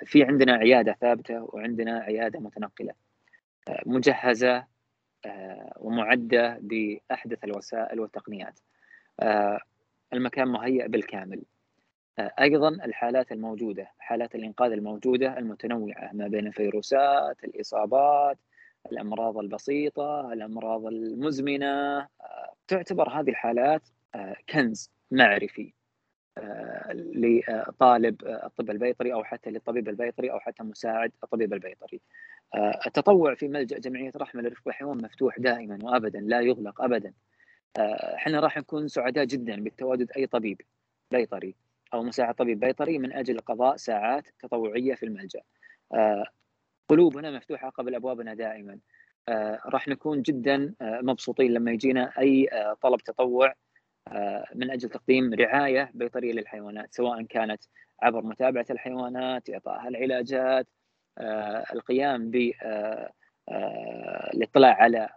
في 0.04 0.24
عندنا 0.24 0.52
عيادة 0.52 0.92
ثابتة 1.00 1.42
وعندنا 1.42 1.98
عيادة 1.98 2.40
متنقلة 2.40 2.92
آه، 3.68 3.82
مجهزة 3.86 4.78
ومعدة 5.76 6.58
بأحدث 6.60 7.44
الوسائل 7.44 8.00
والتقنيات. 8.00 8.60
المكان 10.12 10.48
مهيأ 10.48 10.86
بالكامل. 10.86 11.42
أيضا 12.18 12.68
الحالات 12.68 13.32
الموجودة 13.32 13.92
حالات 13.98 14.34
الإنقاذ 14.34 14.72
الموجودة 14.72 15.38
المتنوعة 15.38 16.10
ما 16.12 16.28
بين 16.28 16.46
الفيروسات 16.46 17.44
الإصابات 17.44 18.38
الأمراض 18.92 19.38
البسيطة 19.38 20.32
الأمراض 20.32 20.86
المزمنة 20.86 22.06
تعتبر 22.68 23.08
هذه 23.08 23.30
الحالات 23.30 23.82
آه، 24.14 24.36
كنز 24.48 24.90
معرفي. 25.10 25.62
آه، 25.62 25.77
لطالب 26.94 28.22
الطب 28.26 28.70
البيطري 28.70 29.12
أو 29.12 29.24
حتى 29.24 29.50
للطبيب 29.50 29.88
البيطري 29.88 30.30
أو 30.30 30.40
حتى 30.40 30.62
مساعد 30.62 31.12
الطبيب 31.24 31.52
البيطري. 31.52 32.00
التطوع 32.86 33.34
في 33.34 33.48
ملجأ 33.48 33.78
جمعية 33.78 34.12
رحمة 34.16 34.42
للرفق 34.42 34.62
والحيوان 34.66 34.96
مفتوح 35.04 35.38
دائما 35.38 35.78
وابدا 35.82 36.20
لا 36.20 36.40
يغلق 36.40 36.82
ابدا. 36.82 37.12
إحنا 38.14 38.40
راح 38.40 38.58
نكون 38.58 38.88
سعداء 38.88 39.24
جدا 39.24 39.64
بتواجد 39.64 40.12
أي 40.16 40.26
طبيب 40.26 40.60
بيطري 41.10 41.54
أو 41.94 42.02
مساعد 42.02 42.34
طبيب 42.34 42.60
بيطري 42.60 42.98
من 42.98 43.12
أجل 43.12 43.38
قضاء 43.38 43.76
ساعات 43.76 44.26
تطوعية 44.38 44.94
في 44.94 45.06
الملجأ. 45.06 45.40
قلوبنا 46.88 47.30
مفتوحة 47.30 47.68
قبل 47.68 47.94
أبوابنا 47.94 48.34
دائما. 48.34 48.78
راح 49.66 49.88
نكون 49.88 50.22
جدا 50.22 50.74
مبسوطين 50.80 51.52
لما 51.52 51.70
يجينا 51.70 52.12
أي 52.18 52.48
طلب 52.80 53.00
تطوع 53.00 53.54
من 54.54 54.70
أجل 54.70 54.88
تقديم 54.88 55.34
رعاية 55.34 55.90
بيطرية 55.94 56.32
للحيوانات 56.32 56.94
سواء 56.94 57.22
كانت 57.22 57.62
عبر 58.02 58.22
متابعة 58.22 58.66
الحيوانات، 58.70 59.50
إعطائها 59.50 59.88
العلاجات، 59.88 60.66
القيام 61.72 62.30
بالاطلاع 62.30 63.12
على 64.82 65.08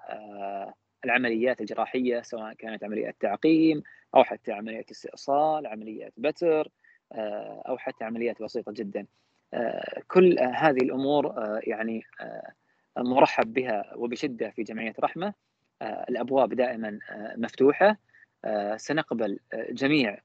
العمليات 1.06 1.62
الجراحية 1.62 2.21
سواء 2.21 2.54
كانت 2.54 2.84
عمليات 2.84 3.15
تعقيم 3.19 3.84
أو 4.15 4.23
حتى 4.23 4.51
عمليات 4.51 4.91
استئصال، 4.91 5.67
عمليات 5.67 6.13
بتر 6.17 6.69
أو 7.67 7.77
حتى 7.77 8.04
عمليات 8.04 8.41
بسيطة 8.41 8.71
جدا. 8.71 9.06
كل 10.08 10.39
هذه 10.39 10.82
الأمور 10.82 11.36
يعني 11.63 12.04
مرحب 12.97 13.54
بها 13.54 13.95
وبشدة 13.95 14.49
في 14.49 14.63
جمعية 14.63 14.93
رحمة 14.99 15.34
آه، 15.82 16.06
الأبواب 16.10 16.54
دائما 16.54 16.99
آه، 17.10 17.36
مفتوحة 17.38 17.88
آه، 17.88 17.97
سنقبل 18.77 19.39
جميع 19.69 20.17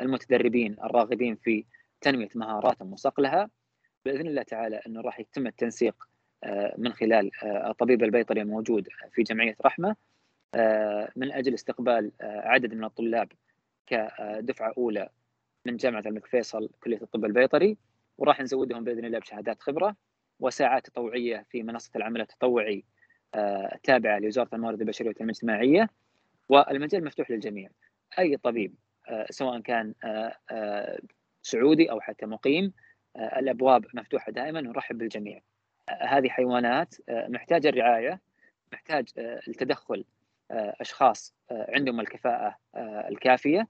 المتدربين 0.00 0.76
الراغبين 0.84 1.36
في 1.36 1.64
تنمية 2.00 2.28
مهاراتهم 2.34 2.92
وصقلها 2.92 3.50
بإذن 4.04 4.26
الله 4.26 4.42
تعالى 4.42 4.80
إنه 4.86 5.00
راح 5.00 5.20
يتم 5.20 5.46
التنسيق 5.46 5.94
من 6.78 6.92
خلال 6.92 7.30
الطبيب 7.44 8.02
البيطري 8.02 8.40
الموجود 8.40 8.88
في 9.12 9.22
جمعية 9.22 9.56
رحمة 9.64 9.96
من 11.16 11.32
أجل 11.32 11.54
استقبال 11.54 12.12
عدد 12.20 12.74
من 12.74 12.84
الطلاب 12.84 13.28
كدفعة 13.86 14.72
أولى 14.78 15.08
من 15.66 15.76
جامعة 15.76 16.02
الملك 16.06 16.26
فيصل 16.26 16.70
كلية 16.82 17.02
الطب 17.02 17.24
البيطري. 17.24 17.76
وراح 18.18 18.40
نزودهم 18.40 18.84
بإذن 18.84 19.04
الله 19.04 19.18
بشهادات 19.18 19.62
خبرة 19.62 19.96
وساعات 20.40 20.86
تطوعية 20.86 21.46
في 21.50 21.62
منصة 21.62 21.90
العمل 21.96 22.20
التطوعي 22.20 22.84
آه، 23.34 23.78
تابعه 23.82 24.18
لوزارة 24.18 24.48
الموارد 24.52 24.80
البشرية 24.80 25.08
والتنمية 25.08 25.30
الاجتماعية. 25.30 25.90
والمجال 26.48 27.04
مفتوح 27.04 27.30
للجميع. 27.30 27.70
أي 28.18 28.36
طبيب 28.36 28.74
آه، 29.08 29.26
سواء 29.30 29.60
كان 29.60 29.94
آه، 30.04 30.98
سعودي 31.42 31.90
أو 31.90 32.00
حتى 32.00 32.26
مقيم 32.26 32.72
الأبواب 33.16 33.86
مفتوحة 33.94 34.32
دائما 34.32 34.60
ونرحب 34.60 34.98
بالجميع. 34.98 35.40
هذه 36.00 36.28
حيوانات 36.28 36.94
محتاجه 37.08 37.68
الرعاية 37.68 38.20
محتاج 38.72 39.08
التدخل 39.18 40.04
أشخاص 40.50 41.34
عندهم 41.50 42.00
الكفاءة 42.00 42.56
الكافية. 43.08 43.68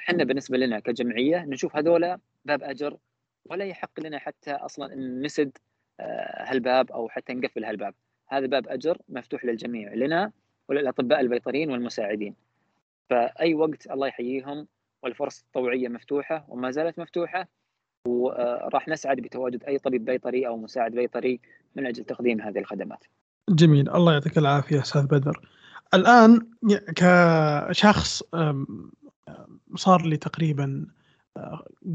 إحنا 0.00 0.24
بالنسبة 0.24 0.58
لنا 0.58 0.80
كجمعية 0.80 1.44
نشوف 1.44 1.76
هذولا 1.76 2.18
باب 2.44 2.62
أجر 2.62 2.96
ولا 3.44 3.64
يحق 3.64 4.00
لنا 4.00 4.18
حتى 4.18 4.52
أصلا 4.52 4.92
إن 4.92 5.22
نسد 5.22 5.58
آه، 6.00 6.50
هالباب 6.50 6.92
أو 6.92 7.08
حتى 7.08 7.34
نقفل 7.34 7.64
هالباب. 7.64 7.94
هذا 8.28 8.46
باب 8.46 8.68
أجر 8.68 8.98
مفتوح 9.08 9.44
للجميع. 9.44 9.94
لنا 9.94 10.32
وللأطباء 10.68 11.20
البيطريين 11.20 11.70
والمساعدين 11.70 12.34
فأي 13.10 13.54
وقت 13.54 13.90
الله 13.90 14.06
يحييهم 14.06 14.66
والفرص 15.02 15.40
التطوعيه 15.40 15.88
مفتوحة 15.88 16.44
وما 16.48 16.70
زالت 16.70 16.98
مفتوحة 16.98 17.48
وراح 18.06 18.88
نسعد 18.88 19.16
بتواجد 19.16 19.64
أي 19.64 19.78
طبيب 19.78 20.04
بيطري 20.04 20.46
أو 20.46 20.56
مساعد 20.56 20.92
بيطري 20.92 21.40
من 21.76 21.86
أجل 21.86 22.04
تقديم 22.04 22.40
هذه 22.40 22.58
الخدمات. 22.58 23.04
جميل 23.48 23.90
الله 23.90 24.12
يعطيك 24.12 24.38
العافية 24.38 24.80
أستاذ 24.80 25.06
بدر. 25.06 25.48
الآن 25.94 26.46
كشخص 26.96 28.22
صار 29.76 30.06
لي 30.06 30.16
تقريبا 30.16 30.86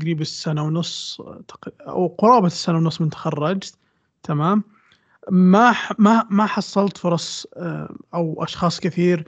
قريب 0.02 0.22
السنة 0.22 0.64
ونص 0.64 1.22
أو 1.82 2.08
قرابة 2.08 2.48
السنة 2.48 2.78
ونص 2.78 3.02
من 3.02 3.10
تخرجت 3.10 3.78
تمام 4.24 4.64
ما 5.32 5.76
ما 6.00 6.28
ما 6.30 6.46
حصلت 6.46 6.98
فرص 6.98 7.48
آه، 7.58 7.96
أو 8.14 8.44
أشخاص 8.44 8.80
كثير 8.80 9.26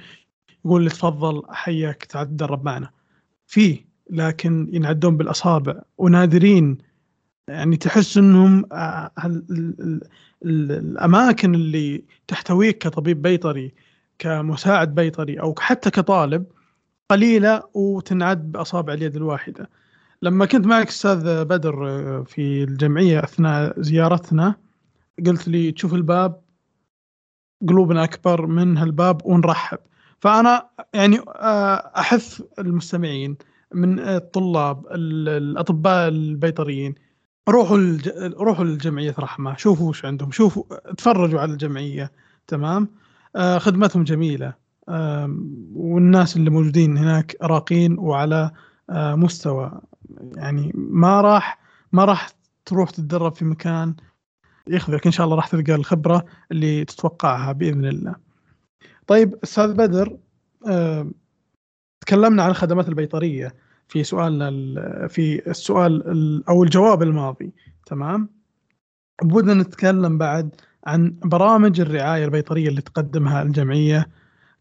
يقول 0.66 0.84
لي 0.84 0.90
تفضل 0.90 1.44
حياك 1.50 2.04
تعال 2.06 2.28
تدرب 2.28 2.66
معنا. 2.66 2.90
في 3.48 3.86
لكن 4.10 4.70
ينعدون 4.74 5.18
بالأصابع 5.18 5.82
ونادرين. 5.98 6.78
يعني 7.48 7.78
تحس 7.78 8.18
إنهم 8.18 8.66
آه، 8.72 9.12
الأماكن 10.46 11.56
اللي 11.56 12.04
تحتويك 12.28 12.78
كطبيب 12.78 13.22
بيطري 13.22 13.74
كمساعد 14.20 14.96
بيطري 14.96 15.40
أو 15.40 15.56
حتى 15.60 15.90
كطالب 15.92 16.46
قليلة 17.10 17.64
وتنعد 17.74 18.52
بأصابع 18.52 18.94
اليد 18.94 19.16
الواحدة. 19.16 19.70
لما 20.22 20.46
كنت 20.46 20.66
معك 20.66 20.88
أستاذ 20.88 21.46
بدر 21.46 21.90
آه، 21.90 22.24
في 22.24 22.64
الجمعية 22.64 23.24
أثناء 23.24 23.82
زيارتنا 23.82 24.56
قلت 25.26 25.48
لي 25.48 25.72
تشوف 25.72 25.94
الباب 25.94 26.42
قلوبنا 27.68 28.04
أكبر 28.04 28.46
من 28.46 28.78
هالباب 28.78 29.26
ونرحب. 29.26 29.78
فأنا 30.20 30.70
يعني 30.94 31.20
آه، 31.20 31.92
أحث 31.98 32.42
المستمعين 32.60 33.38
من 33.74 34.00
الطلاب 34.00 34.86
الأطباء 34.92 36.08
البيطريين 36.08 36.96
روحوا 37.50 37.78
الج... 37.78 38.10
روحوا 38.40 38.66
لجمعيه 38.66 39.16
رحمة 39.20 39.56
شوفوا 39.56 39.90
وش 39.90 40.06
عندهم 40.06 40.32
شوفوا 40.32 40.64
تفرجوا 40.98 41.40
على 41.40 41.52
الجمعية 41.52 42.12
تمام؟ 42.48 42.90
آه 43.36 43.58
خدمتهم 43.58 44.04
جميلة. 44.04 44.54
والناس 45.76 46.36
اللي 46.36 46.50
موجودين 46.50 46.98
هناك 46.98 47.36
راقين 47.42 47.98
وعلى 48.00 48.52
آه 48.90 49.16
مستوى. 49.16 49.82
يعني 50.36 50.72
ما 50.76 51.22
راح 51.22 51.60
ما 51.92 52.06
راح 52.06 52.30
تروح 52.66 52.90
تتدرب 52.90 53.36
في 53.36 53.46
مكان 53.46 53.96
يخذك 54.68 55.06
إن 55.06 55.12
شاء 55.12 55.26
الله 55.26 55.36
راح 55.36 55.48
تلقى 55.48 55.76
الخبرة 55.76 56.26
اللي 56.52 56.86
تتوقعها 56.86 57.52
بإذن 57.52 57.86
الله. 57.86 58.16
طيب 59.08 59.36
أستاذ 59.44 59.74
بدر 59.74 60.18
آه، 60.68 61.12
تكلمنا 62.02 62.44
عن 62.44 62.50
الخدمات 62.50 62.90
البيطرية 62.90 63.56
في 63.88 64.04
سؤالنا 64.04 64.50
في 65.08 65.50
السؤال 65.50 66.04
أو 66.50 66.64
الجواب 66.64 67.04
الماضي 67.04 67.52
تمام؟ 67.86 68.30
بدنا 69.24 69.54
نتكلم 69.54 70.18
بعد 70.18 70.56
عن 70.86 71.16
برامج 71.24 71.82
الرعاية 71.82 72.26
البيطرية 72.26 72.70
اللي 72.70 72.82
تقدمها 72.82 73.42
الجمعية 73.42 74.08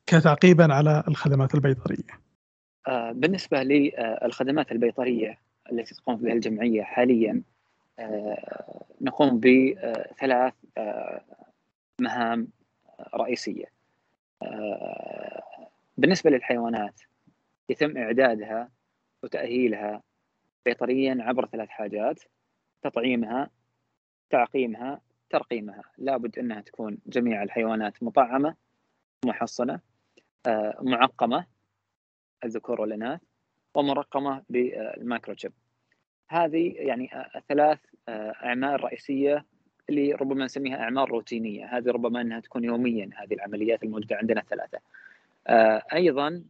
كتعقيبا 0.07 0.75
على 0.75 1.05
الخدمات 1.09 1.55
البيطرية. 1.55 2.25
آه، 2.89 3.13
بالنسبة 3.13 3.63
للخدمات 3.63 4.73
البيطرية 4.73 5.39
التي 5.73 5.95
تقوم 5.95 6.17
بها 6.17 6.33
الجمعية 6.33 6.83
حاليا 6.83 7.33
آه، 7.33 7.54
نقوم 9.01 9.41
بثلاث 9.41 10.55
آه، 10.79 11.25
مهام 12.01 12.49
رئيسية. 13.15 13.67
بالنسبة 15.97 16.31
للحيوانات 16.31 17.01
يتم 17.69 17.97
إعدادها 17.97 18.69
وتأهيلها 19.23 20.03
بيطريا 20.65 21.17
عبر 21.21 21.47
ثلاث 21.47 21.69
حاجات 21.69 22.23
تطعيمها 22.83 23.51
تعقيمها 24.31 25.01
ترقيمها. 25.31 25.83
لابد 25.99 26.39
أنها 26.39 26.61
تكون 26.61 26.99
جميع 27.07 27.43
الحيوانات 27.43 28.03
مطعمة 28.03 28.55
محصنة 29.25 29.81
آه، 30.47 30.79
معقمة 30.83 31.47
الذكور 32.45 32.81
والأناث 32.81 33.21
ومرقمة 33.75 34.43
بالمايكروشيب 34.49 35.53
هذه 36.29 36.75
يعني 36.77 37.11
ثلاث 37.49 37.79
أعمال 38.09 38.85
رئيسية 38.85 39.45
اللي 39.89 40.13
ربما 40.13 40.45
نسميها 40.45 40.77
أعمال 40.77 41.11
روتينية. 41.11 41.67
هذه 41.77 41.91
ربما 41.91 42.21
أنها 42.21 42.41
تكون 42.41 42.65
يوميا 42.65 43.11
هذه 43.17 43.35
العمليات 43.35 43.83
الموجودة 43.83 44.17
عندنا 44.17 44.41
الثلاثه 44.41 44.79
أيضا 45.93 46.45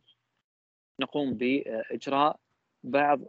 نقوم 1.00 1.34
بإجراء 1.34 2.38
بعض 2.82 3.20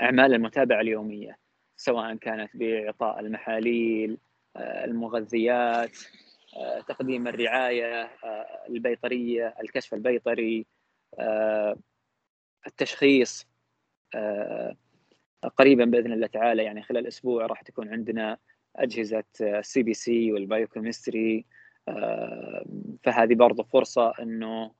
أعمال 0.00 0.34
المتابعة 0.34 0.80
اليومية 0.80 1.38
سواء 1.76 2.14
كانت 2.14 2.56
بإعطاء 2.56 3.20
المحاليل 3.20 4.18
المغذيات 4.56 5.98
تقديم 6.88 7.28
الرعاية 7.28 8.10
البيطرية 8.68 9.54
الكشف 9.60 9.94
البيطري 9.94 10.66
التشخيص. 12.66 13.47
قريبا 15.56 15.84
بإذن 15.84 16.12
الله 16.12 16.26
تعالى 16.26 16.64
يعني 16.64 16.82
خلال 16.82 17.06
أسبوع 17.06 17.46
راح 17.46 17.62
تكون 17.62 17.88
عندنا 17.88 18.36
أجهزة 18.76 19.24
CBC 19.60 20.32
وال 20.32 20.48
biochemistry 20.48 21.44
فهذه 23.02 23.34
برضه 23.34 23.62
فرصة 23.62 24.12
إنه 24.22 24.70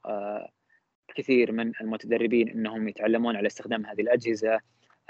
كثير 1.15 1.53
من 1.53 1.73
المتدربين 1.81 2.49
إنهم 2.49 2.89
يتعلمون 2.89 3.37
على 3.37 3.47
استخدام 3.47 3.87
هذه 3.87 4.01
الأجهزة. 4.01 4.61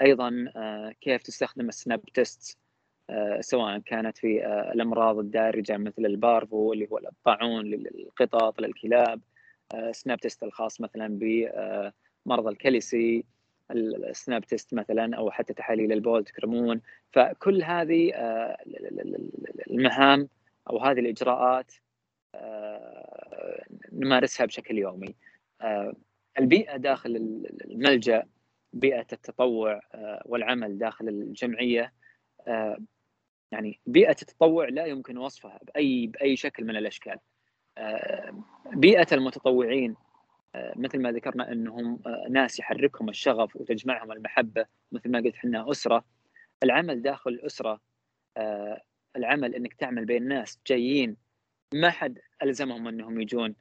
أيضا 0.01 0.45
آه، 0.55 0.91
كيف 1.01 1.23
تستخدم 1.23 1.69
ال 1.69 1.75
snap 1.75 2.01
test 2.13 2.57
آه، 3.09 3.41
سواء 3.41 3.79
كانت 3.79 4.17
في 4.17 4.45
آه، 4.45 4.71
الأمراض 4.73 5.19
الدارجة 5.19 5.77
مثل 5.77 6.05
ال 6.05 6.16
parvo 6.16 6.73
اللي 6.73 6.87
هو 6.91 6.97
الطاعون 6.97 7.65
للقطط 7.65 8.61
للكلاب 8.61 9.21
snap 9.91 10.19
test 10.19 10.43
الخاص 10.43 10.81
مثلا 10.81 11.07
بمرض 11.07 12.47
ال 12.47 12.58
calici 12.58 13.25
ال 13.71 13.86
snap 13.86 14.45
test 14.45 14.73
مثلا 14.73 15.17
أو 15.17 15.31
حتى 15.31 15.53
تحاليل 15.53 15.91
البول 15.91 16.23
تكرمون. 16.23 16.81
فكل 17.11 17.63
هذه 17.63 18.11
المهام 19.69 20.29
أو 20.69 20.79
هذه 20.79 20.99
الإجراءات 20.99 21.71
نمارسها 23.91 24.45
بشكل 24.45 24.77
يومي. 24.77 25.15
البيئة 26.39 26.77
داخل 26.77 27.15
الملجأ 27.65 28.23
بيئة 28.73 29.07
التطوع 29.13 29.81
آه، 29.93 30.21
والعمل 30.25 30.77
داخل 30.77 31.07
الجمعية 31.07 31.93
آه، 32.47 32.77
يعني 33.51 33.79
بيئة 33.85 34.11
التطوع 34.21 34.69
لا 34.69 34.85
يمكن 34.85 35.17
وصفها 35.17 35.59
باي 35.75 36.07
بأي 36.07 36.35
شكل 36.35 36.65
من 36.65 36.77
الأشكال. 36.77 37.17
آه، 37.77 38.43
بيئة 38.73 39.07
المتطوعين 39.11 39.95
مثل 40.55 41.01
ما 41.01 41.11
ذكرنا 41.11 41.51
إنهم 41.51 41.99
ناس 42.29 42.59
يحركهم 42.59 43.09
الشغف 43.09 43.55
وتجمعهم 43.55 44.11
المحبة 44.11 44.65
مثل 44.91 45.11
ما 45.11 45.19
قلت 45.19 45.35
إحنا 45.35 45.71
أسرة. 45.71 46.05
العمل 46.63 47.01
داخل 47.01 47.31
الأسرة 47.31 47.79
العمل 49.15 49.55
إنك 49.55 49.73
تعمل 49.73 50.05
بين 50.05 50.27
ناس 50.27 50.59
جايين. 50.67 51.17
ما 51.73 51.89
حد 51.89 52.19
ألزمهم 52.43 52.87
إنهم 52.87 53.21
يجون. 53.21 53.55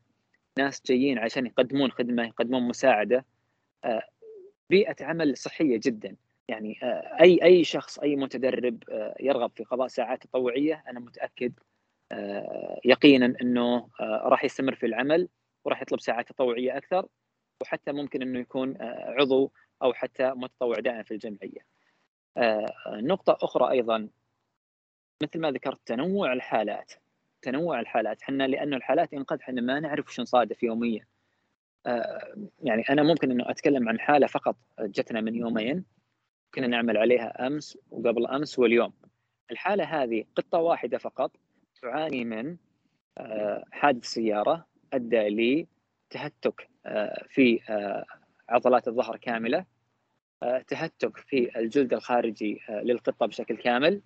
ناس 0.59 0.83
جايين 0.87 1.19
عشان 1.19 1.47
يقدمون 1.47 1.91
خدمة 1.91 2.27
يقدمون 2.27 2.63
مساعدة. 2.63 3.25
بيئة 4.71 5.05
عمل 5.05 5.37
صحية 5.37 5.81
جدا. 5.83 6.17
يعني 6.49 6.79
آه، 6.83 7.17
أي 7.21 7.43
أي 7.43 7.65
شخص 7.65 7.99
أي 7.99 8.17
متدرب 8.17 8.83
آه، 8.91 9.15
يرغب 9.21 9.51
في 9.57 9.65
قضاء 9.65 9.89
ساعات 9.89 10.23
تطوعية 10.23 10.85
أنا 10.89 11.01
متأكد 11.01 11.53
آه، 12.13 12.81
يقينا 12.85 13.35
إنه 13.43 13.89
راح 14.01 14.45
يستمر 14.45 14.75
في 14.75 14.87
العمل. 14.87 15.29
وراح 15.65 15.83
يطلب 15.83 16.01
ساعات 16.01 16.29
تطوعية 16.29 16.77
أكثر 16.77 17.07
وحتى 17.63 17.93
ممكن 17.93 18.23
إنه 18.23 18.39
يكون 18.39 18.77
عضو 18.81 19.53
أو 19.83 19.93
حتى 19.93 20.31
متطوع 20.31 20.79
دائم 20.81 21.03
في 21.03 21.15
الجمعية. 21.15 21.61
نقطة 22.89 23.39
أخرى 23.43 23.71
أيضا. 23.71 24.09
مثل 25.23 25.41
ما 25.41 25.51
ذكرت 25.51 25.79
تنوع 25.87 26.33
الحالات. 26.33 26.93
تنوع 27.43 27.81
الحالات. 27.81 28.23
إحنا 28.23 28.47
لأنه 28.47 28.77
الحالات 28.77 29.13
ينقد 29.13 29.41
إحنا 29.41 29.61
ما 29.61 29.81
نعرف 29.81 30.09
وش 30.09 30.21
نصادف 30.21 30.63
يوميا. 30.63 31.07
آه، 31.87 32.49
يعني 32.63 32.83
أنا 32.91 33.03
ممكن 33.03 33.31
إنه 33.31 33.51
أتكلم 33.51 33.89
عن 33.89 34.01
حالة 34.01 34.27
فقط 34.27 34.57
جتنا 34.81 35.21
من 35.21 35.35
يومين. 35.35 35.85
كنا 36.55 36.67
نعمل 36.67 36.97
عليها 36.97 37.47
أمس 37.47 37.79
وقبل 37.91 38.27
أمس 38.27 38.59
واليوم. 38.59 38.93
الحالة 39.51 39.85
هذه 39.85 40.25
قطة 40.35 40.59
واحدة 40.59 40.99
فقط 40.99 41.37
تعاني 41.83 42.25
من 42.25 42.57
آه، 43.19 43.65
حادث 43.71 44.05
سيارة 44.05 44.67
ادى 44.93 45.67
لتهتك 46.11 46.69
آه، 46.87 47.25
في 47.29 47.61
عضلات 48.49 48.89
الظهر 48.89 49.17
كاملة 49.17 49.65
تهتك 50.69 51.17
في 51.17 51.59
الجلد 51.59 51.93
الخارجي 51.93 52.61
للقطة 52.69 53.27
بشكل 53.27 53.57
كامل 53.57 54.03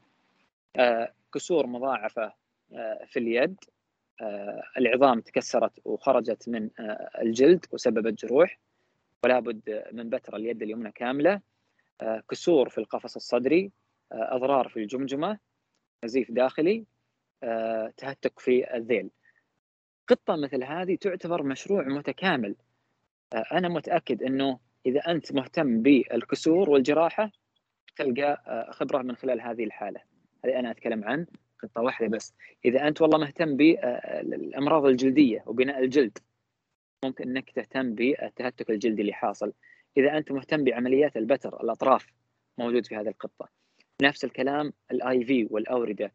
كسور 1.33 1.67
مضاعفة 1.67 2.33
في 3.07 3.17
اليد 3.17 3.57
آه، 4.23 4.63
العظام 4.79 5.21
تكسرت 5.21 5.73
وخرجت 5.85 6.49
من 6.49 6.71
آه، 6.81 7.11
الجلد 7.23 7.67
وسببت 7.73 8.25
جروح 8.25 8.59
ولا 9.25 9.41
بد 9.41 9.85
من 9.93 10.11
بتر 10.11 10.37
اليد 10.37 10.63
اليمنى 10.63 10.93
كاملة 10.93 11.41
آه، 12.01 12.23
كسور 12.31 12.69
في 12.69 12.79
القفص 12.79 13.17
الصدري 13.17 13.71
أضرار 14.13 14.69
في 14.69 14.77
الجمجمة 14.77 15.39
نزيف 16.05 16.31
داخلي 16.31 16.85
تهتك 17.97 18.39
في 18.39 18.77
الذيل. 18.77 19.11
قطة 20.09 20.37
مثل 20.37 20.65
هذه 20.65 20.95
تعتبر 20.95 21.43
مشروع 21.43 21.89
متكامل. 21.89 22.57
أنا 23.53 23.69
متأكد 23.69 24.23
إنه 24.23 24.59
إذا 24.87 25.01
أنت 25.01 25.33
مهتم 25.33 25.83
بالكسور 25.83 26.71
والجراحة 26.71 27.31
تلقى 27.97 28.43
خبرة 28.71 29.03
من 29.03 29.17
خلال 29.17 29.41
هذه 29.41 29.65
الحالة. 29.65 30.01
هذه 30.45 30.59
أنا 30.59 30.71
أتكلم 30.71 31.05
عن 31.05 31.27
قطة 31.63 31.81
واحدة 31.81 32.09
بس. 32.09 32.35
إذا 32.65 32.89
أنت 32.89 33.03
والله 33.03 33.19
مهتم 33.19 33.57
بالامراض 33.57 34.87
الجلدية 34.87 35.43
وبناء 35.47 35.85
الجلد 35.85 36.19
ممكن 37.05 37.29
إنك 37.29 37.51
تهتم 37.51 37.95
بالتهتك 37.95 38.71
الجلدي 38.71 39.03
اللي 39.03 39.13
حاصل. 39.13 39.53
إذا 39.97 40.19
أنت 40.19 40.33
مهتم 40.33 40.65
بعمليات 40.65 41.17
البتر 41.17 41.63
الأطراف 41.63 42.07
موجود 42.59 42.87
في 42.87 42.97
هذه 42.97 43.09
القطة. 43.09 43.49
نفس 44.03 44.25
الكلام 44.25 44.73
الاي 44.91 45.25
في 45.25 45.49
والأوردة. 45.51 46.13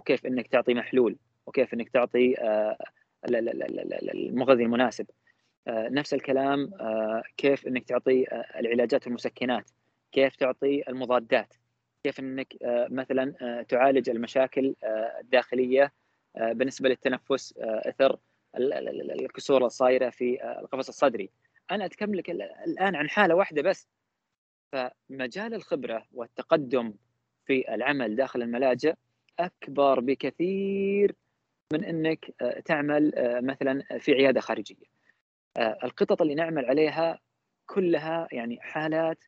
وكيف 0.00 0.26
إنك 0.26 0.46
تعطي 0.46 0.74
محلول 0.74 1.16
وكيف 1.46 1.74
إنك 1.74 1.88
تعطي 1.88 2.34
المغذي 3.24 4.62
المناسب. 4.62 5.06
آه، 5.68 5.88
نفس 5.88 6.14
الكلام 6.14 6.70
آه، 6.80 7.22
كيف 7.36 7.66
إنك 7.66 7.84
تعطي 7.84 8.26
العلاجات 8.56 9.06
والمسكنات 9.06 9.70
كيف 10.12 10.36
تعطي 10.36 10.82
المضادات 10.88 11.54
كيف 12.04 12.20
إنك 12.20 12.62
آه، 12.62 12.88
مثلا 12.90 13.34
آه، 13.42 13.62
تعالج 13.62 14.10
المشاكل 14.10 14.74
آه، 14.84 15.20
الداخلية 15.20 15.92
بالنسبة 16.36 16.88
للتنفس 16.88 17.54
إثر 17.58 18.18
الكسور 18.56 19.66
الصايرة 19.66 20.10
في 20.10 20.58
القفص 20.60 20.88
الصدري. 20.88 21.30
أنا 21.70 21.84
اتكلم 21.84 22.14
لك 22.14 22.30
الآن 22.30 22.96
عن 22.96 23.08
حالة 23.08 23.34
واحدة 23.34 23.62
بس. 23.62 23.88
فمجال 24.72 25.54
الخبرة 25.54 26.06
والتقدم 26.12 26.94
في 27.46 27.74
العمل 27.74 28.16
داخل 28.16 28.42
الملاجئ 28.42 28.94
أكبر 29.38 30.00
بكثير 30.00 31.14
من 31.72 31.84
إنك 31.84 32.30
تعمل 32.64 33.12
مثلا 33.42 33.98
في 33.98 34.12
عيادة 34.12 34.40
خارجية. 34.40 34.86
القطط 35.58 36.22
اللي 36.22 36.34
نعمل 36.34 36.64
عليها 36.64 37.18
كلها 37.66 38.28
يعني 38.32 38.58
حالات 38.60 39.24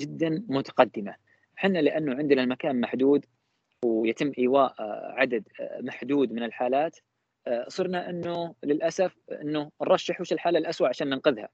جدا 0.00 0.44
متقدمة. 0.48 1.14
إحنا 1.58 1.78
لأنه 1.78 2.14
عندنا 2.14 2.42
المكان 2.42 2.80
محدود 2.80 3.26
ويتم 3.84 4.32
إيواء 4.38 4.74
آه، 4.80 5.14
عدد 5.16 5.48
آه، 5.60 5.80
محدود 5.80 6.32
من 6.32 6.42
الحالات 6.42 6.98
آه، 7.46 7.66
صرنا 7.68 8.10
إنه 8.10 8.54
للأسف 8.64 9.16
إنه 9.32 9.70
نرشح 9.82 10.20
وش 10.20 10.32
الحالة 10.32 10.58
الاسوء 10.58 10.88
عشان 10.88 11.08
ننقذها. 11.08 11.48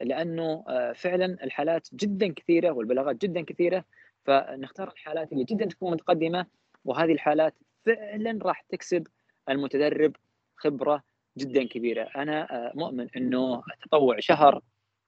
لأنه 0.00 0.64
فعلا 0.92 1.44
الحالات 1.44 1.88
جدا 1.94 2.32
كثيرة 2.32 2.70
والبلاغات 2.70 3.16
جدا 3.16 3.40
كثيرة 3.40 3.84
فنختار 4.24 4.88
الحالات 4.88 5.32
اللي 5.32 5.44
جدا 5.44 5.66
تكون 5.66 5.92
متقدمة 5.92 6.46
وهذه 6.84 7.12
الحالات 7.12 7.54
فعلا 7.86 8.38
راح 8.42 8.64
تكسب 8.68 9.06
المتدرب 9.48 10.16
خبرة 10.56 11.02
جدا 11.38 11.64
كبيرة 11.64 12.08
أنا 12.16 12.72
مؤمن 12.74 13.08
إنه 13.16 13.62
تطوع 13.82 14.20
شهر 14.20 14.60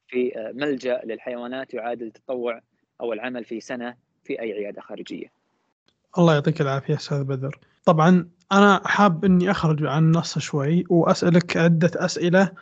في 0.08 0.52
ملجأ 0.54 1.00
للحيوانات 1.04 1.74
يعادل 1.74 2.10
تطوع 2.10 2.60
أو 3.00 3.12
العمل 3.12 3.44
في 3.44 3.60
سنة 3.60 3.94
في 4.24 4.40
أي 4.40 4.52
عيادة 4.52 4.80
خارجية. 4.80 5.32
الله 6.18 6.34
يعطيك 6.34 6.60
العافية 6.60 6.94
أستاذ 6.94 7.24
بدر. 7.24 7.58
طبعا 7.84 8.28
أنا 8.52 8.82
حاب 8.84 9.24
إني 9.24 9.50
أخرج 9.50 9.86
عن 9.86 10.02
النص 10.04 10.38
شوي 10.38 10.84
وأسألك 10.90 11.56
عدة 11.56 11.90
أسئلة 11.94 12.52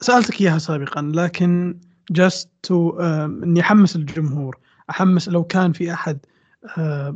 سألتك 0.00 0.40
إياها 0.40 0.58
سابقا 0.58 1.12
لكن 1.14 1.80
جست 2.10 2.70
إني 3.00 3.60
أحمس 3.60 3.96
الجمهور 3.96 4.58
أحمس 4.90 5.28
لو 5.28 5.44
كان 5.44 5.72
في 5.72 5.92
أحد 5.92 6.18
آه، 6.26 6.31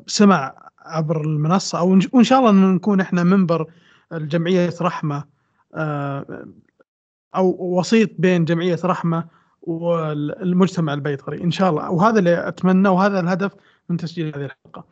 سمع 0.07 0.55
عبر 0.87 1.21
المنصة 1.21 1.79
أو 1.79 2.01
وإن 2.13 2.25
شاء 2.25 2.39
الله 2.39 2.51
نكون 2.51 3.01
إحنا 3.01 3.23
منبر 3.23 3.67
الجمعية 4.13 4.75
رحمة 4.81 5.25
آه، 5.75 6.47
أو 7.37 7.57
وسيط 7.79 8.11
بين 8.19 8.45
جمعية 8.45 8.79
رحمة 8.85 9.25
والمجتمع 9.63 10.95
البيطري 10.95 11.45
إن 11.45 11.51
شاء 11.51 11.71
الله 11.71 11.91
وهذا 11.91 12.19
اللي 12.19 12.49
أتمنى 12.49 12.89
وهذا 12.89 13.21
الهدف 13.21 13.53
من 13.89 13.97
تسجيل 13.97 14.27
هذه 14.27 14.45
الحلقة. 14.45 14.85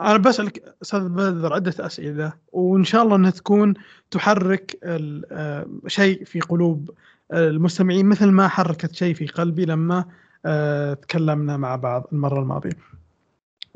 أنا 0.00 0.16
بسألك 0.16 0.74
أستاذ 0.82 1.08
بدر 1.08 1.52
عدة 1.54 1.74
أسئلة 1.80 2.32
وإن 2.52 2.84
شاء 2.84 3.02
الله 3.02 3.16
إنها 3.16 3.30
تكون 3.30 3.74
تحرك 4.10 4.78
آه، 4.84 5.66
شيء 5.86 6.24
في 6.24 6.40
قلوب 6.40 6.90
المستمعين 7.32 8.06
مثل 8.06 8.26
ما 8.26 8.48
حركت 8.48 8.94
شيء 8.94 9.14
في 9.14 9.26
قلبي 9.26 9.64
لما 9.64 10.04
آه، 10.46 10.94
تكلمنا 10.94 11.56
مع 11.56 11.76
بعض 11.76 12.06
المرة 12.12 12.40
الماضية. 12.40 12.96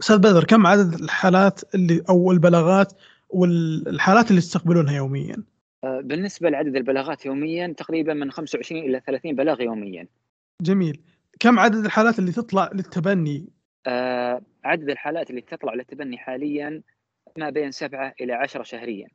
أستاذ 0.01 0.19
بدر 0.19 0.45
كم 0.45 0.67
عدد 0.67 0.95
الحالات 0.95 1.75
اللي 1.75 2.03
أو 2.09 2.33
البلاغات 2.33 2.93
والحالات 3.29 4.31
اللي 4.31 4.41
تستقبلونها 4.41 4.97
يوميا؟ 4.97 5.37
آه، 5.85 6.01
بالنسبة 6.01 6.51
لعدد 6.51 6.77
البلاغات 6.77 7.27
يوميا 7.27 7.75
تقريبا 7.77 8.15
من 8.15 8.31
25 8.31 8.83
إلى 8.83 9.01
30 9.07 9.35
بلاغ 9.35 9.63
يوميا. 9.63 10.07
جميل. 10.63 11.01
كم 11.41 11.59
عدد 11.59 11.85
الحالات 11.85 12.19
اللي 12.19 12.33
تطلع 12.33 12.71
للتبني؟ 12.75 13.49
آه 13.87 14.43
عدد 14.65 14.91
الحالات 14.91 15.31
اللي 15.31 15.41
تطلع 15.41 15.75
للتبني 15.75 16.19
حاليا 16.19 16.83
ما 17.39 17.51
بين 17.51 17.71
سبعة 17.71 18.15
إلى 18.21 18.33
عشرة 18.33 18.63
شهريا 18.63 19.09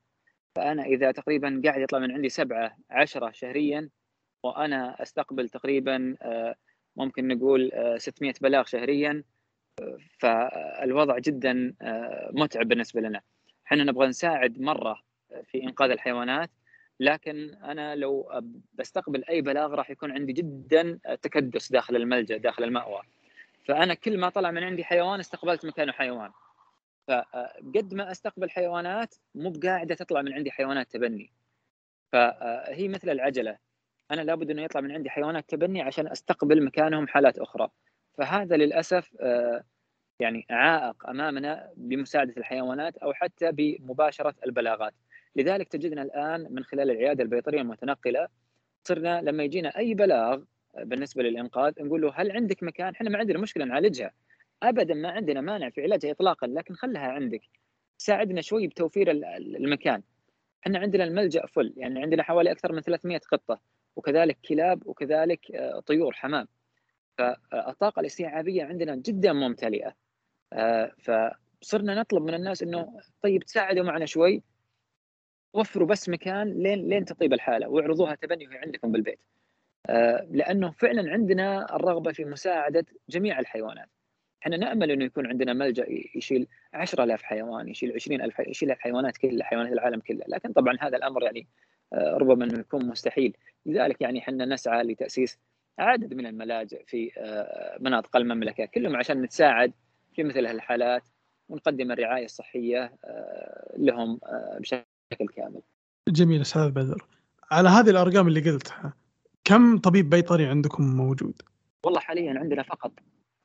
فأنا 0.55 0.83
إذا 0.83 1.11
تقريبا 1.11 1.61
قاعد 1.65 1.81
يطلع 1.81 1.99
من 1.99 2.11
عندي 2.11 2.29
سبعة 2.29 2.77
عشرة 2.89 3.31
شهريا 3.31 3.89
وأنا 4.43 5.01
أستقبل 5.01 5.49
تقريبا 5.49 6.15
آه 6.21 6.55
ممكن 6.95 7.27
نقول 7.27 7.71
600 7.97 8.31
آه، 8.31 8.35
بلاغ 8.41 8.65
شهريا 8.65 9.23
فالوضع 10.19 11.19
جدا 11.19 11.73
آه، 11.81 12.29
متعب 12.33 12.67
بالنسبة 12.67 13.01
لنا. 13.01 13.21
إحنا 13.67 13.83
نبغى 13.83 14.07
نساعد 14.07 14.61
مرة 14.61 15.01
في 15.43 15.63
إنقاذ 15.63 15.91
الحيوانات 15.91 16.49
لكن 16.99 17.53
أنا 17.63 17.95
لو 17.95 18.41
بستقبل 18.73 19.23
أي 19.29 19.41
بلاغ 19.41 19.73
راح 19.73 19.89
يكون 19.89 20.11
عندي 20.11 20.33
جدا 20.33 20.99
تكدس 21.21 21.71
داخل 21.71 21.95
الملجأ 21.95 22.37
داخل 22.37 22.63
المأوى. 22.63 23.01
فأنا 23.65 23.93
كل 23.93 24.17
ما 24.17 24.29
طلع 24.29 24.51
من 24.51 24.63
عندي 24.63 24.83
حيوان 24.83 25.19
استقبلت 25.19 25.65
مكانه 25.65 25.91
حيوان. 25.91 26.31
فقد 27.07 27.93
ما 27.93 28.11
أستقبل 28.11 28.49
حيوانات 28.49 29.15
مو 29.35 29.49
بقاعدة 29.49 29.95
تطلع 29.95 30.21
من 30.21 30.33
عندي 30.33 30.51
حيوانات 30.51 30.91
تبني. 30.91 31.31
فهي 32.11 32.87
مثل 32.87 33.09
العجلة. 33.09 33.57
أنا 34.11 34.21
لابد 34.21 34.51
إنه 34.51 34.61
يطلع 34.61 34.81
من 34.81 34.91
عندي 34.91 35.09
حيوانات 35.09 35.49
تبني 35.49 35.81
عشان 35.81 36.07
أستقبل 36.07 36.65
مكانهم 36.65 37.07
حالات 37.07 37.39
أخرى. 37.39 37.69
فهذا 38.17 38.57
للأسف 38.57 39.11
آه، 39.21 39.63
يعني 40.19 40.45
عائق 40.49 41.09
أمامنا 41.09 41.69
بمساعدة 41.77 42.33
الحيوانات 42.37 42.97
أو 42.97 43.13
حتى 43.13 43.51
بمباشرة 43.51 44.35
البلاغات. 44.45 44.93
لذلك 45.35 45.67
تجدنا 45.67 46.01
الآن 46.01 46.47
من 46.49 46.63
خلال 46.63 46.91
العيادة 46.91 47.23
البيطرية 47.23 47.61
المتنقلة 47.61 48.27
صرنا 48.83 49.21
لما 49.21 49.43
يجينا 49.43 49.77
أي 49.77 49.93
بلاغ 49.93 50.41
بالنسبة 50.77 51.23
للإنقاذ 51.23 51.73
نقول 51.79 52.01
له 52.01 52.13
هل 52.15 52.31
عندك 52.31 52.63
مكان؟ 52.63 52.93
إحنا 52.93 53.09
ما 53.09 53.17
عندنا 53.17 53.39
مشكلة 53.39 53.65
نعالجها. 53.65 54.11
ابدا 54.63 54.93
ما 54.93 55.09
عندنا 55.09 55.41
مانع 55.41 55.69
في 55.69 55.81
علاجها 55.81 56.11
اطلاقا 56.11 56.47
لكن 56.47 56.73
خلها 56.73 57.07
عندك. 57.07 57.41
ساعدنا 57.97 58.41
شوي 58.41 58.67
بتوفير 58.67 59.11
المكان. 59.37 60.03
إحنا 60.65 60.79
عندنا 60.79 61.03
الملجأ 61.03 61.45
فل 61.45 61.73
يعني 61.77 62.01
عندنا 62.01 62.23
حوالي 62.23 62.51
أكثر 62.51 62.71
من 62.71 62.81
300 62.81 63.19
قطه 63.31 63.59
وكذلك 63.95 64.37
كلاب 64.49 64.87
وكذلك 64.87 65.51
آه، 65.51 65.79
طيور 65.79 66.13
حمام. 66.13 66.47
فالطاقة 67.17 67.99
الاستيعابية 67.99 68.63
عندنا 68.63 68.95
جدا 68.95 69.33
ممتلئة. 69.33 69.93
آه، 70.53 70.91
فصرنا 70.99 71.95
نطلب 71.95 72.23
من 72.23 72.33
الناس 72.33 72.63
إنه 72.63 72.99
طيب 73.21 73.43
تساعدوا 73.43 73.83
معنا 73.83 74.05
شوي. 74.05 74.43
وفروا 75.53 75.87
بس 75.87 76.09
مكان 76.09 76.63
لين 76.63 76.89
لين 76.89 77.05
تطيب 77.05 77.33
الحالة 77.33 77.69
واعرضوها 77.69 78.15
تبني 78.15 78.47
وهي 78.47 78.57
عندكم 78.57 78.91
بالبيت. 78.91 79.19
آه، 79.89 80.27
لأنه 80.31 80.71
فعلا 80.71 81.11
عندنا 81.11 81.75
الرغبة 81.75 82.11
في 82.11 82.25
مساعدة 82.25 82.85
جميع 83.09 83.39
الحيوانات. 83.39 83.89
إحنا 84.43 84.57
نأمل 84.57 84.91
إنه 84.91 85.05
يكون 85.05 85.27
عندنا 85.27 85.53
ملجأ 85.53 85.85
يشيل 86.15 86.47
10000 86.73 87.23
حيوان 87.23 87.69
يشيل 87.69 87.93
20000 87.93 88.39
يشيل 88.39 88.71
الحيوانات 88.71 89.17
كلها 89.17 89.45
حيوانات 89.45 89.73
العالم 89.73 89.99
كلها 89.99 90.27
لكن 90.27 90.53
طبعا 90.53 90.77
هذا 90.81 90.97
الأمر 90.97 91.23
يعني 91.23 91.47
آه، 91.93 92.17
ربما 92.17 92.45
إنه 92.45 92.59
يكون 92.59 92.87
مستحيل. 92.87 93.37
لذلك 93.65 94.01
يعني 94.01 94.19
إحنا 94.19 94.45
نسعى 94.45 94.83
لتأسيس 94.83 95.39
عدد 95.79 96.13
من 96.13 96.25
الملاجئ 96.25 96.85
في 96.85 97.11
آه، 97.17 97.77
مناطق 97.79 98.15
المملكة 98.15 98.65
كلهم 98.65 98.95
عشان 98.95 99.21
نتساعد 99.21 99.73
في 100.13 100.23
مثل 100.23 100.45
هالحالات 100.45 101.03
ونقدم 101.49 101.91
الرعاية 101.91 102.25
الصحية 102.25 102.93
لهم 103.77 104.19
بشكل 104.59 105.27
كامل. 105.35 105.61
جميل 106.09 106.41
أستاذ 106.41 106.71
بدر. 106.71 107.07
على 107.51 107.69
هذه 107.69 107.89
الأرقام 107.89 108.27
اللي 108.27 108.51
قلتها 108.51 108.93
كم 109.43 109.77
طبيب 109.77 110.09
بيطري 110.09 110.45
عندكم 110.45 110.83
موجود؟ 110.83 111.41
والله 111.83 111.99
حاليا 111.99 112.39
عندنا 112.39 112.63
فقط 112.63 112.91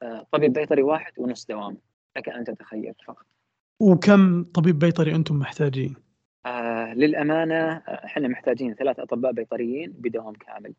آه، 0.03 0.27
طبيب 0.33 0.53
بيطري 0.53 0.83
واحد 0.83 1.13
ونص 1.19 1.47
دوام 1.47 1.79
لك 2.17 2.29
أن 2.29 2.45
تتخيل 2.45 2.95
فقط 3.07 3.27
وكم 3.81 4.45
طبيب 4.45 4.79
بيطري 4.79 5.15
أنتم 5.15 5.37
محتاجين؟ 5.37 5.95
آه 6.47 6.95
للأمانة 6.95 7.73
إحنا 7.89 8.29
محتاجين 8.29 8.75
ثلاث 8.75 9.01
أطباء 9.01 9.33
بيطريين 9.33 9.93
بدوام 9.93 10.35
كامل 10.35 10.75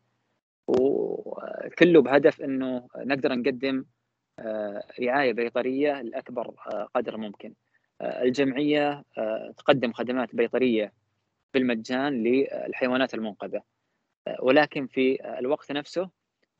وكله 0.68 2.02
بهدف 2.02 2.40
إنه 2.42 2.88
نقدر 2.96 3.34
نقدم 3.34 3.84
آه 4.38 4.86
رعاية 5.00 5.32
بيطرية 5.32 6.02
لأكبر 6.02 6.54
آه 6.66 6.88
قدر 6.94 7.16
ممكن. 7.16 7.54
آه 8.00 8.22
الجمعية 8.22 9.04
تقدم 9.56 9.92
خدمات 9.92 10.34
بيطرية 10.36 10.92
بالمجان 11.54 12.22
للحيوانات 12.22 13.14
المنقذة. 13.14 13.62
ولكن 14.40 14.86
في 14.86 15.38
الوقت 15.38 15.72
نفسه 15.72 16.10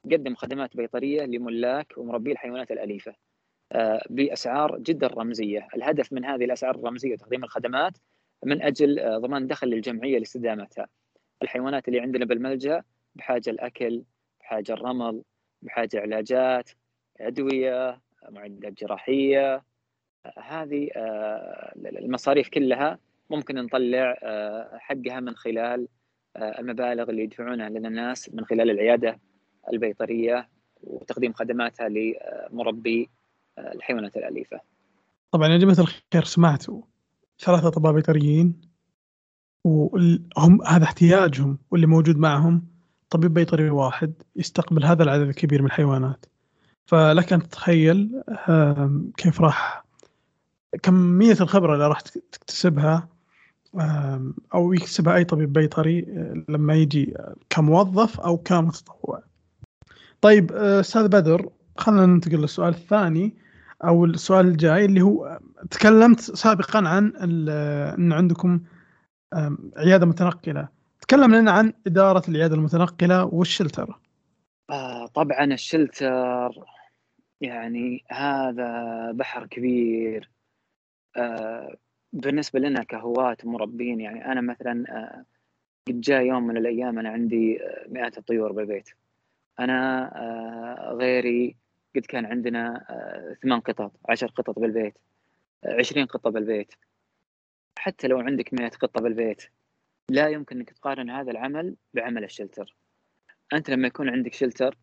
قدم 0.05 0.35
خدمات 0.35 0.77
بيطرية 0.77 1.23
لملاك 1.23 1.93
ومربي 1.97 2.33
الحيوانات 2.33 2.71
الأليفة 2.71 3.15
بأسعار 4.11 4.79
جدا 4.79 5.07
رمزية، 5.07 5.69
الهدف 5.75 6.13
من 6.13 6.25
هذه 6.25 6.45
الأسعار 6.45 6.75
الرمزية 6.75 7.17
تقديم 7.17 7.45
الخدمات 7.45 7.99
من 8.45 8.63
أجل 8.63 9.21
ضمان 9.21 9.47
دخل 9.47 9.69
للجمعية 9.69 10.19
لاستدامتها. 10.19 10.89
الحيوانات 11.43 11.89
اللي 11.89 12.01
عندنا 12.01 12.25
بالملجأ 12.25 12.83
بحاجة 13.15 13.51
الأكل، 13.51 14.05
بحاجة 14.41 14.73
الرمل، 14.73 15.23
بحاجة 15.63 16.01
علاجات، 16.01 16.71
أدوية، 17.21 18.01
معدات 18.29 18.73
جراحية، 18.73 19.55
آه، 20.27 20.41
هذه 20.41 20.89
المصاريف 21.77 22.49
كلها 22.49 22.99
ممكن 23.31 23.55
نطلع 23.55 24.17
حقها 24.79 25.21
من 25.21 25.37
خلال 25.37 25.89
آه، 26.37 26.61
المبالغ 26.61 27.11
اللي 27.11 27.23
يدفعونها 27.23 27.69
لنا 27.69 27.89
الناس 27.89 28.35
من 28.35 28.45
خلال 28.45 28.71
العيادة 28.71 29.21
البيطرية 29.73 30.49
وتقديم 30.83 31.33
خدماتها 31.33 31.89
لمربي 31.89 33.11
آه، 33.59 33.73
الحيوانات 33.73 34.17
الأليفة. 34.17 34.61
طبعا 35.31 35.49
يا 35.49 35.57
جماعة 35.57 35.81
الخير 35.81 36.25
سمعتوا 36.25 36.83
ثلاثة 37.39 37.69
اطباء 37.69 37.93
بيطريين 37.93 38.61
وهم 39.65 40.63
هذا 40.67 40.85
احتياجهم 40.85 41.59
واللي 41.71 41.87
موجود 41.87 42.17
معهم 42.17 42.72
طبيب 43.13 43.35
بيطري 43.35 43.71
واحد 43.71 44.13
يستقبل 44.37 44.85
هذا 44.85 45.03
العدد 45.03 45.29
الكبير 45.29 45.63
من 45.63 45.67
الحيوانات 45.67 46.27
فلك 46.87 47.33
أن 47.33 47.43
تتخيل 47.43 48.23
كيف 49.17 49.41
راح 49.41 49.85
كمية 50.83 51.37
الخبرة 51.41 51.75
اللي 51.75 51.89
راح 51.89 52.01
تكتسبها 52.01 53.09
أو 54.55 54.73
يكسبها 54.73 55.15
أي 55.15 55.25
طبيب 55.25 55.53
بيطري 55.53 55.99
آه، 55.99 56.45
لما 56.49 56.75
يجي 56.75 57.15
كموظف 57.51 58.21
أو 58.21 58.37
كمتطوع. 58.37 59.23
طيب 60.21 60.53
آه، 60.53 60.81
أستاذ 60.81 61.09
بدر 61.09 61.49
خلينا 61.77 62.07
ننتقل 62.07 62.41
للسؤال 62.41 62.75
الثاني 62.75 63.35
أو 63.85 64.05
السؤال 64.05 64.47
الجاي 64.47 64.85
اللي 64.85 65.03
هو 65.03 65.41
تكلمت 65.71 66.21
سابقا 66.21 66.89
عن 66.89 67.13
إن 67.17 68.13
عندكم 68.13 68.61
عيادة 69.77 70.07
متنقلة 70.07 70.69
تكلم 71.13 71.35
لنا 71.35 71.51
عن 71.51 71.73
إدارة 71.87 72.23
العيادة 72.29 72.55
المتنقلة 72.55 73.25
والشلتر. 73.25 73.99
آه 74.71 75.07
طبعا 75.07 75.45
الشلتر 75.45 76.65
يعني 77.41 78.05
هذا 78.09 79.13
بحر 79.13 79.47
كبير. 79.47 80.31
آه 81.17 81.77
بالنسبة 82.13 82.61
لنا 82.61 82.83
كهواة 82.83 83.37
مربين 83.45 84.01
يعني 84.01 84.33
أنا 84.33 84.41
مثلا 84.41 84.85
آه، 84.89 85.25
قد 85.89 86.01
جاء 86.01 86.23
يوم 86.23 86.47
من 86.47 86.57
الأيام 86.57 86.99
أنا 86.99 87.11
عندي 87.11 87.63
آه، 87.63 87.89
مئات 87.89 88.19
الطيور 88.19 88.53
بالبيت. 88.53 88.89
أنا 89.61 90.11
آه، 90.17 90.93
غيري 90.93 91.57
قد 91.97 92.07
كان 92.07 92.27
عندنا 92.27 92.85
ثمان 93.43 93.61
قطط 93.61 93.93
عشر 94.09 94.27
قطط 94.27 94.59
بالبيت 94.59 94.95
عشرين 95.65 96.07
قطة 96.07 96.31
بالبيت. 96.31 96.75
حتى 97.79 98.09
لو 98.09 98.19
عندك 98.19 98.55
مئة 98.55 98.69
قطة 98.69 99.01
بالبيت 99.01 99.43
لا 100.13 100.29
يمكن 100.29 100.57
إنك 100.57 100.71
تقارن 100.71 101.11
هذا 101.11 101.31
العمل 101.31 101.77
بعمل 101.95 102.25
الشلتر. 102.25 102.77
أنت 103.53 103.71
لما 103.71 103.87
يكون 103.87 104.09
عندك 104.09 104.33
شلتر 104.33 104.79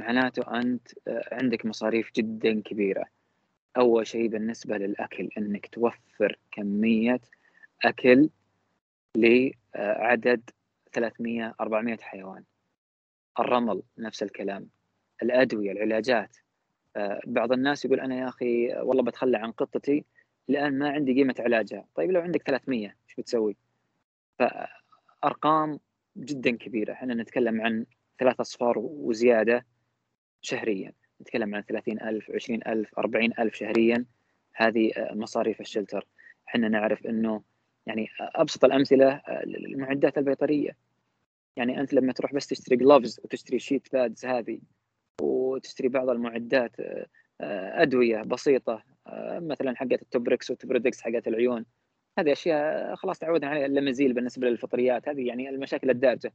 معناته 0.00 0.60
أنت 0.60 0.88
عندك 1.32 1.66
مصاريف 1.66 2.10
جدا 2.16 2.60
كبيرة. 2.60 3.04
أول 3.76 4.06
شيء 4.06 4.28
بالنسبة 4.28 4.76
للأكل 4.76 5.28
إنك 5.38 5.66
توفر 5.66 6.38
كمية 6.52 7.20
أكل 7.84 8.30
لعدد 9.16 10.50
300 10.92 11.54
400 11.60 11.96
حيوان. 12.00 12.44
الرمل 13.40 13.82
نفس 13.98 14.22
الكلام. 14.22 14.68
الأدوية 15.22 15.72
العلاجات. 15.72 16.36
آه، 16.96 17.20
بعض 17.26 17.52
الناس 17.52 17.84
يقول 17.84 18.00
أنا 18.00 18.18
يا 18.18 18.28
أخي 18.28 18.74
والله 18.74 19.02
بتخلى 19.02 19.38
عن 19.38 19.52
قطتي 19.52 20.04
لأن 20.48 20.78
ما 20.78 20.90
عندي 20.90 21.14
قيمة 21.14 21.34
علاجها. 21.38 21.84
طيب 21.94 22.10
لو 22.10 22.20
عندك 22.20 22.42
300 22.42 22.86
إيش 22.86 23.14
بتسوي؟ 23.18 23.56
فأرقام 24.40 25.78
جدا 26.16 26.56
كبيرة. 26.56 26.92
إحنا 26.92 27.14
نتكلم 27.14 27.60
عن 27.60 27.86
ثلاث 28.18 28.40
أصفار 28.40 28.78
وزيادة 28.78 29.66
شهريا. 30.42 30.92
نتكلم 31.20 31.54
عن 31.54 31.62
30000 31.62 32.30
20000 32.30 32.98
40000 32.98 33.54
شهريا. 33.54 34.04
هذه 34.54 34.92
آه، 34.96 35.14
مصاريف 35.14 35.60
ال 35.60 35.65
shelter. 35.65 36.06
إحنا 36.48 36.68
نعرف 36.68 37.06
إنه 37.06 37.42
يعني 37.86 38.08
أبسط 38.20 38.64
الأمثلة 38.64 39.08
آه، 39.08 39.42
المعدات 39.44 40.18
البيطرية. 40.18 40.76
يعني 41.56 41.80
أنت 41.80 41.92
لما 41.92 42.12
تروح 42.12 42.34
بس 42.34 42.46
تشتري 42.46 42.76
gloves 42.76 43.20
وتشتري 43.24 43.58
sheet 43.58 43.92
pads 43.92 44.26
هذه 44.26 44.60
وتشتري 45.20 45.88
بعض 45.88 46.10
المعدات 46.10 46.80
آه، 46.80 47.06
أدوية 47.82 48.22
بسيطة 48.22 48.82
مثلا 49.32 49.76
حقت 49.76 50.02
ال 50.02 50.09
Tobrex 50.09 50.50
وال 50.50 50.60
TobraDex 50.60 51.00
حقت 51.00 51.28
العيون. 51.28 51.64
هذه 52.20 52.32
أشياء 52.32 52.94
خلاص 52.94 53.18
تعودنا 53.18 53.50
عليها 53.50 53.66
اللاميسيل 53.66 54.12
بالنسبة 54.12 54.48
للفطريات 54.48 55.08
هذه 55.08 55.26
يعني 55.26 55.48
المشاكل 55.48 55.90
الدارجة 55.90 56.32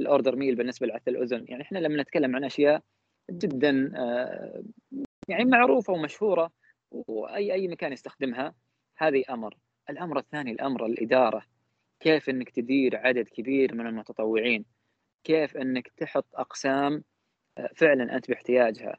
ال 0.00 0.36
Oridermyl 0.36 0.54
بالنسبة 0.54 0.86
لعدة 0.86 1.02
الأذن 1.08 1.44
يعني 1.48 1.62
إحنا 1.62 1.78
لما 1.78 2.02
نتكلم 2.02 2.36
عن 2.36 2.44
أشياء 2.44 2.82
جدا 3.30 3.92
آه، 3.96 4.62
يعني 5.28 5.44
معروفة 5.44 5.92
ومشهورة 5.92 6.50
وأي 6.90 7.52
أي 7.52 7.68
مكان 7.68 7.92
يستخدمها 7.92 8.54
هذه 8.98 9.24
أمر. 9.30 9.56
الأمر 9.90 10.18
الثاني 10.18 10.50
الأمر 10.52 10.86
الإدارة 10.86 11.42
كيف 12.00 12.30
إنك 12.30 12.50
تدير 12.50 12.96
عدد 12.96 13.28
كبير 13.28 13.74
من 13.74 13.86
المتطوعين 13.86 14.64
كيف 15.24 15.56
إنك 15.56 15.88
تحط 15.88 16.26
أقسام 16.34 17.04
آه، 17.58 17.70
فعلا 17.76 18.16
أنت 18.16 18.28
باحتياجها 18.28 18.96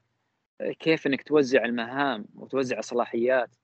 آه، 0.61 0.71
كيف 0.71 1.07
إنك 1.07 1.23
توزع 1.23 1.65
المهام 1.65 2.26
وتوزع 2.36 2.80
الصلاحيات 2.80 3.55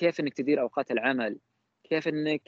كيف 0.00 0.20
إنك 0.20 0.34
تدير 0.34 0.60
أوقات 0.60 0.90
العمل؟ 0.90 1.38
كيف 1.84 2.08
إنك 2.08 2.42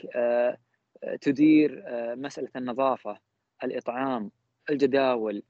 تدير 1.20 1.84
مسألة 2.16 2.48
النظافة 2.56 3.18
الإطعام 3.64 4.30
الجداول 4.70 5.42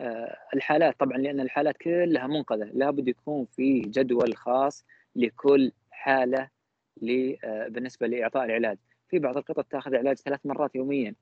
آه، 0.00 0.36
الحالات؟ 0.54 1.00
طبعا 1.00 1.18
لأن 1.18 1.40
الحالات 1.40 1.76
كلها 1.76 2.26
منقذة. 2.26 2.64
لابد 2.64 3.08
يكون 3.08 3.46
في 3.46 3.80
جدول 3.80 4.36
خاص 4.36 4.84
لكل 5.16 5.72
حالة 5.90 6.48
آه، 7.44 7.68
بالنسبة 7.68 8.06
لإعطاء 8.06 8.44
العلاج. 8.44 8.78
في 9.08 9.18
بعض 9.18 9.36
القطط 9.36 9.64
تأخذ 9.64 9.96
علاج 9.96 10.16
ثلاث 10.16 10.40
مرات 10.46 10.74
يوميا 10.74 11.14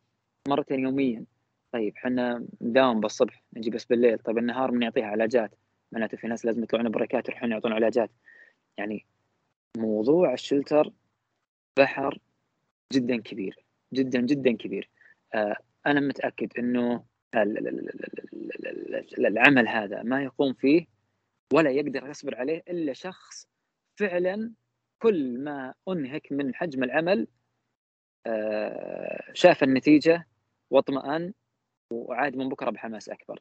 مرتين 0.49 0.81
يوميا. 0.81 1.25
طيب 1.73 1.97
إحنا 1.97 2.47
نداوم 2.61 3.01
بالصبح 3.01 3.43
نجي 3.57 3.71
بس 3.71 3.85
بالليل. 3.85 4.19
طيب 4.19 4.39
النهار 4.39 4.71
من 4.71 4.83
يعطيها 4.83 5.07
علاجات؟ 5.07 5.55
معناته 5.93 6.17
في 6.17 6.27
ناس 6.27 6.45
لازم 6.45 6.63
يطلعون 6.63 6.89
بريكات 6.89 7.29
يروحون 7.29 7.51
يعطون 7.51 7.73
علاجات. 7.73 8.11
يعني 8.79 9.07
موضوع 9.77 10.33
الشلتر 10.33 10.93
بحر 11.79 12.19
جدا 12.93 13.17
كبير 13.21 13.65
جدا 13.95 14.21
جدا 14.21 14.57
كبير 14.57 14.91
آه 15.35 15.57
أنا 15.87 16.01
متأكد 16.01 16.59
إنه 16.59 17.05
العمل 19.19 19.69
هذا 19.69 20.03
ما 20.03 20.23
يقوم 20.23 20.53
فيه 20.53 20.87
ولا 21.53 21.71
يقدر 21.71 22.09
يصبر 22.09 22.35
عليه 22.35 22.63
إلا 22.69 22.93
شخص 22.93 23.49
فعلا 23.97 24.53
كل 24.99 25.39
ما 25.39 25.75
أنهك 25.89 26.33
من 26.33 26.55
حجم 26.55 26.85
العمل 26.85 27.27
آه، 28.27 29.33
شاف 29.33 29.63
النتيجة 29.63 30.27
واطمأن 30.71 31.33
وعاد 31.91 32.37
من 32.37 32.49
بكرة 32.49 32.71
بحماس 32.71 33.09
أكبر. 33.09 33.41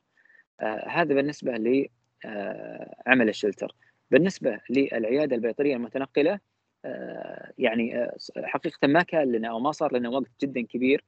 آه، 0.61 0.87
هذا 0.89 1.13
بالنسبة 1.15 1.51
لعمل 1.51 3.29
الشلتر. 3.29 3.75
بالنسبة 4.13 4.59
للعيادة 4.69 5.35
البيطرية 5.35 5.75
المتنقلة 5.75 6.39
يعني 7.57 8.07
حقيقة 8.43 8.87
ما 8.87 9.03
كان 9.03 9.31
لنا 9.31 9.47
أو 9.47 9.59
ما 9.59 9.71
صار 9.71 9.97
لنا 9.97 10.09
وقت 10.09 10.31
جدا 10.41 10.61
كبير 10.61 11.03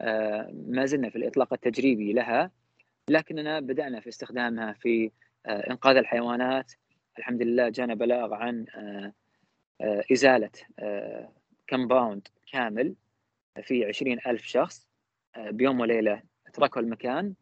آه، 0.00 0.50
ما 0.66 0.86
زلنا 0.86 1.10
في 1.10 1.16
الإطلاق 1.16 1.52
التجريبي 1.52 2.12
لها 2.12 2.50
لكننا 3.10 3.60
بدأنا 3.60 4.00
في 4.00 4.08
استخدامها 4.08 4.72
في 4.72 5.10
آه، 5.46 5.70
إنقاذ 5.70 5.96
الحيوانات. 5.96 6.72
الحمد 7.18 7.42
لله 7.42 7.68
جانا 7.68 7.94
بلاغ 7.94 8.34
عن 8.34 8.64
آه، 8.74 9.12
إزالة 10.12 10.50
كمباوند 11.66 12.28
كامل 12.52 12.94
في 13.62 13.84
عشرين 13.84 14.18
ألف 14.26 14.42
شخص 14.46 14.88
بيوم 15.38 15.80
وليلة 15.80 16.22
تركوا 16.52 16.82
المكان 16.82 17.34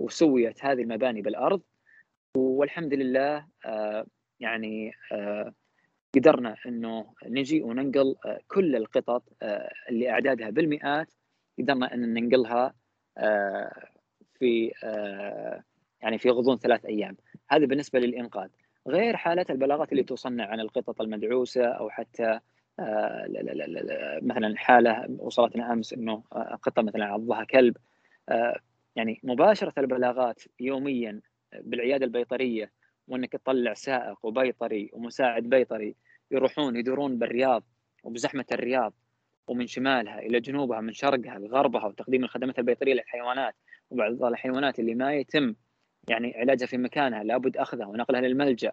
وسويت 0.00 0.64
هذه 0.64 0.82
المباني 0.82 1.22
بالأرض. 1.22 1.62
والحمد 2.36 2.94
لله 2.94 3.46
يعني 4.40 4.92
قدرنا 6.14 6.56
إنه 6.66 7.06
نجي 7.26 7.62
وننقل 7.62 8.16
كل 8.48 8.76
القطط 8.76 9.22
اللي 9.90 10.10
أعدادها 10.10 10.50
بالمئات 10.50 11.08
قدرنا 11.58 11.94
إن 11.94 12.14
ننقلها 12.14 12.74
آه، 13.18 13.88
في 14.38 14.72
آه، 14.84 15.62
يعني 16.02 16.18
في 16.18 16.30
غضون 16.30 16.58
ثلاث 16.58 16.84
أيام. 16.86 17.16
هذا 17.50 17.66
بالنسبة 17.66 17.98
للإنقاذ. 17.98 18.48
غير 18.88 19.16
حالات 19.16 19.50
البلاغات 19.50 19.92
اللي 19.92 20.02
توصلنا 20.02 20.44
عن 20.44 20.60
القطط 20.60 21.00
المدعوسة 21.00 21.64
أو 21.64 21.90
حتى 21.90 22.40
آه، 22.78 23.26
مثلا 24.22 24.56
حالة 24.56 25.06
وصلتنا 25.18 25.72
أمس 25.72 25.92
إنه 25.92 26.22
قطة 26.62 26.82
مثلا 26.82 27.04
عضها 27.04 27.44
كلب. 27.44 27.76
يعني 28.96 29.20
مباشرة 29.22 29.72
البلاغات 29.78 30.42
يوميا 30.60 31.20
بالعيادة 31.60 32.04
البيطرية 32.04 32.70
وإنك 33.08 33.32
تطلع 33.32 33.74
سائق 33.74 34.26
وبيطري 34.26 34.90
ومساعد 34.92 35.42
بيطري 35.42 35.94
يروحون 36.30 36.76
يدورون 36.76 37.18
بالرياض 37.18 37.64
وبزحمة 38.02 38.44
الرياض 38.52 38.92
ومن 39.48 39.66
شمالها 39.66 40.18
إلى 40.18 40.40
جنوبها 40.40 40.80
من 40.80 40.92
شرقها 40.92 41.38
لغربها 41.38 41.86
وتقديم 41.86 42.24
الخدمات 42.24 42.58
البيطرية 42.58 42.94
للحيوانات 42.94 43.54
وبعض 43.90 44.24
الحيوانات 44.24 44.78
اللي 44.78 44.94
ما 44.94 45.14
يتم 45.14 45.54
يعني 46.08 46.34
علاجها 46.36 46.66
في 46.66 46.78
مكانها 46.78 47.24
لابد 47.24 47.56
أخذها 47.56 47.86
ونقلها 47.86 48.20
للملجأ. 48.20 48.72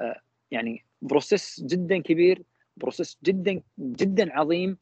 آه، 0.00 0.20
يعني 0.50 0.84
بروسيس 1.02 1.64
جدا 1.64 1.98
كبير 2.02 2.42
process 2.76 3.18
جدا 3.24 3.62
جدا 3.78 4.32
عظيم. 4.32 4.78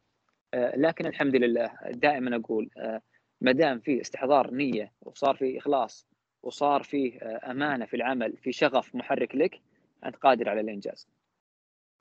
آه، 0.55 0.77
لكن 0.77 1.07
الحمد 1.07 1.37
لله 1.37 1.71
دائما 1.91 2.37
أقول 2.37 2.71
آه، 2.77 3.01
ما 3.41 3.53
دام 3.53 3.81
في 3.81 4.01
استحضار 4.01 4.51
نية 4.51 4.93
وصار 5.01 5.37
في 5.37 5.59
إخلاص 5.59 6.07
وصار 6.43 6.83
في 6.83 7.19
أمانة 7.23 7.85
في 7.85 7.97
العمل 7.97 8.37
في 8.37 8.53
شغف 8.53 8.95
محرك 8.95 9.35
لك 9.35 9.61
أنت 10.05 10.17
قادر 10.17 10.49
على 10.49 10.61
الإنجاز. 10.61 11.09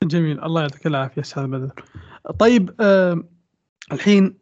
جميل 0.04 0.44
الله 0.44 0.60
يعطيك 0.60 0.86
العافية 0.86 1.20
أستاذ 1.20 1.46
بدر. 1.46 1.84
طيب 2.38 2.74
آه 2.80 3.24
الحين 3.92 4.38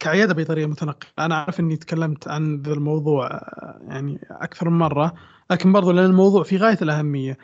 كعيادة 0.00 0.34
بيطرية 0.34 0.66
متنقلة 0.66 1.10
أنا 1.18 1.34
أعرف 1.34 1.60
إني 1.60 1.76
تكلمت 1.76 2.28
عن 2.28 2.62
ذا 2.62 2.72
الموضوع 2.72 3.26
آه، 3.26 3.80
يعني 3.88 4.20
أكثر 4.30 4.68
من 4.70 4.78
مرة 4.78 5.14
لكن 5.50 5.72
برضو 5.72 5.90
لأن 5.90 6.04
الموضوع 6.04 6.42
في 6.42 6.56
غاية 6.56 6.78
الأهمية 6.82 7.38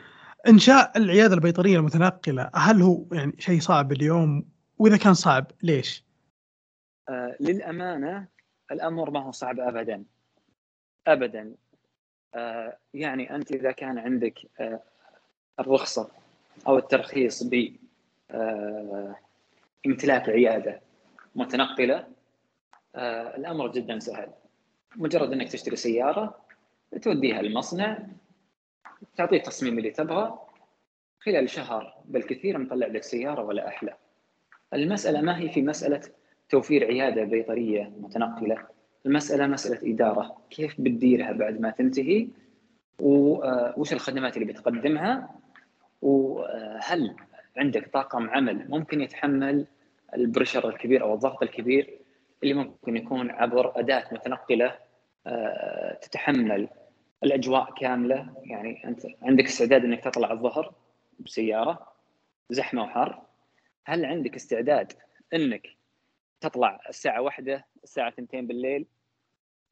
إنشاء 0.47 0.97
العيادة 0.97 1.35
البيطرية 1.35 1.77
المتنقلة 1.77 2.51
هل 2.55 2.81
هو 2.81 3.05
يعني 3.11 3.35
شيء 3.39 3.59
صعب 3.59 3.91
اليوم 3.91 4.45
وإذا 4.77 4.97
كان 4.97 5.13
صعب 5.13 5.51
ليش؟ 5.63 6.05
آه 7.09 7.37
للأمانة 7.39 8.27
الأمر 8.71 9.11
ما 9.11 9.23
هو 9.23 9.31
صعب 9.31 9.59
ابدا 9.59 10.03
ابدا 11.07 11.41
آه 11.41 11.62
يعني 12.93 13.35
أنت 13.35 13.51
إذا 13.51 13.71
كان 13.71 13.97
عندك 13.97 14.39
آه 14.59 14.79
الرخصة 15.59 16.09
أو 16.67 16.77
الترخيص 16.77 17.43
ب 17.43 17.75
آه 18.31 19.15
امتلاك 19.85 20.29
عيادة 20.29 20.81
متنقلة 21.35 22.07
آه 22.95 23.37
الأمر 23.37 23.71
جدا 23.71 23.99
سهل. 23.99 24.29
مجرد 24.95 25.31
إنك 25.31 25.51
تشتري 25.51 25.75
سيارة 25.75 26.37
توديها 27.01 27.39
المصنع 27.39 27.97
تعطيه 29.17 29.37
التصميم 29.37 29.77
اللي 29.77 29.91
تبغى 29.91 30.39
خلال 31.19 31.49
شهر 31.49 31.93
بالكثير 32.05 32.57
مطلع 32.57 32.87
لك 32.87 33.03
سيارة 33.03 33.43
ولا 33.43 33.67
أحلى. 33.67 33.93
المسألة 34.73 35.21
ما 35.21 35.39
هي 35.39 35.49
في 35.49 35.61
مسألة 35.61 36.01
توفير 36.49 36.85
عيادة 36.85 37.23
بيطرية 37.23 37.91
متنقلة. 37.99 38.67
المسألة 39.05 39.47
مسألة 39.47 39.93
إدارة. 39.93 40.37
كيف 40.49 40.81
بتديرها 40.81 41.31
بعد 41.31 41.59
ما 41.61 41.69
تنتهي؟ 41.69 42.27
وش 42.99 43.93
الخدمات 43.93 44.37
اللي 44.37 44.53
بتقدمها؟ 44.53 45.29
وهل 46.01 47.15
عندك 47.57 47.87
طاقم 47.93 48.29
عمل 48.29 48.69
ممكن 48.69 49.01
يتحمل 49.01 49.65
البريشر 50.15 50.69
الكبير 50.69 51.01
أو 51.01 51.13
الضغط 51.13 51.43
الكبير 51.43 51.99
اللي 52.43 52.53
ممكن 52.53 52.97
يكون 52.97 53.31
عبر 53.31 53.79
أداة 53.79 54.03
متنقلة 54.11 54.75
آه، 55.27 55.93
تتحمل 56.01 56.69
الأجواء 57.23 57.73
كاملة؟ 57.73 58.33
يعني 58.43 58.87
أنت 58.87 59.01
عندك 59.21 59.45
استعداد 59.45 59.83
إنك 59.83 60.03
تطلع 60.03 60.31
الظهر 60.31 60.73
بسيارة 61.19 61.87
زحمة 62.49 62.83
وحر. 62.83 63.21
هل 63.85 64.05
عندك 64.05 64.35
استعداد 64.35 64.93
إنك 65.33 65.67
تطلع 66.41 66.79
الساعة 66.89 67.21
واحدة 67.21 67.65
الساعة 67.83 68.13
2 68.19 68.47
بالليل؟ 68.47 68.85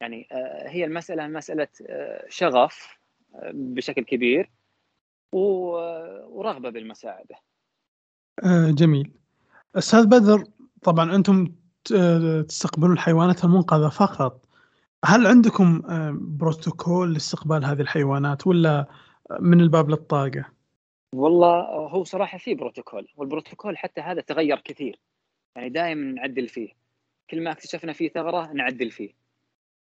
يعني 0.02 0.28
آه، 0.32 0.68
هي 0.68 0.84
المسألة 0.84 1.26
مسألة 1.26 1.68
آه، 1.86 2.24
شغف 2.28 2.98
آه، 3.34 3.50
بشكل 3.54 4.02
كبير 4.02 4.50
ورغبة 5.32 6.70
بالمساعدة. 6.70 7.36
جميل. 8.70 9.10
أستاذ 9.76 10.06
بدر 10.06 10.44
طبعا 10.82 11.14
أنتم 11.14 11.52
تستقبلون 12.48 12.92
الحيوانات 12.92 13.44
المنقذة 13.44 13.88
فقط. 13.88 14.46
هل 15.04 15.26
عندكم 15.26 15.82
بروتوكول 16.12 17.12
لاستقبال 17.12 17.64
هذه 17.64 17.80
الحيوانات 17.80 18.46
ولا 18.46 18.86
من 19.40 19.60
الباب 19.60 19.90
للطاقة؟ 19.90 20.44
والله 21.14 21.60
هو 21.88 22.04
صراحة 22.04 22.38
في 22.38 22.54
بروتوكول 22.54 23.08
والبروتوكول 23.16 23.78
حتى 23.78 24.00
هذا 24.00 24.20
تغير 24.20 24.60
كثير 24.60 24.98
يعني 25.56 25.68
دائما 25.68 26.12
نعدل 26.12 26.48
فيه 26.48 26.68
كل 27.30 27.44
ما 27.44 27.52
اكتشفنا 27.52 27.92
فيه 27.92 28.08
ثغرة 28.08 28.52
نعدل 28.52 28.90
فيه 28.90 29.21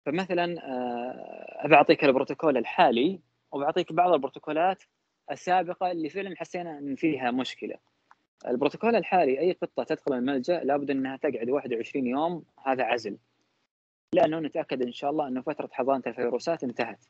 فمثلا 0.05 0.43
آه، 0.63 1.65
ابى 1.65 1.75
اعطيك 1.75 2.03
البروتوكول 2.03 2.57
الحالي 2.57 3.19
وبعطيك 3.51 3.93
بعض 3.93 4.13
البروتوكولات 4.13 4.83
السابقة 5.31 5.91
اللي 5.91 6.09
فعلا 6.09 6.35
حسينا 6.37 6.77
إن 6.79 6.95
فيها 6.95 7.31
مشكلة. 7.31 7.75
البروتوكول 8.47 8.95
الحالي 8.95 9.39
أي 9.39 9.51
قطة 9.51 9.83
تدخل 9.83 10.13
الملجأ 10.13 10.63
لابد 10.63 10.91
إنها 10.91 11.17
تقعد 11.17 11.49
21 11.49 12.07
يوم 12.07 12.43
هذا 12.65 12.83
عزل. 12.83 13.17
لأنه 14.13 14.39
نتأكد 14.39 14.81
إن 14.81 14.91
شاء 14.91 15.11
الله 15.11 15.27
إنه 15.27 15.41
فترة 15.41 15.69
حضانة 15.71 16.03
الفيروسات 16.07 16.63
انتهت. 16.63 17.05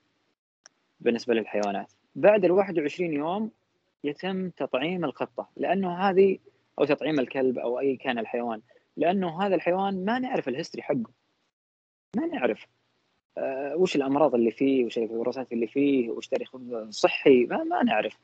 بالنسبة 1.00 1.34
للحيوانات. 1.34 1.92
بعد 2.16 2.46
ال 2.46 2.52
21 2.52 3.14
يوم 3.14 3.52
يتم 4.04 4.50
تطعيم 4.50 5.06
القطة 5.06 5.50
لأنه 5.58 6.10
هذه 6.10 6.38
أو 6.80 6.86
تطعيم 6.86 7.20
الكلب 7.20 7.60
أو 7.60 7.80
أي 7.80 7.96
كان 7.96 8.20
الحيوان 8.20 8.62
لأنه 8.98 9.42
هذا 9.42 9.56
الحيوان 9.56 10.06
ما 10.06 10.20
نعرف 10.20 10.48
الهستري 10.48 10.82
حقه. 10.82 11.12
ما 12.16 12.26
نعرف 12.26 12.66
آه، 13.38 13.76
وش 13.76 13.96
الأمراض 13.96 14.36
اللي 14.36 14.52
فيه 14.52 14.86
وش 14.86 14.98
الفيروسات 14.98 15.54
اللي 15.54 15.68
فيه 15.68 16.10
وش 16.10 16.28
تاريخه 16.28 16.58
الصحي 16.58 17.46
ما, 17.46 17.64
ما 17.64 17.84
نعرف. 17.84 18.18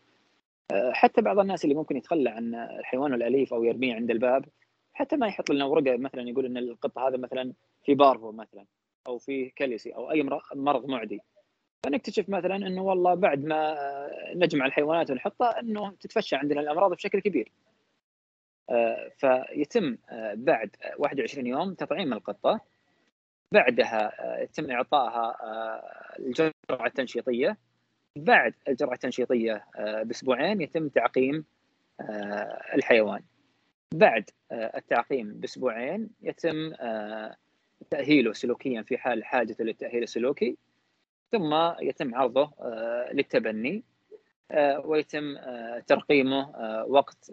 آه، 0.71 0.91
حتى 0.91 1.21
بعض 1.21 1.39
الناس 1.39 1.63
اللي 1.63 1.75
ممكن 1.75 1.97
يتخلى 1.97 2.29
عن 2.29 2.55
الحيوان 2.55 3.13
الأليف 3.13 3.53
أو 3.53 3.63
يرميه 3.63 3.95
عند 3.95 4.11
الباب 4.11 4.45
حتى 4.93 5.17
ما 5.17 5.27
يحط 5.27 5.51
لنا 5.51 5.65
ورقة 5.65 5.97
مثلا 5.97 6.29
يقول 6.29 6.45
إن 6.45 6.57
القط 6.57 6.97
هذا 6.97 7.17
مثلا 7.17 7.53
في 7.83 7.95
بارفو 7.95 8.31
مثلا 8.31 8.65
أو 9.07 9.17
في 9.17 9.49
كاليسي 9.49 9.95
أو 9.95 10.11
أي 10.11 10.23
مرض 10.55 10.85
معدي. 10.85 11.21
فنكتشف 11.83 12.29
مثلا 12.29 12.55
إنه 12.55 12.83
والله 12.83 13.13
بعد 13.13 13.45
ما 13.45 13.77
نجمع 14.35 14.65
الحيوانات 14.65 15.11
ونحطها 15.11 15.59
إنه 15.59 15.91
تتفشى 15.91 16.35
عندنا 16.35 16.61
الأمراض 16.61 16.91
بشكل 16.91 17.19
كبير. 17.19 17.51
آه، 18.69 19.11
فيتم 19.17 19.97
بعد 20.33 20.75
21 20.97 21.47
يوم 21.47 21.73
تطعيم 21.73 22.13
القطة. 22.13 22.61
بعدها 23.51 24.23
آه، 24.25 24.41
يتم 24.41 24.71
اعطائها 24.71 25.37
آه، 25.43 26.19
الجرعة 26.19 26.85
التنشيطية. 26.85 27.57
بعد 28.17 28.53
الجرعة 28.67 28.93
التنشيطية 28.93 29.65
آه، 29.75 30.03
بأسبوعين 30.03 30.61
يتم 30.61 30.89
تعقيم 30.89 31.45
الحيوان. 32.73 33.21
بعد 33.93 34.29
التعقيم 34.51 35.33
بأسبوعين 35.33 36.09
يتم 36.21 36.73
تأهيله 37.89 38.33
سلوكيا 38.33 38.81
في 38.81 38.97
حال 38.97 39.23
حاجته 39.23 39.63
للتأهيل 39.63 40.03
السلوكي. 40.03 40.57
ثم 41.31 41.53
يتم 41.81 42.15
عرضه 42.15 42.51
للتبني 43.11 43.83
ويتم 44.83 45.37
ترقيمه 45.87 46.49
وقت 46.87 47.31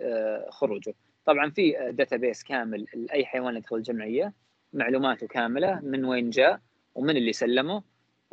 خروجه. 0.49 0.95
طبعا 1.25 1.51
في 1.51 1.93
database 1.93 2.45
كامل 2.45 2.87
لأي 2.95 3.27
حيوان 3.27 3.57
يدخل 3.57 3.77
الجمعية. 3.77 4.33
معلوماته 4.73 5.27
كاملة 5.27 5.81
من 5.81 6.05
وين 6.05 6.31
جاء 6.31 6.61
ومن 6.95 7.17
اللي 7.17 7.33
سلمه 7.33 7.83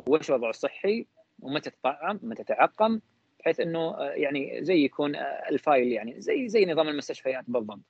وش 0.06 0.30
وضعه 0.30 0.50
الصحي 0.50 1.06
ومتى 1.40 1.70
تطعم 1.70 2.20
متى 2.22 2.44
تعقم 2.44 3.00
بحيث 3.40 3.60
إنه 3.60 3.78
آه، 3.78 4.10
يعني 4.10 4.64
زي 4.64 4.84
يكون 4.84 5.16
آه، 5.16 5.48
ال 5.50 5.58
file 5.58 5.92
يعني 5.92 6.20
زي 6.20 6.48
زي 6.48 6.66
نظام 6.66 6.88
المستشفيات 6.88 7.44
بالضبط. 7.48 7.80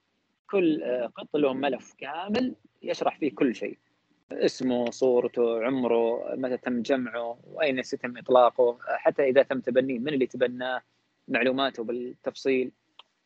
كل 0.51 0.83
آه، 0.83 1.07
قط 1.07 1.37
له 1.37 1.53
ملف 1.55 1.95
كامل 1.99 2.55
يشرح 2.83 3.19
فيه 3.19 3.35
كل 3.35 3.55
شيء. 3.55 3.79
اسمه 4.33 4.91
صورته 4.91 5.65
عمره 5.65 6.35
متى 6.35 6.57
تم 6.57 6.83
جمعه 6.83 7.39
وأين 7.45 7.83
سيتم 7.83 8.19
إطلاقه 8.19 8.79
حتى 8.83 9.29
إذا 9.29 9.43
تم 9.43 9.61
تبنيه 9.61 9.99
من 9.99 10.09
اللي 10.09 10.27
تبناه 10.27 10.83
معلوماته 11.29 11.85
بالتفصيل. 11.85 12.73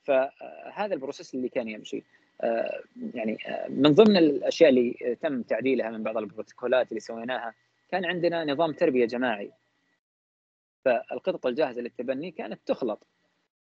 فهذا 0.04 0.94
البروسيس 0.94 1.34
اللي 1.34 1.48
كان 1.48 1.68
يمشي. 1.68 2.04
يعني 3.14 3.38
آه، 3.46 3.68
من 3.68 3.92
ضمن 3.92 4.16
الأشياء 4.16 4.70
اللي 4.70 5.16
تم 5.22 5.42
تعديلها 5.42 5.90
من 5.90 6.02
بعض 6.02 6.16
البروتوكولات 6.16 6.88
اللي 6.88 7.00
سويناها 7.00 7.54
كان 7.88 8.04
عندنا 8.04 8.44
نظام 8.44 8.72
تربية 8.72 9.06
جماعي. 9.06 9.52
فالقطط 10.84 11.46
الجاهزة 11.46 11.80
للتبني 11.80 12.30
كانت 12.30 12.60
تخلط. 12.66 13.06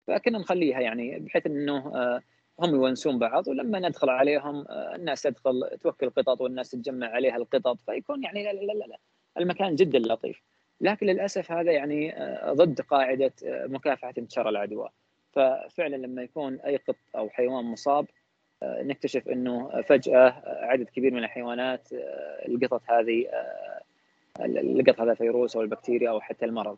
فكنا 0.07 0.39
نخليها 0.39 0.80
يعني 0.80 1.20
بحيث 1.20 1.45
إنه 1.45 1.95
آه، 1.95 2.22
هم 2.59 2.76
يونسون 2.76 3.20
بعض 3.20 3.47
ولما 3.47 3.80
ندخل 3.80 4.09
عليهم 4.09 4.66
الناس 4.70 5.22
تدخل 5.22 5.78
توكل 5.82 6.09
قطط 6.09 6.41
والناس 6.41 6.70
تتجمع 6.72 7.07
عليها 7.07 7.36
القطط 7.36 7.82
فيكون 7.82 8.24
يعني 8.24 8.43
لا 8.43 8.53
لا 8.53 8.74
لا 8.74 8.86
لا 8.86 8.97
المكان 9.38 9.76
جدا 9.76 9.99
لطيف. 9.99 10.41
لكن 10.82 11.05
للأسف 11.05 11.51
هذا 11.51 11.72
يعني 11.72 12.16
ضد 12.45 12.82
قاعدة 12.82 13.32
مكافحة 13.43 14.13
انتشار 14.18 14.49
العدوى. 14.49 14.89
ففعلا 15.32 15.95
لما 15.95 16.24
يكون 16.24 16.59
أي 16.59 16.78
قط 16.78 16.95
أو 17.16 17.30
حيوان 17.30 17.66
مصاب 17.66 18.05
آه، 18.05 18.24
نكتشف 18.64 19.30
إنه 19.30 19.82
فجأة 19.82 20.43
عدد 20.45 20.89
كبير 20.89 21.14
من 21.14 21.24
الحيوانات 21.24 21.93
آه، 21.93 22.47
القطط 22.47 22.82
هذه 22.86 23.28
آه، 23.28 24.45
لقط 24.47 25.01
هذا 25.01 25.12
الفيروس 25.12 25.56
أو 25.56 25.62
البكتيريا 25.62 26.10
أو 26.10 26.22
حتى 26.22 26.45
المرض. 26.45 26.78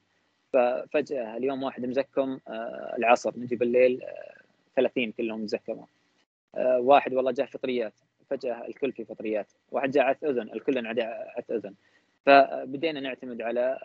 ففجأة 0.53 1.37
اليوم 1.37 1.63
واحد 1.63 1.85
مزكم 1.85 2.39
العصر 2.97 3.33
نجي 3.37 3.55
بالليل 3.55 4.03
30 4.75 5.11
كلهم 5.11 5.43
مزكمة. 5.43 5.87
واحد 6.77 7.13
والله 7.13 7.31
جاء 7.31 7.45
فطريات 7.45 7.93
فجأة 8.29 8.67
الكل 8.67 8.91
في 8.91 9.05
فطريات. 9.05 9.51
واحد 9.71 9.91
جاء 9.91 10.03
عث 10.03 10.23
أذن 10.23 10.49
الكل 10.53 10.87
عث 11.37 11.51
أذن. 11.51 11.73
فبدينا 12.25 12.99
نعتمد 12.99 13.41
على 13.41 13.77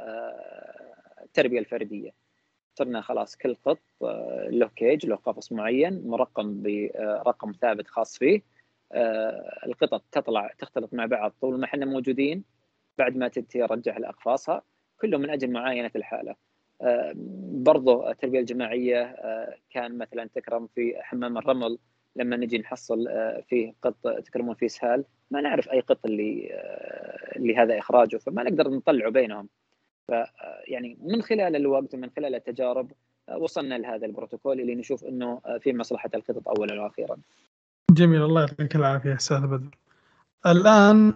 التربية 1.23 1.59
الفردية. 1.59 2.11
صرنا 2.75 3.01
خلاص 3.01 3.37
كل 3.37 3.55
قط 3.55 3.79
آه، 4.03 4.49
له 4.51 4.69
كيج 4.77 5.07
له 5.07 5.17
قفص 5.17 5.53
معين 5.53 6.03
مرقم 6.07 6.63
برقم 6.63 7.53
ثابت 7.53 7.89
خاص 7.89 8.19
فيه. 8.19 8.43
آه، 8.93 9.61
القطط 9.67 10.05
تطلع 10.13 10.51
تختلط 10.59 10.95
مع 10.95 11.07
بعض 11.07 11.33
طول 11.41 11.59
ما 11.61 11.65
إحنا 11.65 11.87
موجودين. 11.87 12.45
بعد 12.99 13.17
ما 13.17 13.29
تنتهي 13.29 13.63
رجع 13.63 13.99
لأقفاصها 13.99 14.63
كله 15.01 15.19
من 15.19 15.31
أجل 15.31 15.51
معاينة 15.51 15.91
الحالة. 15.97 16.35
آه، 16.83 17.13
برضو 17.67 18.09
التربية 18.09 18.41
الجماعية 18.41 19.17
كان 19.71 19.99
مثلا 19.99 20.29
تكرم 20.35 20.67
في 20.67 20.95
حمام 21.01 21.39
الرمل 21.39 21.79
لما 22.17 22.37
نجي 22.37 22.59
نحصل 22.59 23.09
فيه 23.49 23.75
قط 23.83 24.09
تكرمون 24.25 24.55
فيه 24.55 24.67
سهال. 24.69 25.05
ما 25.31 25.41
نعرف 25.41 25.69
أي 25.69 25.81
قط 25.81 26.07
اللي 26.07 26.51
اللي 27.37 27.57
هذا 27.57 27.79
إخراجه 27.79 28.17
فما 28.17 28.43
نقدر 28.43 28.71
نطلعه 28.71 29.11
بينهم. 29.11 29.49
يعني 30.69 30.99
من 31.03 31.23
خلال 31.23 31.57
الوقت 31.57 31.95
ومن 31.95 32.11
خلال 32.17 32.35
التجارب 32.35 32.93
وصلنا 33.39 33.79
لهذا 33.79 34.07
البروتوكول 34.07 34.61
اللي 34.61 34.75
نشوف 34.75 35.05
إنه 35.05 35.41
في 35.61 35.73
مصلحة 35.73 36.11
القطط 36.15 36.49
اولا 36.49 36.83
وأخيرا. 36.83 37.17
جميل 37.91 38.23
الله 38.23 38.41
يعطيك 38.41 38.77
العافية 38.77 39.15
أستاذ 39.15 39.47
بدر. 39.47 39.79
الآن 40.47 41.15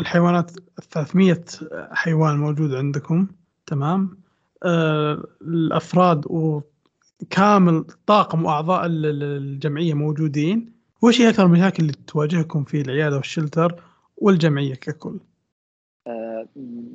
الحيوانات 0.00 0.50
300 0.90 1.44
حيوان 1.92 2.36
موجود 2.36 2.74
عندكم 2.74 3.26
تمام؟ 3.66 4.18
آه 4.64 5.24
الأفراد 5.42 6.24
وكامل 6.26 7.84
طاقم 8.06 8.44
وأعضاء 8.44 8.82
الجمعية 8.86 9.94
موجودين 9.94 10.72
وش 11.02 11.20
هي 11.20 11.28
أكثر 11.28 11.46
المشاكل 11.46 11.82
اللي 11.82 11.92
تواجهكم 12.06 12.64
في 12.64 12.80
العيادة 12.80 13.16
والشلتر 13.16 13.82
والجمعية 14.16 14.74
ككل؟ 14.74 15.20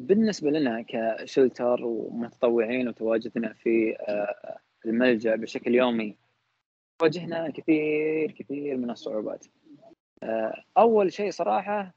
بالنسبة 0.08 0.52
لنا 0.52 0.86
كشلتر 0.88 1.86
ومتطوعين 1.86 2.88
وتواجدنا 2.88 3.54
في 3.54 3.96
آه، 4.00 4.60
الملجأ 4.86 5.36
بشكل 5.36 5.76
يومي 5.76 6.18
واجهنا 7.02 7.50
كثير 7.50 8.32
كثير 8.32 8.78
من 8.78 8.90
الصعوبات. 8.90 9.46
آه، 10.24 10.64
أول 10.78 11.14
شيء 11.14 11.32
صراحة 11.32 11.94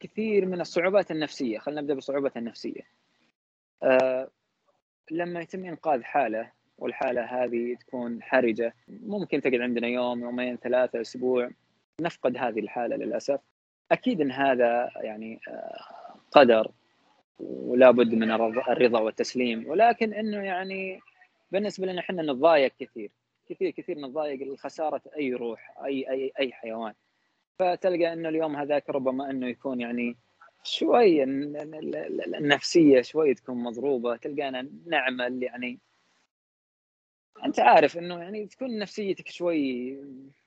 كثير 0.00 0.46
من 0.46 0.60
الصعوبات 0.60 1.10
النفسية 1.10 1.58
خلينا 1.58 1.80
نبدأ 1.80 1.94
بالصعوبة 1.94 2.32
النفسية. 2.36 2.82
آه، 3.82 4.30
لما 5.10 5.40
يتم 5.40 5.64
إنقاذ 5.64 6.02
حالة 6.02 6.52
والحالة 6.78 7.22
هذه 7.22 7.74
تكون 7.74 8.22
حرجة 8.22 8.74
ممكن 8.88 9.40
تقعد 9.40 9.60
عندنا 9.60 9.86
يوم 9.88 10.20
يومين 10.20 10.56
ثلاثة 10.56 11.00
أسبوع 11.00 11.50
نفقد 12.00 12.36
هذه 12.36 12.60
الحالة 12.60 12.96
للأسف. 12.96 13.40
أكيد 13.92 14.20
أن 14.20 14.30
هذا 14.30 14.90
يعني 14.96 15.40
قدر 16.34 16.70
ولا 17.38 17.90
بد 17.90 18.14
من 18.14 18.30
الرضا 18.30 19.00
والتسليم. 19.00 19.68
ولكن 19.68 20.14
إنه 20.14 20.42
يعني 20.42 21.00
بالنسبة 21.52 21.86
لنا 21.86 22.00
إحنا 22.00 22.22
نتضايق 22.22 22.72
كثير. 22.80 23.10
كثير 23.48 23.70
كثير 23.70 23.98
نتضايق 23.98 24.52
لخسارة 24.52 25.02
أي 25.16 25.34
روح 25.34 25.74
اي 25.84 26.10
اي 26.10 26.32
أي 26.40 26.52
حيوان. 26.52 26.92
فتلقى 27.58 28.12
إنه 28.12 28.28
اليوم 28.28 28.56
هذاك 28.56 28.90
ربما 28.90 29.30
إنه 29.30 29.46
يكون 29.48 29.80
يعني 29.80 30.16
شوي 30.64 31.22
النفسية 31.24 33.02
شوي 33.02 33.34
تكون 33.34 33.56
مضروبة. 33.62 34.16
تلقانا 34.16 34.68
نعمل 34.86 35.42
يعني 35.42 35.78
أنت 37.44 37.60
عارف 37.60 37.98
إنه 37.98 38.18
يعني 38.18 38.46
تكون 38.46 38.78
نفسيتك 38.78 39.28
شوي 39.28 39.92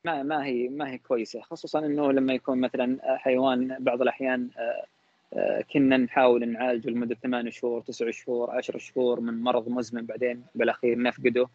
ما 0.04 0.24
ما 0.24 0.46
هي 0.46 0.68
ما 0.70 0.92
هي 0.92 0.98
كويسة. 0.98 1.42
خصوصا 1.42 1.80
إنه 1.80 2.12
لما 2.12 2.34
يكون 2.34 2.62
مثلا 2.62 3.18
حيوان 3.18 3.78
بعض 3.80 4.02
الأحيان 4.02 4.50
آه، 4.58 4.86
كنا 5.74 5.98
نحاول 5.98 6.50
نعالجه 6.50 6.90
لمدة 6.90 7.16
ثمان 7.16 7.52
شهور 7.52 7.82
تسع 7.82 8.12
شهور 8.12 8.52
عشر 8.52 8.78
شهور 8.78 9.20
من 9.20 9.42
مرض 9.42 9.70
مزمن 9.70 10.06
بعدين 10.06 10.46
بالأخير 10.56 11.02
نفقده 11.02 11.48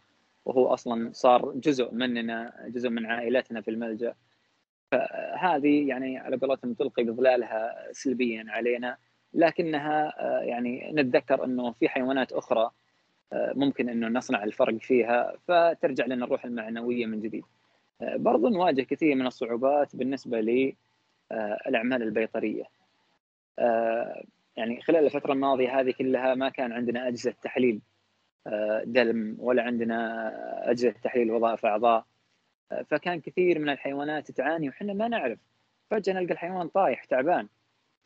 وهو 0.45 0.67
أصلا 0.67 1.11
صار 1.13 1.53
جزء 1.53 1.95
مننا 1.95 2.67
جزء 2.69 2.89
من 2.89 3.07
عائلتنا 3.07 3.61
في 3.61 3.71
الملجأ 3.71 4.15
فهذه 4.93 5.89
يعني 5.89 6.19
على 6.19 6.37
قولتهم 6.37 6.75
تلقي 6.75 7.05
بظلالها 7.05 7.93
سلبيا 7.93 8.45
علينا 8.49 8.97
لكنها 9.35 10.15
آه، 10.21 10.41
يعني 10.41 10.93
نتذكر 10.93 11.45
إنه 11.45 11.73
في 11.73 11.89
حيوانات 11.89 12.33
أخرى 12.33 12.71
آه، 13.33 13.53
ممكن 13.57 13.89
إنه 13.89 14.09
نصنع 14.09 14.45
الفرق 14.45 14.77
فيها 14.79 15.33
فترجع 15.49 16.07
لنا 16.07 16.25
الروح 16.25 16.45
المعنوية 16.45 17.07
من 17.07 17.21
جديد. 17.21 17.45
آه، 18.01 18.17
برضو 18.17 18.49
نواجه 18.49 18.83
كثير 18.83 19.15
من 19.15 19.27
الصعوبات 19.27 19.97
بالنسبة 19.97 20.41
للاعمال 21.31 22.03
البيطرية. 22.03 22.65
يعني 24.57 24.83
خلال 24.83 25.05
الفترة 25.05 25.33
الماضية 25.33 25.81
هذه 25.81 25.91
كلها 25.91 26.35
ما 26.35 26.49
كان 26.49 26.73
عندنا 26.73 27.09
أجهزة 27.09 27.35
تحليل 27.43 27.81
دلم 28.85 29.37
ولا 29.39 29.63
عندنا 29.63 30.31
أجهزة 30.71 30.95
تحليل 31.05 31.31
وظائف 31.31 31.67
أعضاء 31.67 32.05
فكان 32.91 33.21
كثير 33.21 33.59
من 33.59 33.69
الحيوانات 33.69 34.31
تعاني 34.31 34.69
وحنا 34.69 34.93
ما 34.93 35.09
نعرف 35.09 35.39
فجأة 35.91 36.13
نلقى 36.13 36.33
الحيوان 36.33 36.69
طايح 36.69 37.05
تعبان 37.05 37.49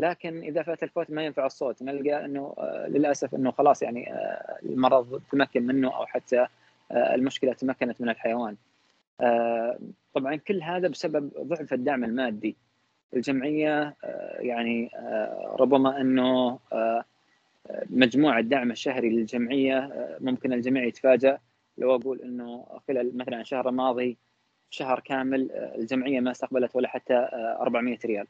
لكن 0.02 0.42
إذا 0.42 0.62
فات 0.62 0.82
الفوت 0.82 1.10
ما 1.10 1.24
ينفع 1.24 1.46
الصوت 1.46 1.82
نلقى 1.82 2.24
إنه 2.24 2.54
آه، 2.58 2.86
للأسف 2.88 3.34
إنه 3.34 3.50
خلاص 3.50 3.82
يعني 3.82 4.12
آه، 4.12 4.58
المرض 4.62 5.22
تمكن 5.32 5.66
منه 5.66 5.96
أو 5.96 6.06
حتى 6.06 6.46
آه، 6.90 7.14
المشكلة 7.14 7.52
تمكنت 7.52 8.00
من 8.00 8.08
الحيوان. 8.08 8.56
طبعا 10.14 10.36
كل 10.36 10.62
هذا 10.62 10.88
بسبب 10.88 11.30
ضعف 11.40 11.72
الدعم 11.72 12.04
المادي. 12.04 12.56
الجمعية 13.14 13.96
يعني 14.38 14.90
ربما 15.60 16.00
أنه 16.00 16.58
مجموع 17.90 18.38
الدعم 18.38 18.70
الشهري 18.70 19.10
للجمعية 19.10 19.90
ممكن 20.20 20.52
الجميع 20.52 20.84
يتفاجأ 20.84 21.38
لو 21.78 21.94
أقول 21.94 22.22
أنه 22.22 22.66
خلال 22.88 23.16
مثلا 23.16 23.40
الشهر 23.40 23.68
الماضي 23.68 24.16
شهر 24.70 25.00
كامل 25.00 25.50
الجمعية 25.52 26.20
ما 26.20 26.30
استقبلت 26.30 26.76
ولا 26.76 26.88
حتى 26.88 27.14
400 27.60 27.98
ريال. 28.04 28.26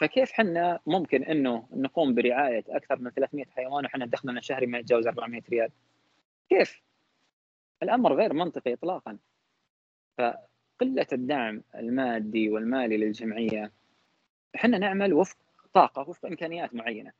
فكيف 0.00 0.32
حنا 0.32 0.80
ممكن 0.86 1.24
أنه 1.24 1.66
نقوم 1.72 2.14
برعاية 2.14 2.64
أكثر 2.68 2.98
من 2.98 3.10
300 3.10 3.44
حيوان 3.56 3.84
وحنا 3.84 4.06
دخلنا 4.06 4.38
الشهري 4.38 4.66
ما 4.66 4.78
يتجاوز 4.78 5.06
400 5.06 5.42
ريال؟ 5.50 5.70
كيف؟ 6.48 6.82
الأمر 7.82 8.14
غير 8.14 8.32
منطقي 8.32 8.72
اطلاقا. 8.72 9.18
فقلة 10.18 11.06
الدعم 11.12 11.62
المادي 11.74 12.50
والمالي 12.50 12.96
للجمعية 12.96 13.72
إحنا 14.56 14.78
نعمل 14.78 15.14
وفق 15.14 15.36
طاقة 15.72 16.08
وفق 16.08 16.26
إمكانيات 16.26 16.74
معينة. 16.74 17.12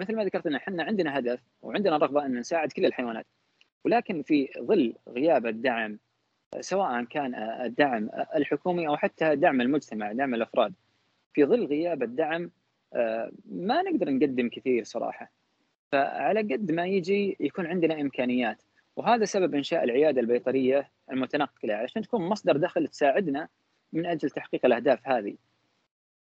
مثل 0.00 0.16
ما 0.16 0.24
ذكرت 0.24 0.46
إن 0.46 0.54
إحنا 0.54 0.82
عندنا 0.82 1.18
هدف 1.18 1.40
وعندنا 1.62 1.96
رغبة 1.96 2.26
إن 2.26 2.38
نساعد 2.38 2.72
كل 2.72 2.86
الحيوانات. 2.86 3.26
ولكن 3.84 4.22
في 4.22 4.48
ظل 4.58 4.94
غياب 5.08 5.46
الدعم 5.46 5.98
سواء 6.60 7.04
كان 7.04 7.34
الدعم 7.34 8.10
الحكومي 8.36 8.88
أو 8.88 8.96
حتى 8.96 9.36
دعم 9.36 9.60
المجتمع، 9.60 10.12
دعم 10.12 10.34
الأفراد. 10.34 10.74
في 11.32 11.44
ظل 11.44 11.66
غياب 11.66 12.02
الدعم 12.02 12.50
آه، 12.94 13.30
ما 13.44 13.82
نقدر 13.82 14.10
نقدم 14.10 14.48
كثير 14.48 14.84
صراحة 14.84 15.30
فعلى 15.92 16.40
قد 16.40 16.72
ما 16.72 16.86
يجي 16.86 17.36
يكون 17.40 17.66
عندنا 17.66 18.00
إمكانيات 18.00 18.62
وهذا 18.96 19.24
سبب 19.24 19.54
إنشاء 19.54 19.84
العيادة 19.84 20.20
البيطرية 20.20 20.90
المتنقلة 21.12 21.74
عشان 21.74 22.02
تكون 22.02 22.28
مصدر 22.28 22.56
دخل 22.56 22.88
تساعدنا 22.88 23.48
من 23.92 24.06
أجل 24.06 24.30
تحقيق 24.30 24.66
الأهداف 24.66 25.08
هذه. 25.08 25.36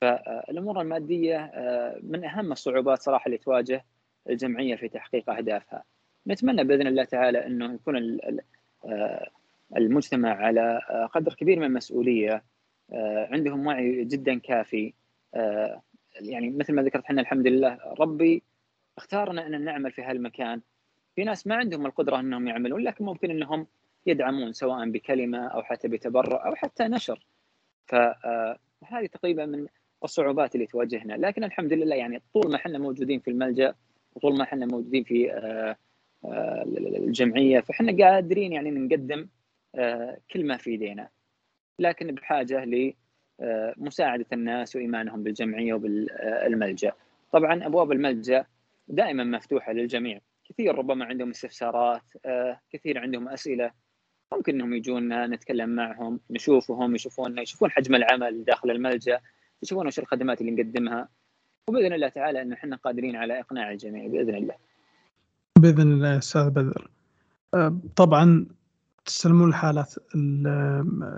فالأمور 0.02 0.82
المادية 0.82 1.38
آه، 1.38 2.00
من 2.04 2.26
أهم 2.26 2.52
الصعوبات 2.52 3.02
صراحة 3.02 3.26
اللي 3.26 3.38
تواجه 3.38 3.86
الجمعية 4.30 4.76
في 4.76 4.89
تحقيق 4.89 5.30
أهدافها. 5.30 5.84
نتمنى 6.28 6.64
بإذن 6.64 6.88
الله 6.88 7.04
تعالى 7.04 7.46
إنه 7.46 7.74
يكون 7.74 8.18
آه، 8.86 9.30
المجتمع 9.78 10.30
على 10.30 10.80
قدر 11.12 11.34
كبير 11.34 11.60
من 11.60 11.66
المسؤولية 11.66 12.43
عندهم 13.32 13.68
وعي 13.68 14.04
جدا 14.04 14.39
كافي. 14.39 14.93
آه، 15.36 15.82
يعني 16.22 16.50
مثل 16.50 16.74
ما 16.74 16.82
ذكرت 16.82 17.04
إحنا 17.04 17.22
الحمد 17.22 17.48
لله 17.48 17.80
ربي 18.00 18.43
اختارنا 18.98 19.48
أن 19.48 19.62
نعمل 19.62 19.91
في 19.91 20.02
هالمكان. 20.02 20.62
في 21.16 21.24
ناس 21.24 21.48
ما 21.48 21.56
عندهم 21.56 21.86
القدرة 21.86 22.20
إنهم 22.20 22.48
يعملون 22.48 22.84
لكن 22.84 23.06
ممكن 23.06 23.32
إنهم 23.32 23.68
يدعمون 24.06 24.54
سواء 24.54 24.89
بكلمة 24.89 25.48
أو 25.48 25.64
حتى 25.64 25.88
بتبرع 25.88 26.48
أو 26.48 26.56
حتى 26.56 26.84
نشر. 26.84 27.26
فهذه 27.86 28.58
آه، 28.93 29.06
تقريبا 29.12 29.46
من 29.46 29.68
الصعوبات 30.06 30.56
اللي 30.56 30.66
تواجهنا. 30.66 31.14
لكن 31.14 31.43
الحمد 31.43 31.74
لله 31.74 31.95
يعني 31.95 32.22
طول 32.34 32.51
ما 32.51 32.56
إحنا 32.56 32.78
موجودين 32.78 33.20
في 33.20 33.32
الملجأ 33.32 33.74
وطول 34.16 34.38
ما 34.38 34.43
إحنا 34.43 34.66
موجودين 34.66 35.03
في 35.03 35.34
آه، 35.34 35.76
الجمعية 36.97 37.60
فإحنا 37.60 38.06
قادرين 38.06 38.53
يعني 38.53 38.72
نقدم 38.72 39.28
كل 40.32 40.45
ما 40.45 40.58
في 40.58 40.70
إيدينا. 40.70 41.10
لكن 41.80 42.08
بحاجة 42.16 42.66
مساعدة 43.78 44.26
الناس 44.34 44.76
وإيمانهم 44.76 45.24
بالجمعية 45.24 45.74
وبالملجأ. 45.74 46.91
طبعا 47.32 47.66
أبواب 47.66 47.91
الملجأ 47.91 48.45
دائما 48.88 49.24
مفتوحة 49.24 49.74
للجميع. 49.74 50.20
كثير 50.49 50.76
ربما 50.76 51.06
عندهم 51.06 51.30
استفسارات 51.30 52.01
آه، 52.26 52.60
كثير 52.72 52.99
عندهم 52.99 53.30
أسئلة. 53.30 53.72
ممكن 54.34 54.53
إنهم 54.53 54.74
يجونا 54.74 55.28
نتكلم 55.28 55.70
معهم 55.70 56.20
نشوفهم 56.30 56.95
يشوفون 56.95 57.38
يشوفون 57.38 57.72
حجم 57.72 57.95
العمل 57.95 58.43
داخل 58.43 58.72
الملجأ. 58.72 59.20
يشوفون 59.66 59.88
وش 59.88 59.99
الخدمات 59.99 60.41
اللي 60.41 60.51
نقدمها. 60.51 61.07
وبإذن 61.70 61.93
الله 61.93 62.09
تعالى 62.09 62.41
ان 62.41 62.53
إحنا 62.53 62.76
قادرين 62.76 63.16
على 63.16 63.39
إقناع 63.39 63.72
الجميع 63.72 64.07
بإذن 64.07 64.36
الله. 64.36 64.55
بإذن 65.59 65.91
الله 65.91 66.13
يا 66.13 66.18
أستاذ 66.18 66.49
بدر. 66.49 66.89
آه، 67.53 67.78
طبعا 67.95 68.45
تستلمون 69.05 69.49
الحالات 69.49 69.95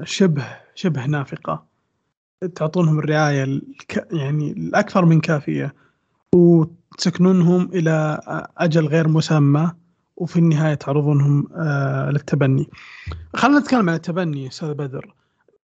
شبه 0.04 0.46
شبه 0.76 1.06
نافقة. 1.06 1.66
تعطونهم 2.56 3.00
الرعاية 3.00 3.44
الك... 3.44 4.08
يعني 4.12 4.52
الأكثر 4.52 5.06
من 5.06 5.20
كافية. 5.20 5.74
وتسكنونهم 6.36 7.70
إلى 7.74 8.20
أجل 8.58 8.88
غير 8.88 9.08
مسمى. 9.08 9.72
وفي 10.18 10.40
النهاية 10.40 10.74
تعرضونهم 10.74 11.48
آه 11.56 12.10
للتبني. 12.12 12.68
خلينا 13.36 13.60
نتكلم 13.60 13.90
عن 13.90 13.96
التبني 13.96 14.48
أستاذ 14.48 14.74
بدر. 14.74 15.14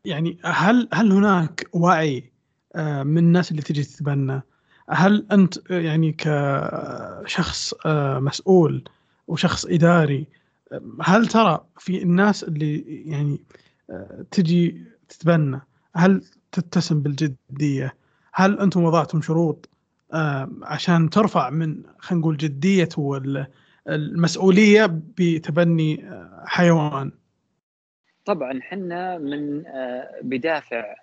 يعني 0.04 0.38
هل 0.44 0.88
هل 0.92 1.12
هناك 1.12 1.68
وعي 1.72 2.31
من 2.76 3.18
الناس 3.18 3.50
اللي 3.50 3.62
تجي 3.62 3.84
تتبنى. 3.84 4.42
هل 4.88 5.26
أنت 5.32 5.70
يعني 5.70 6.12
كشخص 6.18 7.74
آه 7.86 8.18
مسؤول 8.18 8.84
وشخص 9.28 9.66
إداري 9.66 10.26
هل 11.02 11.26
ترى 11.26 11.64
في 11.78 12.02
الناس 12.02 12.44
اللي 12.44 13.02
يعني 13.10 13.40
آه، 13.90 14.24
تجي 14.30 14.84
تتبنى 15.08 15.60
هل 15.96 16.24
تتسم 16.52 17.02
بالجدية؟ 17.02 17.94
هل 18.32 18.60
أنتم 18.60 18.84
وضعتم 18.84 19.22
شروط 19.22 19.68
آه، 20.12 20.50
عشان 20.62 21.10
ترفع 21.10 21.50
من 21.50 21.82
خلينا 21.98 22.20
نقول 22.20 22.36
جدية 22.36 22.88
والمسؤوليه 22.96 24.86
بتبني 25.18 26.08
آه، 26.08 26.44
حيوان؟ 26.46 27.12
طبعا 28.24 28.60
حنا 28.62 29.18
من 29.18 29.66
آه، 29.66 30.10
بدافع 30.22 30.94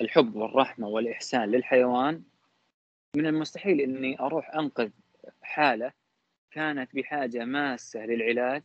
الحب 0.00 0.36
والرحمة 0.36 0.88
والإحسان 0.88 1.50
للحيوان 1.50 2.22
من 3.16 3.26
المستحيل 3.26 3.80
إني 3.80 4.20
أروح 4.20 4.54
أنقذ 4.54 4.90
حالة 5.42 5.92
كانت 6.50 6.94
بحاجة 6.94 7.44
ماسة 7.44 8.06
للعلاج 8.06 8.62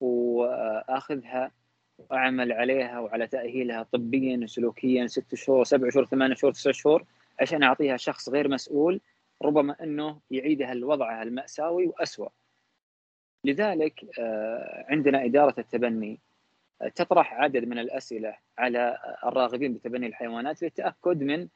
وأخذها 0.00 1.52
وأعمل 1.98 2.52
عليها 2.52 3.00
وعلى 3.00 3.26
تأهيلها 3.26 3.82
طبيا 3.82 4.36
وسلوكيا 4.42 5.06
ست 5.06 5.34
شهور 5.34 5.64
سبع 5.64 5.90
شهور 5.90 6.06
ثمان 6.06 6.34
شهور 6.34 6.52
تسع 6.52 6.70
شهور 6.70 7.04
عشان 7.40 7.62
أعطيها 7.62 7.96
شخص 7.96 8.28
غير 8.28 8.48
مسؤول 8.48 9.00
ربما 9.42 9.76
إنه 9.82 10.20
يعيدها 10.30 10.74
لوضعها 10.74 11.22
المأساوي 11.22 11.86
واسوء. 11.86 12.30
لذلك 13.44 14.18
آه، 14.18 14.86
عندنا 14.88 15.24
إدارة 15.24 15.54
التبني 15.60 16.20
تطرح 16.94 17.34
عدد 17.34 17.64
من 17.64 17.78
الأسئلة 17.78 18.36
على 18.58 18.98
الراغبين 19.24 19.74
بتبني 19.74 20.06
الحيوانات 20.06 20.62
للتأكد 20.62 21.22
من 21.22 21.48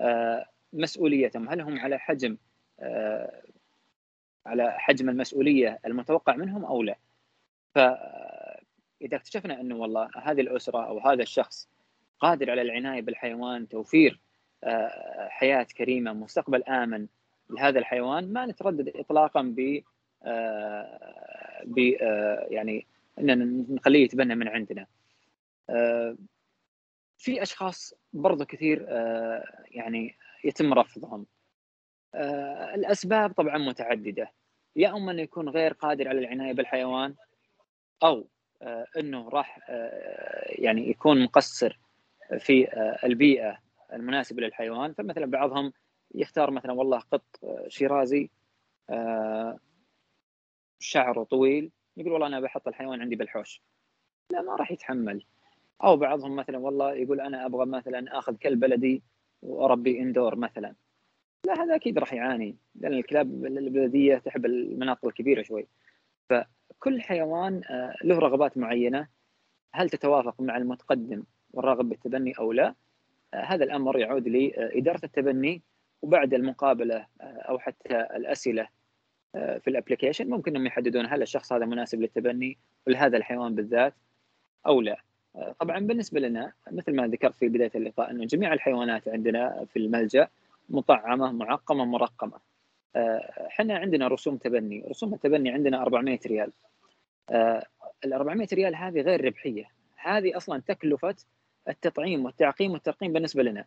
آه، 0.00 0.46
مسؤوليتهم، 0.72 1.48
هل 1.48 1.60
هم 1.60 1.78
على 1.78 1.98
حجم 1.98 2.36
على 4.46 4.72
حجم 4.78 5.08
المسؤولية 5.08 5.78
المتوقع 5.86 6.36
منهم 6.36 6.64
أو 6.64 6.82
لا؟ 6.82 6.96
فاذا 7.74 9.16
اكتشفنا 9.16 9.60
أنه 9.60 9.76
والله 9.76 10.10
هذه 10.22 10.40
الأسرة 10.40 10.86
أو 10.86 10.98
هذا 10.98 11.22
الشخص 11.22 11.68
قادر 12.20 12.50
على 12.50 12.62
العناية 12.62 13.02
بالحيوان 13.02 13.68
توفير 13.68 14.20
آه، 14.64 15.28
حياة 15.28 15.66
كريمة 15.76 16.12
مستقبل 16.12 16.62
آمن 16.62 17.06
لهذا 17.50 17.78
الحيوان 17.78 18.32
ما 18.32 18.46
نتردد 18.46 18.88
اطلاقا 18.96 19.42
ب 19.42 19.82
آه، 20.24 21.62
ب 21.64 21.78
آه، 22.02 22.46
يعني 22.50 22.86
ان 23.18 23.66
نخليه 23.74 24.04
يتبنى 24.04 24.34
من 24.34 24.48
عندنا. 24.48 24.86
في 27.18 27.42
أشخاص 27.42 27.94
برضو 28.12 28.44
كثير 28.44 28.86
يعني 29.70 30.16
يتم 30.44 30.74
رفضهم. 30.74 31.26
الأسباب 32.74 33.32
طبعا 33.32 33.58
متعددة. 33.58 34.32
يا 34.76 34.96
أما 34.96 35.12
انه 35.12 35.22
يكون 35.22 35.48
غير 35.48 35.72
قادر 35.72 36.08
على 36.08 36.18
العناية 36.18 36.52
بالحيوان 36.52 37.14
أو 38.02 38.28
أنه 38.98 39.28
راح 39.28 39.58
يعني 40.48 40.90
يكون 40.90 41.24
مقصر 41.24 41.80
في 42.38 42.68
البيئة 43.04 43.58
المناسبة 43.92 44.42
للحيوان. 44.42 44.92
فمثلا 44.92 45.26
بعضهم 45.26 45.72
يختار 46.14 46.50
مثلا 46.50 46.72
والله 46.72 46.98
قط 46.98 47.24
شيرازي 47.68 48.30
شعره 50.78 51.24
طويل 51.24 51.70
يقول 51.96 52.12
والله 52.12 52.26
أنا 52.26 52.40
بحط 52.40 52.68
الحيوان 52.68 53.00
عندي 53.00 53.16
بالحوش. 53.16 53.62
لا 54.30 54.42
ما 54.42 54.56
راح 54.56 54.72
يتحمل. 54.72 55.24
أو 55.84 55.96
بعضهم 55.96 56.36
مثلا 56.36 56.58
والله 56.58 56.94
يقول 56.94 57.20
أنا 57.20 57.46
أبغى 57.46 57.66
مثلا 57.66 58.18
أخذ 58.18 58.36
كلب 58.36 58.60
بلدي 58.60 59.02
وأربي 59.42 60.00
إندور 60.00 60.36
مثلا. 60.36 60.74
لا 61.46 61.62
هذا 61.62 61.74
أكيد 61.74 61.98
راح 61.98 62.12
يعاني 62.12 62.56
لأن 62.74 62.92
الكلاب 62.92 63.46
البلدية 63.46 64.18
تحب 64.18 64.46
المناطق 64.46 65.06
الكبيرة 65.06 65.42
شوي. 65.42 65.66
فكل 66.28 67.00
حيوان 67.00 67.62
آه، 67.70 67.94
له 68.04 68.18
رغبات 68.18 68.58
معينة. 68.58 69.08
هل 69.72 69.90
تتوافق 69.90 70.40
مع 70.40 70.56
المتقدم 70.56 71.24
والراغب 71.52 71.88
بالتبني 71.88 72.32
أو 72.38 72.52
لا؟ 72.52 72.74
آه، 73.34 73.44
هذا 73.44 73.64
الأمر 73.64 73.98
يعود 73.98 74.28
لاداره 74.28 75.00
التبني 75.04 75.62
وبعد 76.02 76.34
المقابلة 76.34 77.06
آه، 77.20 77.24
أو 77.24 77.58
حتى 77.58 78.00
الأسئلة 78.00 78.68
في 79.32 79.68
الابلكيشن 79.68 80.30
ممكن 80.30 80.50
انهم 80.50 80.66
يحددون 80.66 81.06
هل 81.06 81.22
الشخص 81.22 81.52
هذا 81.52 81.66
مناسب 81.66 82.00
للتبني 82.00 82.58
ولهذا 82.86 83.16
الحيوان 83.16 83.54
بالذات 83.54 83.94
أو 84.66 84.80
لا. 84.80 85.02
طبعا 85.58 85.78
بالنسبة 85.78 86.20
لنا 86.20 86.52
مثل 86.70 86.94
ما 86.94 87.06
ذكرت 87.06 87.34
في 87.34 87.48
بداية 87.48 87.70
اللقاء 87.74 88.10
إنه 88.10 88.24
جميع 88.24 88.52
الحيوانات 88.52 89.08
عندنا 89.08 89.64
في 89.72 89.78
الملجأ 89.78 90.28
مطعمة 90.68 91.32
معقمة 91.32 91.84
مرقمة. 91.84 92.38
إحنا 93.46 93.78
عندنا 93.78 94.08
رسوم 94.08 94.36
تبني، 94.36 94.84
رسوم 94.88 95.14
التبني 95.14 95.50
عندنا 95.50 95.82
400 95.82 96.18
ريال. 96.26 96.52
ال 98.04 98.12
400 98.12 98.48
ريال 98.52 98.76
هذه 98.76 99.00
غير 99.00 99.24
ربحية، 99.24 99.64
هذه 99.96 100.36
أصلا 100.36 100.60
تكلفة 100.60 101.14
التطعيم 101.68 102.24
والتعقيم 102.24 102.70
والترقيم 102.72 103.12
بالنسبة 103.12 103.42
لنا. 103.42 103.64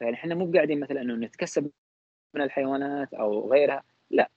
يعني 0.00 0.14
إحنا 0.14 0.34
مو 0.34 0.52
قاعدين 0.52 0.80
مثلا 0.80 1.00
إنه 1.00 1.14
نتكسب 1.14 1.70
من 2.34 2.42
الحيوانات 2.42 3.14
أو 3.14 3.52
غيرها، 3.52 3.82
لا. 4.10 4.30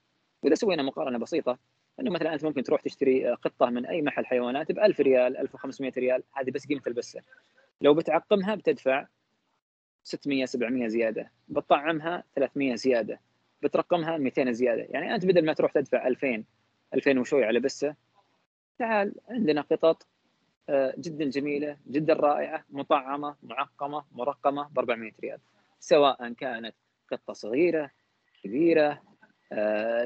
وإذا 0.43 0.55
سوينا 0.55 0.83
مقارنة 0.83 1.17
بسيطة 1.17 1.57
إنه 1.99 2.11
مثلا 2.11 2.33
أنت 2.33 2.43
ممكن 2.45 2.63
تروح 2.63 2.81
تشتري 2.81 3.27
قطة 3.27 3.65
من 3.65 3.85
أي 3.85 4.01
محل 4.01 4.25
حيوانات 4.25 4.71
ب 4.71 4.79
1000 4.79 4.99
ريال 4.99 5.37
1500 5.37 5.91
ريال 5.97 6.23
هذه 6.31 6.51
بس 6.51 6.67
قيمة 6.67 6.81
البسة. 6.87 7.21
لو 7.81 7.93
بتعقمها 7.93 8.55
بتدفع 8.55 9.07
600 10.03 10.45
700 10.45 10.87
زيادة 10.87 11.31
بتطعمها 11.49 12.23
300 12.35 12.75
زيادة 12.75 13.19
بترقمها 13.63 14.17
200 14.17 14.51
زيادة. 14.51 14.87
يعني 14.89 15.15
أنت 15.15 15.25
بدل 15.25 15.45
ما 15.45 15.53
تروح 15.53 15.71
تدفع 15.71 16.07
2000 16.07 16.43
2000 16.93 17.19
وشوي 17.19 17.45
على 17.45 17.59
بسة 17.59 17.95
تعال 18.79 19.13
عندنا 19.29 19.61
قطط 19.61 20.07
آه، 20.69 20.93
جدا 20.97 21.25
جميلة 21.29 21.77
جدا 21.87 22.13
رائعة 22.13 22.65
مطعمة 22.69 23.35
معقمة 23.43 24.03
مرقمة 24.11 24.69
ب 24.69 24.79
400 24.79 25.11
ريال. 25.23 25.39
سواء 25.79 26.33
كانت 26.33 26.75
قطة 27.11 27.33
صغيرة 27.33 27.91
كبيرة 28.43 29.01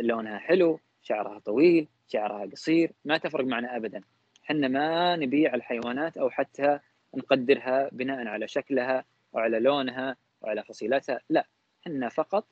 لونها 0.01 0.37
حلو 0.37 0.79
شعرها 1.01 1.39
طويل 1.39 1.87
شعرها 2.07 2.45
قصير 2.45 2.91
ما 3.05 3.17
تفرق 3.17 3.45
معنا 3.45 3.75
ابدا. 3.75 4.01
إحنا 4.43 4.67
ما 4.67 5.15
نبيع 5.15 5.55
الحيوانات 5.55 6.17
أو 6.17 6.29
حتى 6.29 6.79
نقدرها 7.15 7.89
بناء 7.91 8.27
على 8.27 8.47
شكلها 8.47 9.05
وعلى 9.33 9.59
لونها 9.59 10.15
وعلى 10.41 10.63
فصيلتها 10.63 11.19
لا. 11.29 11.45
إحنا 11.81 12.09
فقط 12.09 12.47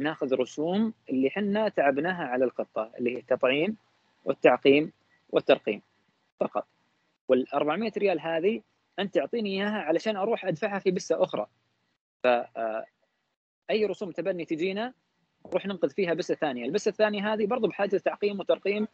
ناخذ 0.00 0.34
رسوم 0.34 0.94
اللي 1.10 1.28
إحنا 1.28 1.68
تعبناها 1.68 2.24
على 2.24 2.44
القطة 2.44 2.92
اللي 2.98 3.14
هي 3.14 3.18
التطعيم 3.18 3.76
والتعقيم 4.24 4.92
والترقيم 5.30 5.82
فقط. 6.40 6.66
وال 7.28 7.54
400 7.54 7.92
ريال 7.98 8.20
هذه 8.20 8.62
أنت 8.98 9.14
تعطيني 9.14 9.50
إياها 9.50 9.78
علشان 9.78 10.16
أروح 10.16 10.44
أدفعها 10.44 10.78
في 10.78 10.90
بسة 10.90 11.22
أخرى. 11.22 11.46
ف 12.22 12.26
آه، 12.26 12.84
أي 13.70 13.84
رسوم 13.86 14.10
تبني 14.10 14.44
تجينا 14.44 14.94
نروح 15.46 15.66
ننقذ 15.66 15.90
فيها 15.90 16.14
بسه 16.14 16.34
ثانية، 16.34 16.64
البسه 16.64 16.88
الثانية 16.88 17.32
هذه 17.32 17.46
برضو 17.46 17.68
بحاجة 17.68 17.96
تعقيم 17.96 18.40
وترقيم 18.40 18.86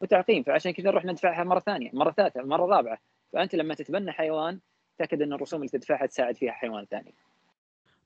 وتعقيم 0.00 0.42
فعشان 0.42 0.72
كذا 0.72 0.90
نروح 0.90 1.04
ندفعها 1.04 1.44
مرة 1.44 1.58
ثانية، 1.58 1.90
مرة 1.92 2.10
ثالثة، 2.10 2.42
مرة 2.42 2.76
رابعة، 2.76 2.98
فأنت 3.32 3.54
لما 3.54 3.74
تتبنى 3.74 4.12
حيوان 4.12 4.58
تأكد 4.98 5.22
أن 5.22 5.32
الرسوم 5.32 5.60
اللي 5.60 5.70
تدفعها 5.70 6.06
تساعد 6.06 6.36
فيها 6.36 6.52
حيوان 6.52 6.84
ثاني. 6.90 7.14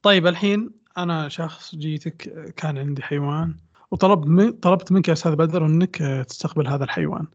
طيب 0.02 0.26
الحين 0.26 0.70
أنا 0.98 1.28
شخص 1.28 1.74
جيتك 1.74 2.16
كان 2.56 2.78
عندي 2.78 3.02
حيوان 3.02 3.56
وطلبت 3.90 4.26
من 4.26 4.52
طلبت 4.52 4.92
منك 4.92 5.08
يا 5.08 5.12
أستاذ 5.12 5.36
بدر 5.36 5.66
أنك 5.66 5.96
تستقبل 6.28 6.68
هذا 6.68 6.84
الحيوان. 6.84 7.26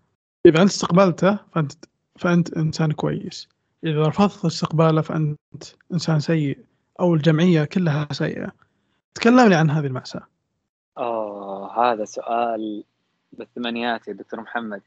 إذا 0.45 0.61
أنت 0.61 0.69
استقبلته 0.69 1.39
فانت 1.53 1.73
فأنت 2.19 2.57
إنسان 2.57 2.91
كويس. 2.91 3.49
إذا 3.83 4.01
رفضت 4.01 4.45
استقباله 4.45 5.01
فأنت 5.01 5.37
إنسان 5.93 6.19
سيء 6.19 6.57
أو 6.99 7.13
الجمعية 7.13 7.65
كلها 7.65 8.07
سيئة. 8.11 8.51
تكلم 9.15 9.49
لي 9.49 9.55
عن 9.55 9.69
هذه 9.69 9.85
المأساة. 9.85 10.27
آه 10.97 11.93
هذا 11.93 12.05
سؤال 12.05 12.83
بالثمانينات 13.31 14.07
يا 14.07 14.13
دكتور 14.13 14.41
محمد. 14.41 14.81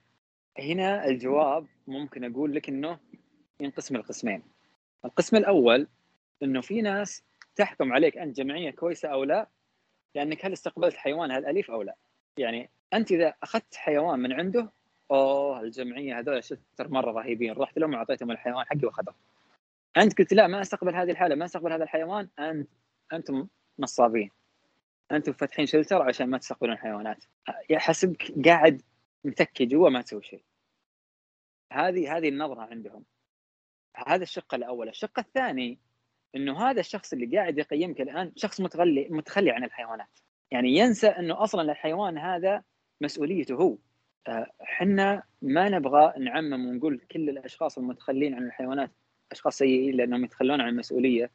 هنا 0.59 1.07
الجواب 1.07 1.67
ممكن 1.87 2.33
أقول 2.33 2.55
لك 2.55 2.69
إنه 2.69 2.99
ينقسم 3.61 3.97
القسمين 3.97 4.43
القسم 5.05 5.37
الأول 5.37 5.87
إنه 6.43 6.61
في 6.61 6.83
ناس 6.83 7.23
تحكم 7.57 7.93
عليك 7.93 8.19
أنت 8.19 8.37
جمعية 8.37 8.71
كويسة 8.71 9.09
أو 9.09 9.25
لا 9.25 9.49
لأنك 10.15 10.45
هل 10.45 10.53
استقبلت 10.53 10.95
حيوان 10.97 11.31
هالأليف 11.31 11.71
أو 11.71 11.83
لا. 11.83 11.97
يعني 12.37 12.71
أنت 12.95 13.13
إذا 13.13 13.35
أخذت 13.43 13.75
حيوان 13.75 14.19
من 14.19 14.33
عنده 14.33 14.73
أوه 15.11 15.61
الجمعية 15.61 16.19
هذول 16.19 16.45
شتر 16.45 16.89
مرة 16.89 17.11
رهيبين 17.11 17.53
رحت 17.53 17.79
لهم 17.79 17.95
وأعطيتهم 17.95 18.31
الحيوان 18.31 18.65
حقي 18.67 18.87
وأخذه 18.87 19.15
أنت 19.97 20.19
قلت 20.19 20.35
لا 20.35 20.47
ما 20.47 20.61
أستقبل 20.61 20.95
هذه 20.95 21.11
الحالة 21.11 21.35
ما 21.35 21.45
أستقبل 21.45 21.73
هذا 21.73 21.85
الحيوان 21.85 22.29
أنت 22.39 22.69
أنتم 23.13 23.47
نصابين. 23.79 24.31
أنتم 25.13 25.33
فاتحين 25.33 25.67
شلتر 25.67 26.03
عشان 26.03 26.31
ما 26.31 26.39
تستقبلون 26.39 26.79
حيوانات. 26.79 27.25
حسبك 27.73 28.33
قاعد 28.45 28.83
متكي 29.25 29.67
جوا 29.67 29.91
ما 29.91 30.03
تسوي 30.03 30.23
شيء. 30.23 30.43
هذه 31.73 32.17
هذه 32.17 32.29
النظرة 32.29 32.61
عندهم. 32.61 33.05
هذا 34.07 34.23
الشق 34.23 34.55
الأول. 34.55 34.89
الشق 34.89 35.19
الثاني 35.19 35.79
إنه 36.37 36.71
هذا 36.71 36.81
الشخص 36.81 37.13
اللي 37.13 37.37
قاعد 37.37 37.59
يقيمك 37.59 38.01
الآن 38.01 38.33
شخص 38.37 38.61
متخلي 38.61 39.09
متخلي 39.11 39.51
عن 39.51 39.65
الحيوانات. 39.65 40.19
يعني 40.51 40.69
ينسى 40.69 41.07
إنه 41.07 41.43
أصلا 41.43 41.73
الحيوان 41.73 42.19
هذا 42.19 42.63
مسؤوليته 43.01 43.55
هو. 43.55 43.79
إحنا 44.63 45.23
ما 45.43 45.69
نبغى 45.69 46.13
نعمم 46.19 46.69
ونقول 46.69 46.99
كل 47.11 47.29
الأشخاص 47.29 47.79
المتخلين 47.79 48.35
عن 48.35 48.47
الحيوانات 48.47 48.91
أشخاص 49.33 49.59
سيئين 49.59 49.97
لأنهم 49.97 50.25
يتخلون 50.25 50.61
عن 50.61 50.69
المسؤولية. 50.69 51.31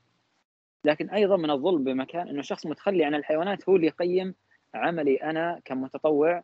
لكن 0.86 1.10
أيضا 1.10 1.38
من 1.38 1.52
الظلم 1.52 1.84
بمكان 1.84 2.28
إنه 2.28 2.42
شخص 2.42 2.66
متخلي 2.66 3.06
عن 3.06 3.16
الحيوانات 3.16 3.70
هو 3.70 3.76
اللي 3.76 3.88
يقيم 3.88 4.36
عملي 4.74 5.16
أنا 5.16 5.62
كمتطوع 5.66 6.44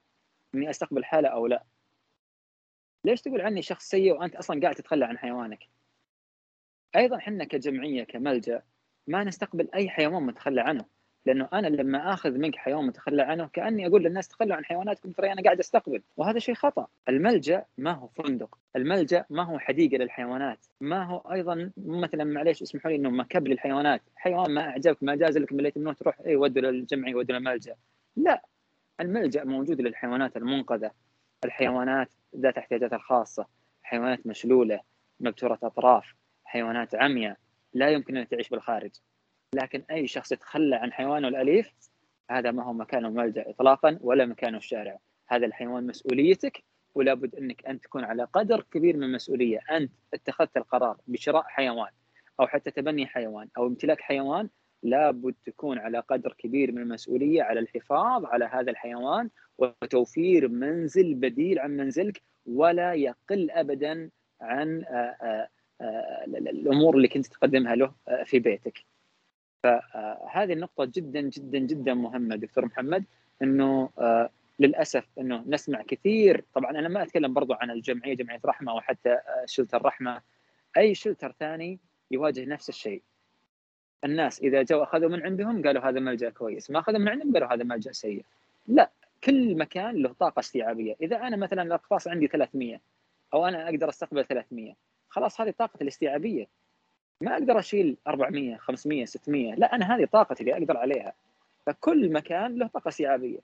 إني 0.55 0.69
أستقبل 0.69 1.05
حالة 1.05 1.29
أو 1.29 1.47
لا. 1.47 1.63
ليش 3.05 3.21
تقول 3.21 3.41
عني 3.41 3.61
شخص 3.61 3.89
سيء 3.89 4.13
وأنت 4.13 4.35
أصلا 4.35 4.61
قاعد 4.61 4.75
تتخلى 4.75 5.05
عن 5.05 5.17
حيوانك؟ 5.17 5.67
أيضا 6.95 7.17
إحنا 7.17 7.43
كجمعية 7.43 8.03
كملجأ 8.03 8.61
ما 9.07 9.23
نستقبل 9.23 9.69
أي 9.75 9.89
حيوان 9.89 10.23
متخلى 10.23 10.61
عنه 10.61 10.85
لأنه 11.25 11.49
أنا 11.53 11.67
لما 11.67 12.13
آخذ 12.13 12.31
منك 12.31 12.55
حيوان 12.55 12.85
متخلى 12.85 13.21
عنه 13.21 13.47
كأني 13.53 13.87
أقول 13.87 14.03
للناس 14.03 14.27
تخلوا 14.27 14.55
عن 14.55 14.65
حيواناتكم 14.65 15.11
ترى 15.11 15.31
أنا 15.31 15.41
قاعد 15.41 15.59
أستقبل. 15.59 16.01
وهذا 16.17 16.39
شيء 16.39 16.55
خطأ. 16.55 16.87
الملجأ 17.09 17.65
ما 17.77 17.91
هو 17.91 18.07
فندق. 18.07 18.57
الملجأ 18.75 19.25
ما 19.29 19.43
هو 19.43 19.59
حديقة 19.59 19.97
للحيوانات. 19.97 20.65
ما 20.81 21.03
هو 21.03 21.17
أيضا 21.17 21.71
مثلا 21.77 22.23
معليش 22.23 22.61
اسمحوا 22.61 22.91
لي 22.91 22.97
إنه 22.97 23.09
مكب 23.09 23.47
للحيوانات. 23.47 24.01
حيوان 24.15 24.51
ما 24.51 24.61
أعجبك 24.61 25.03
ما 25.03 25.15
جاز 25.15 25.37
لك 25.37 25.53
مليت 25.53 25.77
منه 25.77 25.93
تروح 25.93 26.19
اي 26.25 26.35
ودوا 26.35 26.61
للجمعيه 26.61 27.15
ودوا 27.15 27.37
للملجأ. 27.37 27.75
لا. 28.15 28.41
الملجأ 28.99 29.43
موجود 29.43 29.81
للحيوانات 29.81 30.37
المنقذة. 30.37 30.91
الحيوانات 31.45 32.09
ذات 32.35 32.57
احتياجات 32.57 32.93
الخاصة. 32.93 33.45
حيوانات 33.83 34.27
مشلولة 34.27 34.79
مبتورة 35.19 35.59
أطراف 35.63 36.15
حيوانات 36.45 36.95
عمياء. 36.95 37.37
لا 37.73 37.89
يمكن 37.89 38.17
أن 38.17 38.27
تعيش 38.27 38.49
بالخارج. 38.49 38.91
لكن 39.55 39.83
أي 39.91 40.07
شخص 40.07 40.31
يتخلى 40.31 40.75
عن 40.75 40.93
حيوانه 40.93 41.27
الأليف 41.27 41.71
هذا 42.29 42.51
ما 42.51 42.63
هو 42.63 42.73
مكانه 42.73 43.09
ملجا 43.09 43.49
اطلاقا 43.49 43.97
ولا 44.01 44.25
مكانه 44.25 44.57
الشارع 44.57 44.99
هذا 45.27 45.45
الحيوان 45.45 45.87
مسؤوليتك 45.87 46.63
ولا 46.95 47.13
بد 47.13 47.35
إنك 47.35 47.65
أنت 47.65 47.83
تكون 47.83 48.03
على 48.03 48.23
قدر 48.23 48.61
كبير 48.71 48.97
من 48.97 49.03
المسؤولية 49.03 49.59
أنت 49.71 49.91
اتخذت 50.13 50.57
القرار 50.57 50.97
بشراء 51.07 51.43
حيوان 51.43 51.89
أو 52.39 52.47
حتى 52.47 52.71
تبني 52.71 53.07
حيوان 53.07 53.47
أو 53.57 53.67
امتلاك 53.67 54.01
حيوان 54.01 54.49
لابد 54.83 55.35
تكون 55.45 55.79
على 55.79 55.99
قدر 55.99 56.33
كبير 56.37 56.71
من 56.71 56.81
المسؤولية 56.81 57.43
على 57.43 57.59
الحفاظ 57.59 58.25
على 58.25 58.45
هذا 58.45 58.71
الحيوان 58.71 59.29
وتوفير 59.57 60.47
منزل 60.47 61.13
بديل 61.13 61.59
عن 61.59 61.77
منزلك 61.77 62.21
ولا 62.45 62.93
يقل 62.93 63.51
ابدا 63.51 64.09
عن 64.41 64.83
آه، 64.83 65.15
آه، 65.21 65.47
آه، 65.81 66.23
الأمور 66.25 66.95
اللي 66.95 67.07
كنت 67.07 67.27
تقدمها 67.27 67.75
له 67.75 67.93
في 68.25 68.39
بيتك. 68.39 68.83
فهذه 69.63 70.53
النقطة 70.53 70.85
جدا 70.85 71.21
جدا 71.21 71.59
جدا 71.59 71.93
مهمة 71.93 72.35
دكتور 72.35 72.65
محمد 72.65 73.03
إنه 73.41 73.89
للأسف 74.59 75.05
إنه 75.19 75.43
نسمع 75.47 75.81
كثير. 75.81 76.43
طبعا 76.53 76.71
أنا 76.71 76.89
ما 76.89 77.03
أتكلم 77.03 77.33
برضو 77.33 77.53
عن 77.53 77.71
الجمعية 77.71 78.13
جمعية 78.13 78.39
رحمة 78.45 78.71
أو 78.71 78.81
حتى 78.81 79.17
شلتر 79.45 79.85
رحمة. 79.85 80.21
أي 80.77 80.95
شلتر 80.95 81.31
ثاني 81.39 81.79
يواجه 82.11 82.45
نفس 82.45 82.69
الشيء. 82.69 83.01
الناس 84.03 84.41
إذا 84.41 84.63
جو 84.63 84.83
أخذوا 84.83 85.09
من 85.09 85.23
عندهم 85.23 85.63
قالوا 85.63 85.83
هذا 85.83 85.99
ملجأ 85.99 86.29
كويس. 86.29 86.71
ما 86.71 86.79
أخذوا 86.79 86.99
من 86.99 87.09
عندهم 87.09 87.33
قالوا 87.33 87.53
هذا 87.53 87.63
ملجأ 87.63 87.91
سيء. 87.91 88.25
لا 88.67 88.89
كل 89.23 89.57
مكان 89.57 89.95
له 89.95 90.13
طاقة 90.19 90.39
استيعابية. 90.39 90.95
إذا 91.01 91.17
أنا 91.17 91.37
مثلا 91.37 91.61
الأقفاص 91.61 92.07
عندي 92.07 92.27
300 92.27 92.79
أو 93.33 93.47
أنا 93.47 93.69
أقدر 93.69 93.89
أستقبل 93.89 94.25
300 94.25 94.73
خلاص 95.09 95.41
هذه 95.41 95.53
طاقتي 95.57 95.83
الاستيعابية. 95.83 96.47
ما 97.21 97.33
أقدر 97.33 97.59
أشيل 97.59 97.97
400 98.07 98.57
500 98.57 99.05
600 99.05 99.55
لا 99.55 99.75
أنا 99.75 99.95
هذه 99.95 100.05
طاقتي 100.05 100.43
اللي 100.43 100.53
أقدر 100.53 100.77
عليها. 100.77 101.13
فكل 101.65 102.11
مكان 102.11 102.55
له 102.55 102.67
طاقة 102.67 102.87
استيعابية. 102.89 103.39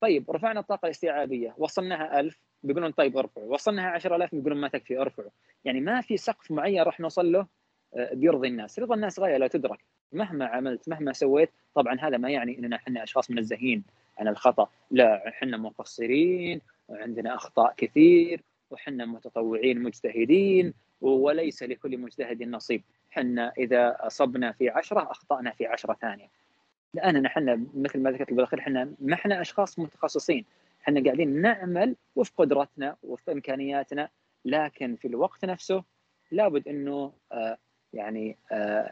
طيب 0.00 0.30
رفعنا 0.30 0.60
الطاقة 0.60 0.86
الاستيعابية 0.86 1.54
وصلناها 1.58 2.20
1000 2.20 2.38
بيقولون 2.62 2.90
طيب 2.90 3.16
ارفعوا. 3.16 3.54
وصلناها 3.54 3.90
10000 3.90 4.34
بيقولون 4.34 4.60
ما 4.60 4.68
تكفي 4.68 5.00
ارفعوا. 5.00 5.30
يعني 5.64 5.80
ما 5.80 6.00
في 6.00 6.16
سقف 6.16 6.50
معين 6.50 6.82
راح 6.82 7.00
نوصل 7.00 7.32
له 7.32 7.46
آه، 7.96 8.14
بيرضي 8.14 8.48
الناس. 8.48 8.78
رضا 8.78 8.94
الناس 8.94 9.20
غاية 9.20 9.36
لا 9.36 9.46
تدرك. 9.46 9.78
مهما 10.12 10.46
عملت 10.46 10.88
مهما 10.88 11.12
سويت 11.12 11.50
طبعا 11.74 11.96
هذا 12.00 12.16
ما 12.16 12.30
يعني 12.30 12.58
إننا 12.58 12.76
إحنا 12.76 13.02
أشخاص 13.02 13.30
منزهين 13.30 13.84
عن 14.18 14.28
الخطأ. 14.28 14.68
لا 14.90 15.28
إحنا 15.28 15.56
مقصرين 15.56 16.60
وعندنا 16.88 17.34
أخطاء 17.34 17.74
كثير 17.76 18.40
وحنا 18.70 19.04
متطوعين 19.06 19.82
مجتهدين 19.82 20.74
وليس 21.00 21.62
لكل 21.62 21.98
مجتهد 21.98 22.42
نصيب. 22.42 22.82
حنا 23.12 23.52
إذا 23.58 23.96
أصبنا 24.00 24.52
في 24.52 24.68
عشرة 24.70 25.10
أخطأنا 25.10 25.50
في 25.50 25.66
عشرة 25.66 25.94
ثانية. 26.00 26.28
لاننا 26.94 27.28
إحنا 27.28 27.60
مثل 27.74 28.00
ما 28.00 28.10
ذكرت 28.10 28.32
بالاخير 28.32 28.58
إحنا 28.60 28.92
ما 29.00 29.14
إحنا 29.14 29.40
أشخاص 29.40 29.78
متخصصين. 29.78 30.44
إحنا 30.82 31.04
قاعدين 31.04 31.42
نعمل 31.42 31.96
وفق 32.16 32.34
قدرتنا 32.36 32.96
وفق 33.02 33.30
إمكانياتنا 33.30 34.08
لكن 34.44 34.96
في 34.96 35.08
الوقت 35.08 35.44
نفسه 35.44 35.84
لابد 36.30 36.68
إنه 36.68 37.12
آه 37.32 37.58
يعني 37.92 38.36
آه 38.52 38.90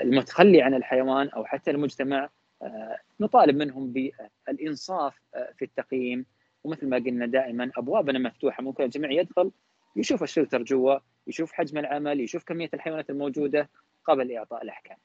المتخلي 0.00 0.62
عن 0.62 0.74
الحيوان 0.74 1.28
أو 1.28 1.44
حتى 1.44 1.70
المجتمع 1.70 2.28
آه 2.62 2.98
نطالب 3.20 3.56
منهم 3.56 3.92
بالإنصاف 3.92 5.20
آه 5.34 5.52
في 5.58 5.64
التقييم. 5.64 6.26
ومثل 6.64 6.88
ما 6.88 6.96
قلنا 6.96 7.26
دائما 7.26 7.70
أبوابنا 7.76 8.18
مفتوحة 8.18 8.62
ممكن 8.62 8.84
الجميع 8.84 9.10
يدخل 9.10 9.50
يشوف 9.96 10.22
الشلتر 10.22 10.62
جوا 10.62 10.98
يشوف 11.26 11.52
حجم 11.52 11.78
العمل 11.78 12.20
يشوف 12.20 12.44
كمية 12.44 12.70
الحيوانات 12.74 13.10
الموجودة 13.10 13.68
قبل 14.04 14.32
إعطاء 14.32 14.62
الأحكام. 14.62 14.96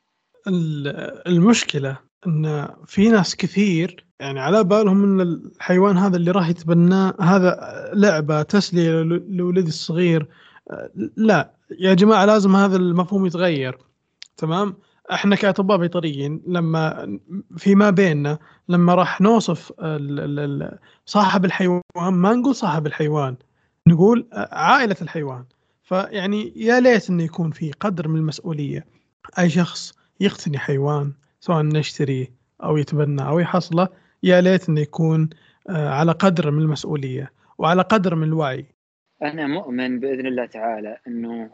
المشكلة 1.27 1.97
إن 2.27 2.67
في 2.85 3.09
ناس 3.09 3.35
كثير 3.35 4.05
يعني 4.19 4.39
على 4.39 4.63
بالهم 4.63 5.03
إن 5.03 5.21
الحيوان 5.21 5.97
هذا 5.97 6.17
اللي 6.17 6.31
راح 6.31 6.49
يتبناه 6.49 7.13
هذا 7.19 7.59
لعبة 7.93 8.41
تسلية 8.41 9.01
لولدي 9.27 9.67
الصغير. 9.69 10.27
لا 11.17 11.51
يا 11.79 11.93
جماعة 11.93 12.25
لازم 12.25 12.55
هذا 12.55 12.75
المفهوم 12.75 13.25
يتغير. 13.25 13.77
تمام؟ 14.37 14.77
إحنا 15.11 15.35
كأطباء 15.35 15.77
بيطريين 15.77 16.41
لما 16.47 17.19
فيما 17.57 17.89
بيننا 17.89 18.39
لما 18.69 18.95
راح 18.95 19.21
نوصف 19.21 19.73
صاحب 21.05 21.45
الحيوان 21.45 21.81
ما 21.95 22.33
نقول 22.33 22.55
صاحب 22.55 22.87
الحيوان 22.87 23.35
نقول 23.89 24.27
عائلة 24.51 24.95
الحيوان 25.01 25.45
فيعني 25.83 26.53
يا 26.55 26.79
ليت 26.79 27.09
إنه 27.09 27.23
يكون 27.23 27.51
في 27.51 27.71
قدر 27.71 28.07
من 28.07 28.15
المسؤولية 28.15 28.85
أي 29.39 29.49
شخص 29.49 29.93
يقتني 30.19 30.57
حيوان 30.57 31.13
سواء 31.39 31.61
نشتريه 31.63 32.27
أو 32.63 32.77
يتبنى 32.77 33.27
أو 33.27 33.39
يحصله 33.39 33.87
يا 34.23 34.41
ليت 34.41 34.69
إنه 34.69 34.81
يكون 34.81 35.29
آه، 35.69 35.89
على 35.89 36.11
قدر 36.11 36.51
من 36.51 36.61
المسؤولية 36.61 37.31
وعلى 37.57 37.81
قدر 37.81 38.15
من 38.15 38.23
الوعي. 38.23 38.65
أنا 39.21 39.47
مؤمن 39.47 39.99
بإذن 39.99 40.25
الله 40.25 40.45
تعالى 40.45 40.97
إنه 41.07 41.49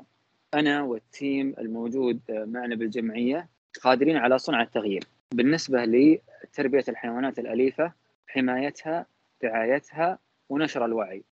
أنا 0.53 0.81
والتيم 0.81 1.55
الموجود 1.57 2.19
آه، 2.29 2.45
معنا 2.45 2.75
بالجمعية 2.75 3.47
قادرين 3.81 4.17
على 4.17 4.37
صنع 4.37 4.61
التغيير 4.61 5.03
بالنسبة 5.31 5.85
لتربية 5.85 6.83
الحيوانات 6.89 7.39
الأليفة 7.39 7.91
حمايتها 8.27 9.05
رعايتها 9.43 10.19
ونشر 10.49 10.85
الوعي. 10.85 11.23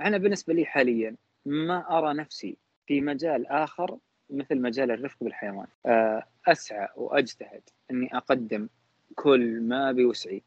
أنا 0.00 0.18
بالنسبة 0.18 0.54
لي 0.54 0.64
حاليا 0.66 1.16
ما 1.46 1.98
أرى 1.98 2.14
نفسي 2.14 2.56
في 2.86 3.00
مجال 3.00 3.46
آخر 3.46 3.98
مثل 4.30 4.60
مجال 4.60 4.90
الرفق 4.90 5.16
بالحيوان. 5.20 5.66
آه، 5.86 6.26
أسعى 6.46 6.88
وأجتهد 6.96 7.62
أني 7.90 8.16
أقدم 8.16 8.68
كل 9.14 9.60
ما 9.60 9.92
بوسعي. 9.92 10.42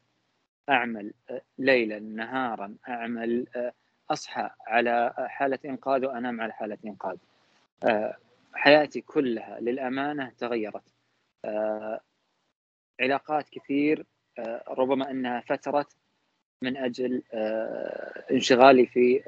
أعمل 0.68 1.12
آه، 1.30 1.40
ليلا 1.58 1.98
نهارا 1.98 2.76
أعمل 2.88 3.46
آه، 3.56 3.72
أصحى 4.10 4.50
على 4.66 5.14
حالة 5.18 5.58
إنقاذ 5.64 6.06
وأنام 6.06 6.40
على 6.40 6.52
حالة 6.52 6.78
إنقاذ. 6.86 7.16
حياتي 8.54 9.00
كلها 9.00 9.60
للأمانة 9.60 10.32
تغيرت. 10.38 10.94
علاقات 13.00 13.48
كثير 13.48 14.06
ربما 14.68 15.10
إنها 15.10 15.40
فترت 15.40 15.96
من 16.66 16.76
أجل 16.76 17.22
انشغالي 18.30 18.86
في 18.86 19.22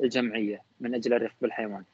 الجمعية 0.00 0.62
من 0.80 0.94
أجل 0.94 1.14
الرفق 1.14 1.36
بالحيوان. 1.40 1.84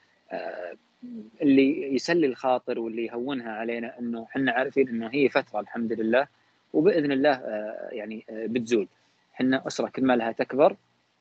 اللي 1.42 1.94
يسلي 1.94 2.26
الخاطر 2.26 2.78
واللي 2.78 3.06
يهونها 3.06 3.52
علينا 3.52 3.98
إنه 3.98 4.26
إحنا 4.30 4.52
عارفين 4.52 4.88
إنه 4.88 5.08
هي 5.12 5.28
فترة 5.28 5.60
الحمد 5.60 5.92
لله 5.92 6.26
وبإذن 6.72 7.12
الله 7.12 7.32
آه، 7.32 7.88
يعني 7.92 8.24
آه، 8.30 8.46
بتزول. 8.46 8.88
إحنا 9.34 9.66
أسرة 9.66 9.88
كل 9.88 10.04
ما 10.04 10.16
لها 10.16 10.32
تكبر 10.32 10.76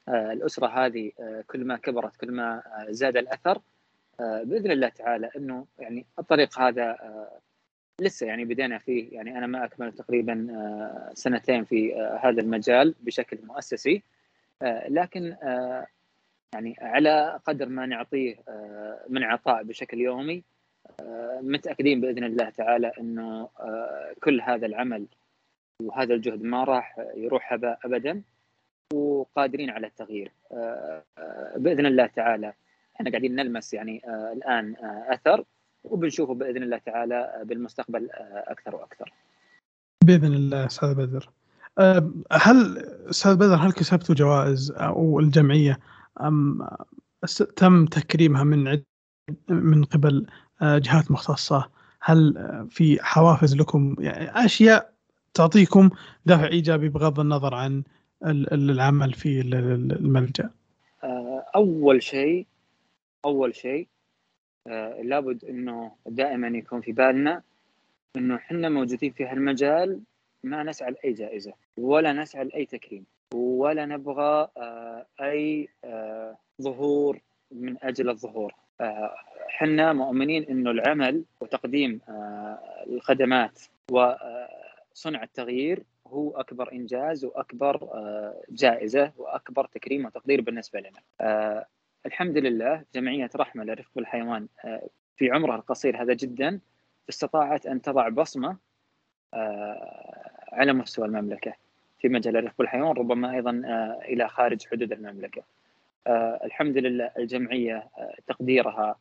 آه، 0.07 0.33
الأسرة 0.33 0.67
هذه 0.67 1.11
كل 1.47 1.65
ما 1.65 1.77
كبرت 1.77 2.15
كل 2.15 2.31
ما 2.31 2.61
زاد 2.89 3.17
الأثر 3.17 3.61
بإذن 4.19 4.71
الله 4.71 4.89
تعالى 4.89 5.29
إنه 5.37 5.65
يعني 5.79 6.05
الطريق 6.19 6.59
هذا 6.59 6.97
لسه 8.01 8.27
يعني 8.27 8.45
بدينا 8.45 8.77
فيه. 8.77 9.13
يعني 9.13 9.37
أنا 9.37 9.47
ما 9.47 9.65
أكمل 9.65 9.93
تقريبا 9.93 10.47
سنتين 11.13 11.65
في 11.65 11.95
هذا 12.23 12.41
المجال 12.41 12.95
بشكل 13.01 13.37
مؤسسي. 13.43 14.03
لكن 14.89 15.35
يعني 16.53 16.75
على 16.81 17.39
قدر 17.45 17.69
ما 17.69 17.85
نعطيه 17.85 18.35
آه، 18.47 18.99
من 19.09 19.23
عطاء 19.23 19.63
بشكل 19.63 19.99
يومي 19.99 20.43
آه، 21.01 21.39
متأكدين 21.41 22.01
بإذن 22.01 22.23
الله 22.23 22.49
تعالى 22.49 22.91
إنه 22.99 23.49
آه، 23.59 24.13
كل 24.23 24.41
هذا 24.41 24.65
العمل 24.65 25.05
وهذا 25.81 26.13
الجهد 26.13 26.43
ما 26.43 26.63
راح 26.63 26.99
يروح 27.15 27.53
هباء 27.53 27.79
ابدا 27.85 28.21
وقادرين 28.93 29.69
على 29.69 29.87
التغيير. 29.87 30.31
بإذن 31.55 31.85
الله 31.85 32.05
تعالى 32.05 32.53
إحنا 32.95 33.09
قاعدين 33.09 33.35
نلمس 33.35 33.73
يعني 33.73 34.01
الآن 34.33 34.75
أثر. 35.09 35.43
وبنشوفه 35.91 36.33
بإذن 36.33 36.63
الله 36.63 36.77
تعالى 36.77 37.41
بالمستقبل 37.43 38.09
أكثر 38.47 38.75
وأكثر. 38.75 39.13
بإذن 40.03 40.33
الله 40.33 40.65
أستاذ 40.65 40.95
بدر. 40.95 41.29
هل 42.31 42.77
أستاذ 43.09 43.35
بدر 43.35 43.55
هل 43.55 43.71
كسبتوا 43.71 44.15
جوائز 44.15 44.71
أو 44.71 45.19
الجمعيه 45.19 45.79
أم 46.21 46.67
تم 47.55 47.85
تكريمها 47.85 48.43
من 48.43 48.81
من 49.49 49.83
قبل 49.83 50.25
آه، 50.61 50.77
جهات 50.77 51.11
مختصة 51.11 51.69
هل 52.01 52.37
آه، 52.37 52.67
في 52.69 53.03
حوافز 53.03 53.55
لكم 53.55 53.95
يعني 53.99 54.45
أشياء 54.45 54.93
تعطيكم 55.33 55.89
دافع 56.25 56.47
إيجابي 56.47 56.89
بغض 56.89 57.19
النظر 57.19 57.55
عن 57.55 57.83
العمل 58.23 59.13
في 59.13 59.41
الملجأ 59.41 60.49
آه، 61.03 61.45
أول 61.55 62.03
شيء 62.03 62.47
أول 63.25 63.55
شيء 63.55 63.87
لابد 65.03 65.45
أنه 65.45 65.91
دائما 66.05 66.47
يكون 66.47 66.81
في 66.81 66.91
بالنا 66.91 67.41
أنه 68.15 68.35
إحنا 68.35 68.69
موجودين 68.69 69.11
في 69.11 69.25
هالمجال 69.25 69.99
ما 70.43 70.63
نسعى 70.63 70.91
لأي 70.91 71.13
جائزة 71.13 71.53
ولا 71.77 72.13
نسعى 72.13 72.43
لأي 72.43 72.65
تكريم 72.65 73.05
ولا 73.33 73.85
نبغى 73.85 74.47
آه، 74.57 75.05
أي 75.21 75.69
آه، 75.83 76.37
ظهور 76.61 77.19
من 77.51 77.75
أجل 77.83 78.09
الظهور 78.09 78.53
إحنا 79.49 79.93
مؤمنين 79.93 80.43
إنه 80.43 80.71
العمل 80.71 81.23
وتقديم 81.41 82.01
آه، 82.09 82.59
الخدمات 82.87 83.61
وصنع 83.91 85.23
التغيير 85.23 85.83
هو 86.07 86.31
أكبر 86.31 86.71
إنجاز 86.71 87.25
وأكبر 87.25 87.75
آه، 87.93 88.43
جائزة 88.49 89.11
وأكبر 89.17 89.65
تكريم 89.65 90.05
وتقدير 90.05 90.41
بالنسبة 90.41 90.79
لنا. 90.79 90.99
آه، 92.05 92.07
الحمد 92.07 92.37
لله 92.37 92.83
جمعية 92.95 93.29
رحمة 93.35 93.63
لرفق 93.63 93.91
بالحيوان 93.95 94.47
آه، 94.65 94.89
في 95.17 95.31
عمرها 95.31 95.55
القصير 95.55 96.01
هذا 96.01 96.13
جدا 96.13 96.59
استطاعت 97.09 97.65
أن 97.65 97.81
تضع 97.81 98.09
بصمة 98.09 98.57
على 100.51 100.73
مستوى 100.73 101.05
المملكة 101.05 101.53
في 102.01 102.09
مجال 102.09 102.37
الرفق 102.37 102.55
بالحيوان 102.57 102.91
ربما 102.91 103.35
أيضا 103.35 103.51
إلى 104.05 104.27
خارج 104.29 104.67
حدود 104.67 104.91
المملكة. 104.91 105.43
الحمد 106.43 106.77
لله 106.77 107.11
الجمعية 107.17 107.89
تقديرها 108.27 108.99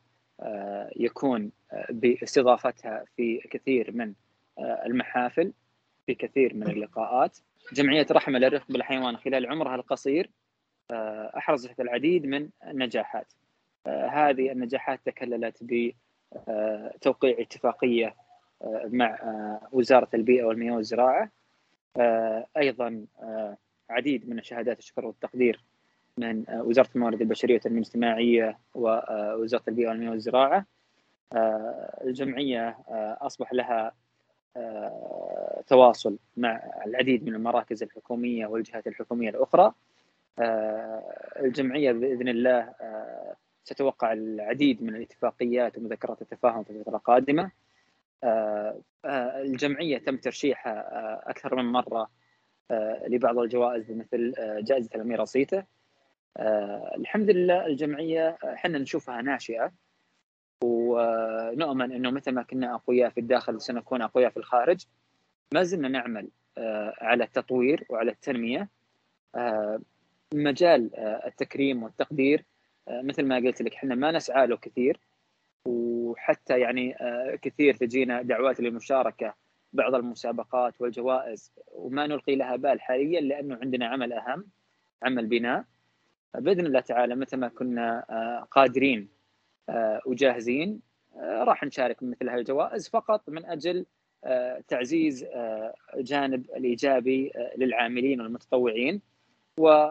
يكون 0.96 1.50
باستضافتها 1.90 3.04
في 3.16 3.38
كثير 3.38 3.92
من 3.92 4.14
المحافل 4.58 5.52
في 6.06 6.14
كثير 6.14 6.54
من 6.54 6.70
اللقاءات 6.70 7.38
جمعية 7.72 8.06
رحمة 8.10 8.38
للرفق 8.38 8.66
بالحيوان 8.68 9.16
خلال 9.16 9.46
عمرها 9.46 9.74
القصير 9.74 10.30
آه، 10.90 11.32
أحرزت 11.36 11.80
العديد 11.80 12.26
من 12.26 12.48
النجاحات. 12.66 13.32
آه، 13.86 14.06
هذه 14.06 14.52
النجاحات 14.52 15.00
تكللت 15.04 15.56
بتوقيع 15.62 17.38
آه، 17.38 17.42
اتفاقية 17.42 18.14
مع 18.84 19.18
وزارة 19.72 20.08
البيئة 20.14 20.44
والمياه 20.44 20.74
والزراعة. 20.74 21.30
أيضا 22.56 23.06
عديد 23.90 24.28
من 24.28 24.38
الشهادات 24.38 24.78
الشكر 24.78 25.06
والتقدير 25.06 25.64
من 26.16 26.44
وزارة 26.48 26.88
الموارد 26.94 27.20
البشرية 27.20 27.54
والتنمية 27.54 27.78
الاجتماعية 27.78 28.58
ووزارة 28.74 29.62
البيئة 29.68 29.88
والمياه 29.88 30.10
والزراعة. 30.10 30.66
الجمعية 32.04 32.78
أصبح 33.20 33.52
لها 33.52 33.92
تواصل 35.66 36.18
مع 36.36 36.62
العديد 36.86 37.24
من 37.24 37.34
المراكز 37.34 37.82
الحكومية 37.82 38.46
والجهات 38.46 38.86
الحكومية 38.86 39.30
الأخرى. 39.30 39.72
الجمعية 41.40 41.92
بإذن 41.92 42.28
الله 42.28 42.58
آه، 42.58 43.36
ستوقع 43.64 44.12
العديد 44.12 44.82
من 44.82 44.96
الاتفاقيات 44.96 45.78
ومذكرات 45.78 46.22
التفاهم 46.22 46.64
في 46.64 46.70
الفترة 46.70 46.96
القادمة. 46.96 47.50
آه، 48.24 48.80
الجمعية 49.42 49.98
تم 49.98 50.16
ترشيحها 50.16 51.30
أكثر 51.30 51.56
من 51.56 51.64
مرة 51.64 52.10
لبعض 53.06 53.38
الجوائز 53.38 53.90
مثل 53.90 54.34
جائزة 54.64 54.90
الأميرة 54.94 55.24
صيته. 55.24 55.64
الحمد 56.96 57.30
لله 57.30 57.66
الجمعية 57.66 58.38
إحنا 58.44 58.78
نشوفها 58.78 59.22
ناشئة. 59.22 59.72
ونؤمن 60.64 61.92
إنه 61.92 62.10
مثل 62.10 62.32
ما 62.32 62.42
كنا 62.42 62.74
أقوياء 62.74 63.10
في 63.10 63.20
الداخل 63.20 63.60
سنكون 63.60 64.02
أقوياء 64.02 64.30
في 64.30 64.36
الخارج. 64.36 64.86
ما 65.54 65.62
زلنا 65.62 65.88
نعمل 65.88 66.28
آه، 66.58 66.94
على 66.98 67.24
التطوير 67.24 67.84
وعلى 67.88 68.10
التنمية. 68.10 68.68
آه، 69.34 69.80
مجال 70.34 70.94
آه، 70.94 71.26
التكريم 71.26 71.82
والتقدير 71.82 72.44
مثل 72.90 73.24
ما 73.24 73.36
قلت 73.36 73.62
لك 73.62 73.74
إحنا 73.74 73.94
ما 73.94 74.12
نسعى 74.12 74.46
له 74.46 74.56
كثير. 74.56 75.00
وحتى 75.66 76.60
يعني 76.60 76.94
كثير 77.42 77.74
تجينا 77.74 78.22
دعوات 78.22 78.60
للمشاركة 78.60 79.34
بعض 79.72 79.94
المسابقات 79.94 80.80
والجوائز 80.80 81.52
وما 81.66 82.06
نلقي 82.06 82.36
لها 82.36 82.56
بال 82.56 82.80
حاليا 82.80 83.20
لأنه 83.20 83.58
عندنا 83.62 83.86
عمل 83.86 84.12
أهم 84.12 84.46
عمل 85.02 85.26
بناء. 85.26 85.64
بإذن 86.34 86.66
الله 86.66 86.80
تعالى 86.80 87.14
متى 87.14 87.36
ما 87.36 87.48
كنا 87.48 88.46
قادرين 88.50 89.08
وجاهزين 90.06 90.80
راح 91.20 91.64
نشارك 91.64 92.02
مثل 92.02 92.28
هالجوائز 92.28 92.88
فقط 92.88 93.28
من 93.28 93.44
أجل 93.44 93.86
آه، 94.24 94.62
تعزيز 94.68 95.26
الجانب 95.96 96.50
آه، 96.50 96.56
الإيجابي 96.56 97.32
آه، 97.36 97.52
للعاملين 97.56 98.20
والمتطوعين. 98.20 99.00
و 99.58 99.90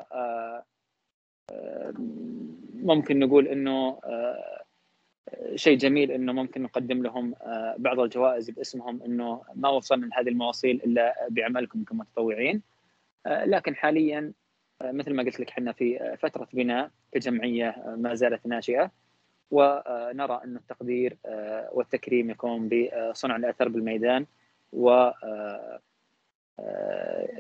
ممكن 2.74 3.20
نقول 3.20 3.48
إنه 3.48 4.00
شيء 5.56 5.78
جميل 5.78 6.12
إنه 6.12 6.34
ممكن 6.34 6.62
نقدم 6.62 7.04
لهم 7.04 7.36
بعض 7.78 8.00
الجوائز 8.00 8.50
باسمهم 8.50 9.04
إنه 9.04 9.42
ما 9.56 9.70
وصلنا 9.70 10.06
لهذه 10.06 10.30
المواصيل 10.30 10.82
إلا 10.86 11.28
بعملكم 11.30 11.84
كمتطوعين. 11.84 12.62
لكن 13.28 13.76
حاليا 13.76 14.34
مثل 14.84 15.14
ما 15.14 15.24
قلت 15.24 15.40
لك 15.40 15.50
إحنا 15.50 15.72
في 15.72 16.16
فترة 16.20 16.48
بناء 16.54 16.92
كجمعية 17.12 17.96
ما 17.98 18.16
زالت 18.16 18.48
ناشئة. 18.48 18.92
ونرى 19.52 20.42
أن 20.44 20.56
التقدير 20.56 21.18
آه، 21.26 21.70
والتكريم 21.74 22.30
يكون 22.30 22.70
بصنع 22.70 23.36
الأثر 23.36 23.70
بالميدان. 23.70 24.26
و 24.74 24.90
آه، 24.90 25.14
آه، 25.24 25.80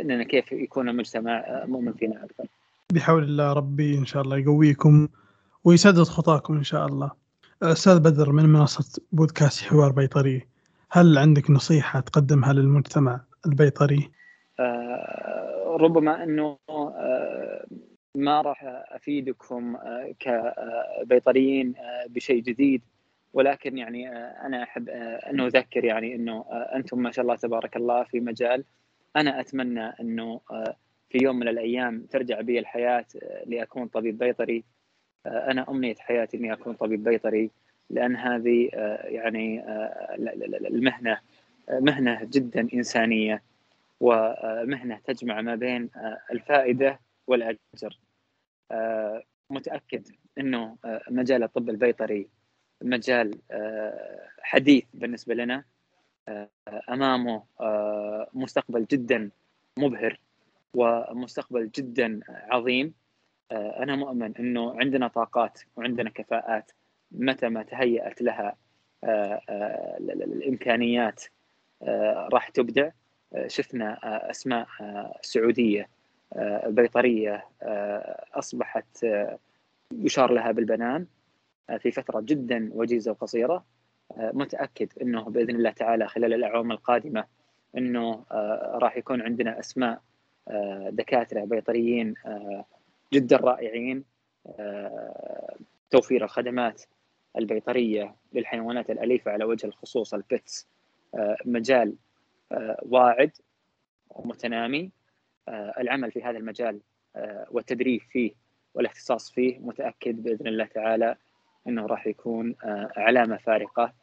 إننا 0.02 0.24
كيف 0.24 0.52
يكون 0.52 0.90
المجتمع 0.90 1.64
مؤمن 1.66 1.94
فينا 1.94 2.24
أكثر. 2.24 2.46
بحول 2.94 3.24
الله 3.24 3.54
ربي 3.54 3.98
إن 3.98 4.06
شاء 4.06 4.22
الله 4.22 4.38
يقويكم 4.38 5.08
ويسدد 5.64 6.04
خطاكم 6.04 6.58
إن 6.58 6.64
شاء 6.64 6.86
الله. 6.86 7.12
أستاذ 7.64 8.00
بدر 8.00 8.32
من 8.32 8.46
منصة 8.46 9.02
بودكاست 9.12 9.64
حوار 9.64 9.92
بيطري 9.92 10.48
هل 10.92 11.18
عندك 11.18 11.50
نصيحة 11.50 12.00
تقدمها 12.00 12.54
للمجتمع 12.54 13.22
البيطري؟ 13.46 14.12
ربما 15.68 16.24
إنه 16.24 16.58
ما 18.18 18.42
راح 18.42 18.64
أفيدكم 18.92 19.76
آه، 19.76 20.16
كبيطريين 20.20 21.74
آه، 21.78 22.06
بشيء 22.10 22.42
جديد 22.42 22.82
ولكن 23.34 23.78
يعني 23.78 24.10
آه، 24.10 24.46
أنا 24.46 24.64
أحب 24.64 24.90
انه 25.30 25.46
أذكر 25.46 25.86
يعني 25.86 26.16
إنه 26.16 26.46
أنتم 26.52 27.00
ما 27.00 27.12
شاء 27.12 27.24
الله 27.24 27.36
تبارك 27.36 27.78
الله 27.78 28.04
في 28.04 28.20
مجال 28.20 28.64
أنا 29.18 29.40
أتمنى 29.40 29.86
أنه 29.86 30.42
في 31.10 31.18
يوم 31.24 31.36
من 31.36 31.48
الأيام 31.48 32.06
ترجع 32.12 32.42
بي 32.42 32.60
الحياة 32.60 33.06
لاكون 33.46 33.88
طبيب 33.88 34.18
بيطري. 34.18 34.64
أنا 35.26 35.70
أمنية 35.70 35.96
حياتي 36.00 36.38
إني 36.38 36.54
أكون 36.54 36.74
طبيب 36.74 37.04
بيطري 37.04 37.52
لأن 37.90 38.16
هذه 38.16 38.70
يعني 39.04 39.64
المهنة 40.68 41.20
مهنة 41.70 42.20
جدا 42.24 42.68
إنسانية 42.74 43.44
ومهنه 44.00 45.00
تجمع 45.06 45.42
ما 45.42 45.56
بين 45.56 45.90
الفائدة 46.32 47.00
والأجر. 47.28 48.00
آه، 48.72 49.24
متأكد 49.50 50.08
إنه 50.38 50.78
آه، 50.86 51.02
مجال 51.10 51.44
الطب 51.44 51.70
البيطري 51.70 52.28
مجال 52.82 53.40
آه، 53.52 54.30
حديث 54.42 54.86
بالنسبة 54.94 55.34
لنا. 55.36 55.64
أمامه 56.90 57.44
مستقبل 58.34 58.86
جدا 58.86 59.30
مبهر 59.78 60.20
ومستقبل 60.74 61.70
جدا 61.70 62.20
عظيم. 62.28 62.94
أنا 63.52 63.96
مؤمن 63.96 64.38
إنه 64.38 64.80
عندنا 64.80 65.08
طاقات 65.08 65.60
وعندنا 65.76 66.10
كفاءات 66.10 66.72
متى 67.12 67.50
ما 67.50 67.64
تهيأت 67.64 68.22
لها 68.22 68.56
الإمكانيات 70.00 71.24
راح 72.34 72.50
تبدع. 72.50 72.90
شفنا 73.48 74.00
أسماء 74.32 74.68
سعودية 75.22 75.90
آه، 76.34 76.68
بيطرية 76.70 77.46
آه، 77.62 78.26
أصبحت 78.34 79.04
آه، 79.04 79.40
يشار 79.92 80.32
لها 80.32 80.52
بالبنان 80.52 81.06
في 81.80 81.92
فترة 81.92 82.22
جدا 82.22 82.70
وجيزة 82.74 83.12
وقصيرة. 83.12 83.66
متأكد 84.18 84.90
إنه 85.02 85.22
بإذن 85.22 85.56
الله 85.56 85.72
تعالى 85.72 86.08
خلال 86.08 86.34
الأعوام 86.34 86.72
القادمة 86.72 87.26
إنه 87.78 88.26
راح 88.74 88.98
يكون 88.98 89.22
عندنا 89.22 89.60
أسماء 89.60 90.02
دكاترة 90.90 91.46
بيطريين 91.46 92.14
جدا 93.14 93.38
رائعين 93.38 94.04
توفير 95.90 96.24
الخدمات 96.24 96.84
البيطرية 97.38 98.16
للحيوانات 98.34 98.90
الأليفة 98.90 99.32
على 99.32 99.46
وجه 99.46 99.68
الخصوص 99.68 100.14
البيتس 100.14 100.68
مجال 101.46 101.96
واعد 102.82 103.32
ومتنامي 104.10 104.92
آه، 105.48 105.74
العمل 105.78 106.12
في 106.12 106.24
هذا 106.24 106.38
المجال 106.38 106.80
آه، 107.16 107.48
والتدريب 107.52 108.02
فيه 108.02 108.32
والاختصاص 108.74 109.32
فيه 109.32 109.60
متأكد 109.60 110.24
بإذن 110.24 110.48
الله 110.48 110.66
تعالى 110.66 111.16
إنه 111.68 111.86
راح 111.86 112.08
يكون 112.08 112.56
آه، 112.64 112.92
علامه 112.98 113.38
فارقه 113.38 113.94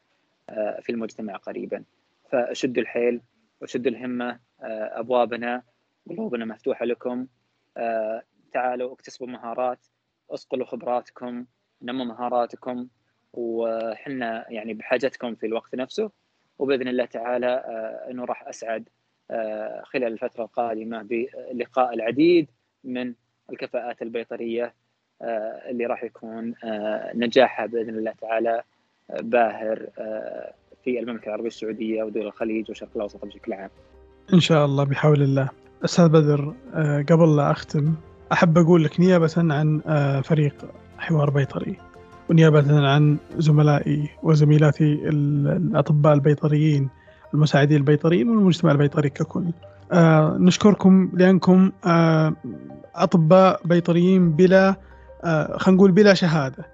في 0.80 0.90
المجتمع 0.90 1.36
قريبا. 1.36 1.84
فشدوا 2.32 2.82
الحيل 2.82 3.20
وشدوا 3.60 3.92
الهمة 3.92 4.38
أبوابنا 4.60 5.62
قلوبنا 6.10 6.44
مفتوحة 6.44 6.84
لكم. 6.84 7.26
تعالوا 8.52 8.92
اكتسبوا 8.92 9.26
مهارات 9.26 9.86
اصقلوا 10.30 10.66
خبراتكم 10.66 11.46
نموا 11.82 12.04
مهاراتكم 12.04 12.88
وحنا 13.32 14.52
يعني 14.52 14.74
بحاجتكم 14.74 15.34
في 15.34 15.46
الوقت 15.46 15.74
نفسه. 15.74 16.10
وبإذن 16.58 16.88
الله 16.88 17.04
تعالى 17.04 17.64
إنه 18.10 18.24
راح 18.24 18.48
أسعد 18.48 18.88
آه، 19.30 19.82
خلال 19.84 20.12
الفترة 20.12 20.44
القادمة 20.44 21.02
بلقاء 21.02 21.94
العديد 21.94 22.50
من 22.84 23.14
الكفاءات 23.50 24.02
البيطرية 24.02 24.64
آه، 24.64 24.74
اللي 25.70 25.86
راح 25.86 26.04
يكون 26.04 26.54
آه، 26.64 27.12
نجاحها 27.14 27.66
بإذن 27.66 27.98
الله 27.98 28.12
تعالى 28.20 28.62
باهر 29.22 29.88
في 30.84 31.00
المملكة 31.00 31.26
العربية 31.26 31.46
السعودية 31.46 32.02
ودول 32.02 32.26
الخليج 32.26 32.70
وشرق 32.70 32.88
الأوسط 32.96 33.24
بشكل 33.24 33.52
عام. 33.52 33.70
إن 34.34 34.40
شاء 34.40 34.64
الله 34.64 34.84
بحول 34.84 35.22
الله. 35.22 35.48
أستاذ 35.84 36.08
بدر 36.08 36.54
آه، 36.74 37.04
قبل 37.10 37.36
لا 37.36 37.50
أختم 37.50 37.94
أحب 38.32 38.58
أقول 38.58 38.84
لك 38.84 39.00
نيابة 39.00 39.32
عن 39.36 39.80
آه، 39.86 40.20
فريق 40.20 40.54
حوار 40.98 41.30
بيطري 41.30 41.76
ونيابة 42.30 42.88
عن 42.88 43.16
زملائي 43.36 44.08
وزميلاتي 44.22 45.08
الأطباء 45.08 46.14
البيطريين 46.14 46.88
المساعدين 47.34 47.76
البيطريين 47.76 48.28
والمجتمع 48.28 48.72
البيطري 48.72 49.10
ككل. 49.10 49.44
آه 49.92 50.36
نشكركم 50.40 51.10
لأنكم 51.14 51.72
آه 51.86 52.34
أطباء 52.94 53.60
بيطريين 53.64 54.32
بلا 54.32 54.68
آه 54.68 54.76
خلينا 55.24 55.76
نقول 55.76 55.92
بلا 55.92 56.14
شهادة. 56.14 56.66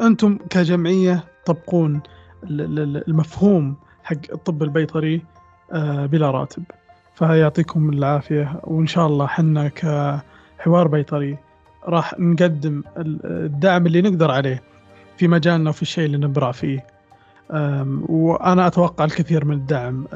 أنتم 0.00 0.38
كجمعية 0.50 1.24
تطبقون 1.44 2.00
المفهوم 2.44 3.76
حق 4.04 4.16
الطب 4.32 4.62
البيطري 4.62 5.22
آه 5.72 6.06
بلا 6.06 6.30
راتب. 6.30 6.62
فيعطيكم 7.14 7.90
العافية 7.90 8.60
وإن 8.64 8.86
شاء 8.86 9.06
الله 9.06 9.26
حنا 9.26 9.68
كحوار 9.68 10.88
بيطري 10.88 11.38
راح 11.84 12.14
نقدم 12.18 12.82
الدعم 13.24 13.86
اللي 13.86 14.02
نقدر 14.02 14.30
عليه 14.30 14.62
في 15.16 15.28
مجالنا 15.28 15.70
وفي 15.70 15.82
الشيء 15.82 16.04
اللي 16.04 16.18
نبرع 16.18 16.52
فيه. 16.52 16.86
وأنا 18.08 18.66
أتوقع 18.66 19.04
الكثير 19.04 19.44
من 19.44 19.54
الدعم 19.54 20.06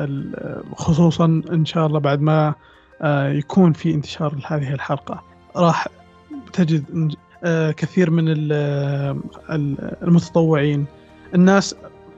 خصوصا 0.76 1.42
إن 1.52 1.64
شاء 1.64 1.86
الله 1.86 1.98
بعد 2.00 2.20
ما 2.20 2.54
آه، 3.02 3.28
يكون 3.28 3.72
في 3.72 3.94
انتشار 3.94 4.34
هذه 4.46 4.72
الحلقة 4.72 5.22
راح 5.56 5.88
تجد 6.52 6.84
آه، 6.94 7.08
كثير 7.76 8.10
من 8.10 8.24
المتطوعين. 10.02 10.84
الناس 11.34 11.74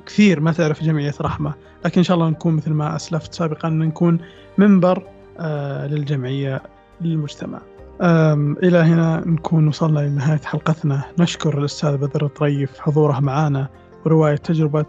كثير 0.06 0.40
ما 0.40 0.52
تعرف 0.52 0.82
جمعية 0.82 1.14
رحمة 1.20 1.54
لكن 1.84 1.98
إن 1.98 2.04
شاء 2.04 2.14
الله 2.14 2.28
نكون 2.28 2.54
مثل 2.54 2.70
ما 2.70 2.96
أسلفت 2.96 3.34
سابقا 3.34 3.68
نكون 3.68 4.18
منبر 4.58 5.02
آه، 5.38 5.86
للجمعية 5.86 6.62
للمجتمع. 7.00 7.60
إلى 8.62 8.78
هنا 8.78 9.22
نكون 9.26 9.68
وصلنا 9.68 10.00
لنهاية 10.00 10.40
حلقتنا. 10.44 11.02
نشكر 11.18 11.58
الأستاذ 11.58 11.96
بدر 11.96 12.26
الطريف 12.26 12.78
حضوره 12.78 13.20
معنا 13.20 13.68
ورواية 14.04 14.36
تجربة 14.36 14.86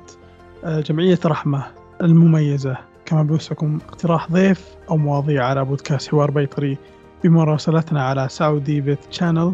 آه، 0.63 0.79
جمعية 0.79 1.19
رحمة 1.25 1.63
المميزة. 2.01 2.77
كما 3.05 3.23
بوسعكم 3.23 3.79
اقتراح 3.87 4.31
ضيف 4.31 4.65
أو 4.89 4.97
مواضيع 4.97 5.45
على 5.45 5.65
بودكاست 5.65 6.09
حوار 6.09 6.31
بيطري 6.31 6.77
بمراسلتنا 7.23 8.03
على 8.03 8.27
سعودي 8.29 8.81
بيت 8.81 8.99
شانل 9.09 9.53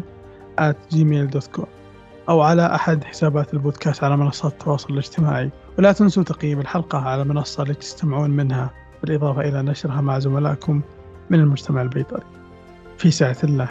at 0.60 0.94
gmail.com 0.94 1.66
أو 2.28 2.40
على 2.40 2.74
أحد 2.74 3.04
حسابات 3.04 3.54
البودكاست 3.54 4.04
على 4.04 4.16
منصات 4.16 4.52
التواصل 4.52 4.92
الاجتماعي. 4.92 5.50
ولا 5.78 5.92
تنسوا 5.92 6.22
تقييم 6.22 6.60
الحلقة 6.60 6.98
على 6.98 7.22
المنصة 7.22 7.62
التي 7.62 7.74
تستمعون 7.74 8.30
منها 8.30 8.70
بالإضافة 9.02 9.40
إلى 9.40 9.62
نشرها 9.62 10.00
مع 10.00 10.18
زملائكم 10.18 10.80
من 11.30 11.40
المجتمع 11.40 11.82
البيطري. 11.82 12.22
في 12.98 13.10
سعة 13.10 13.36
الله. 13.44 13.68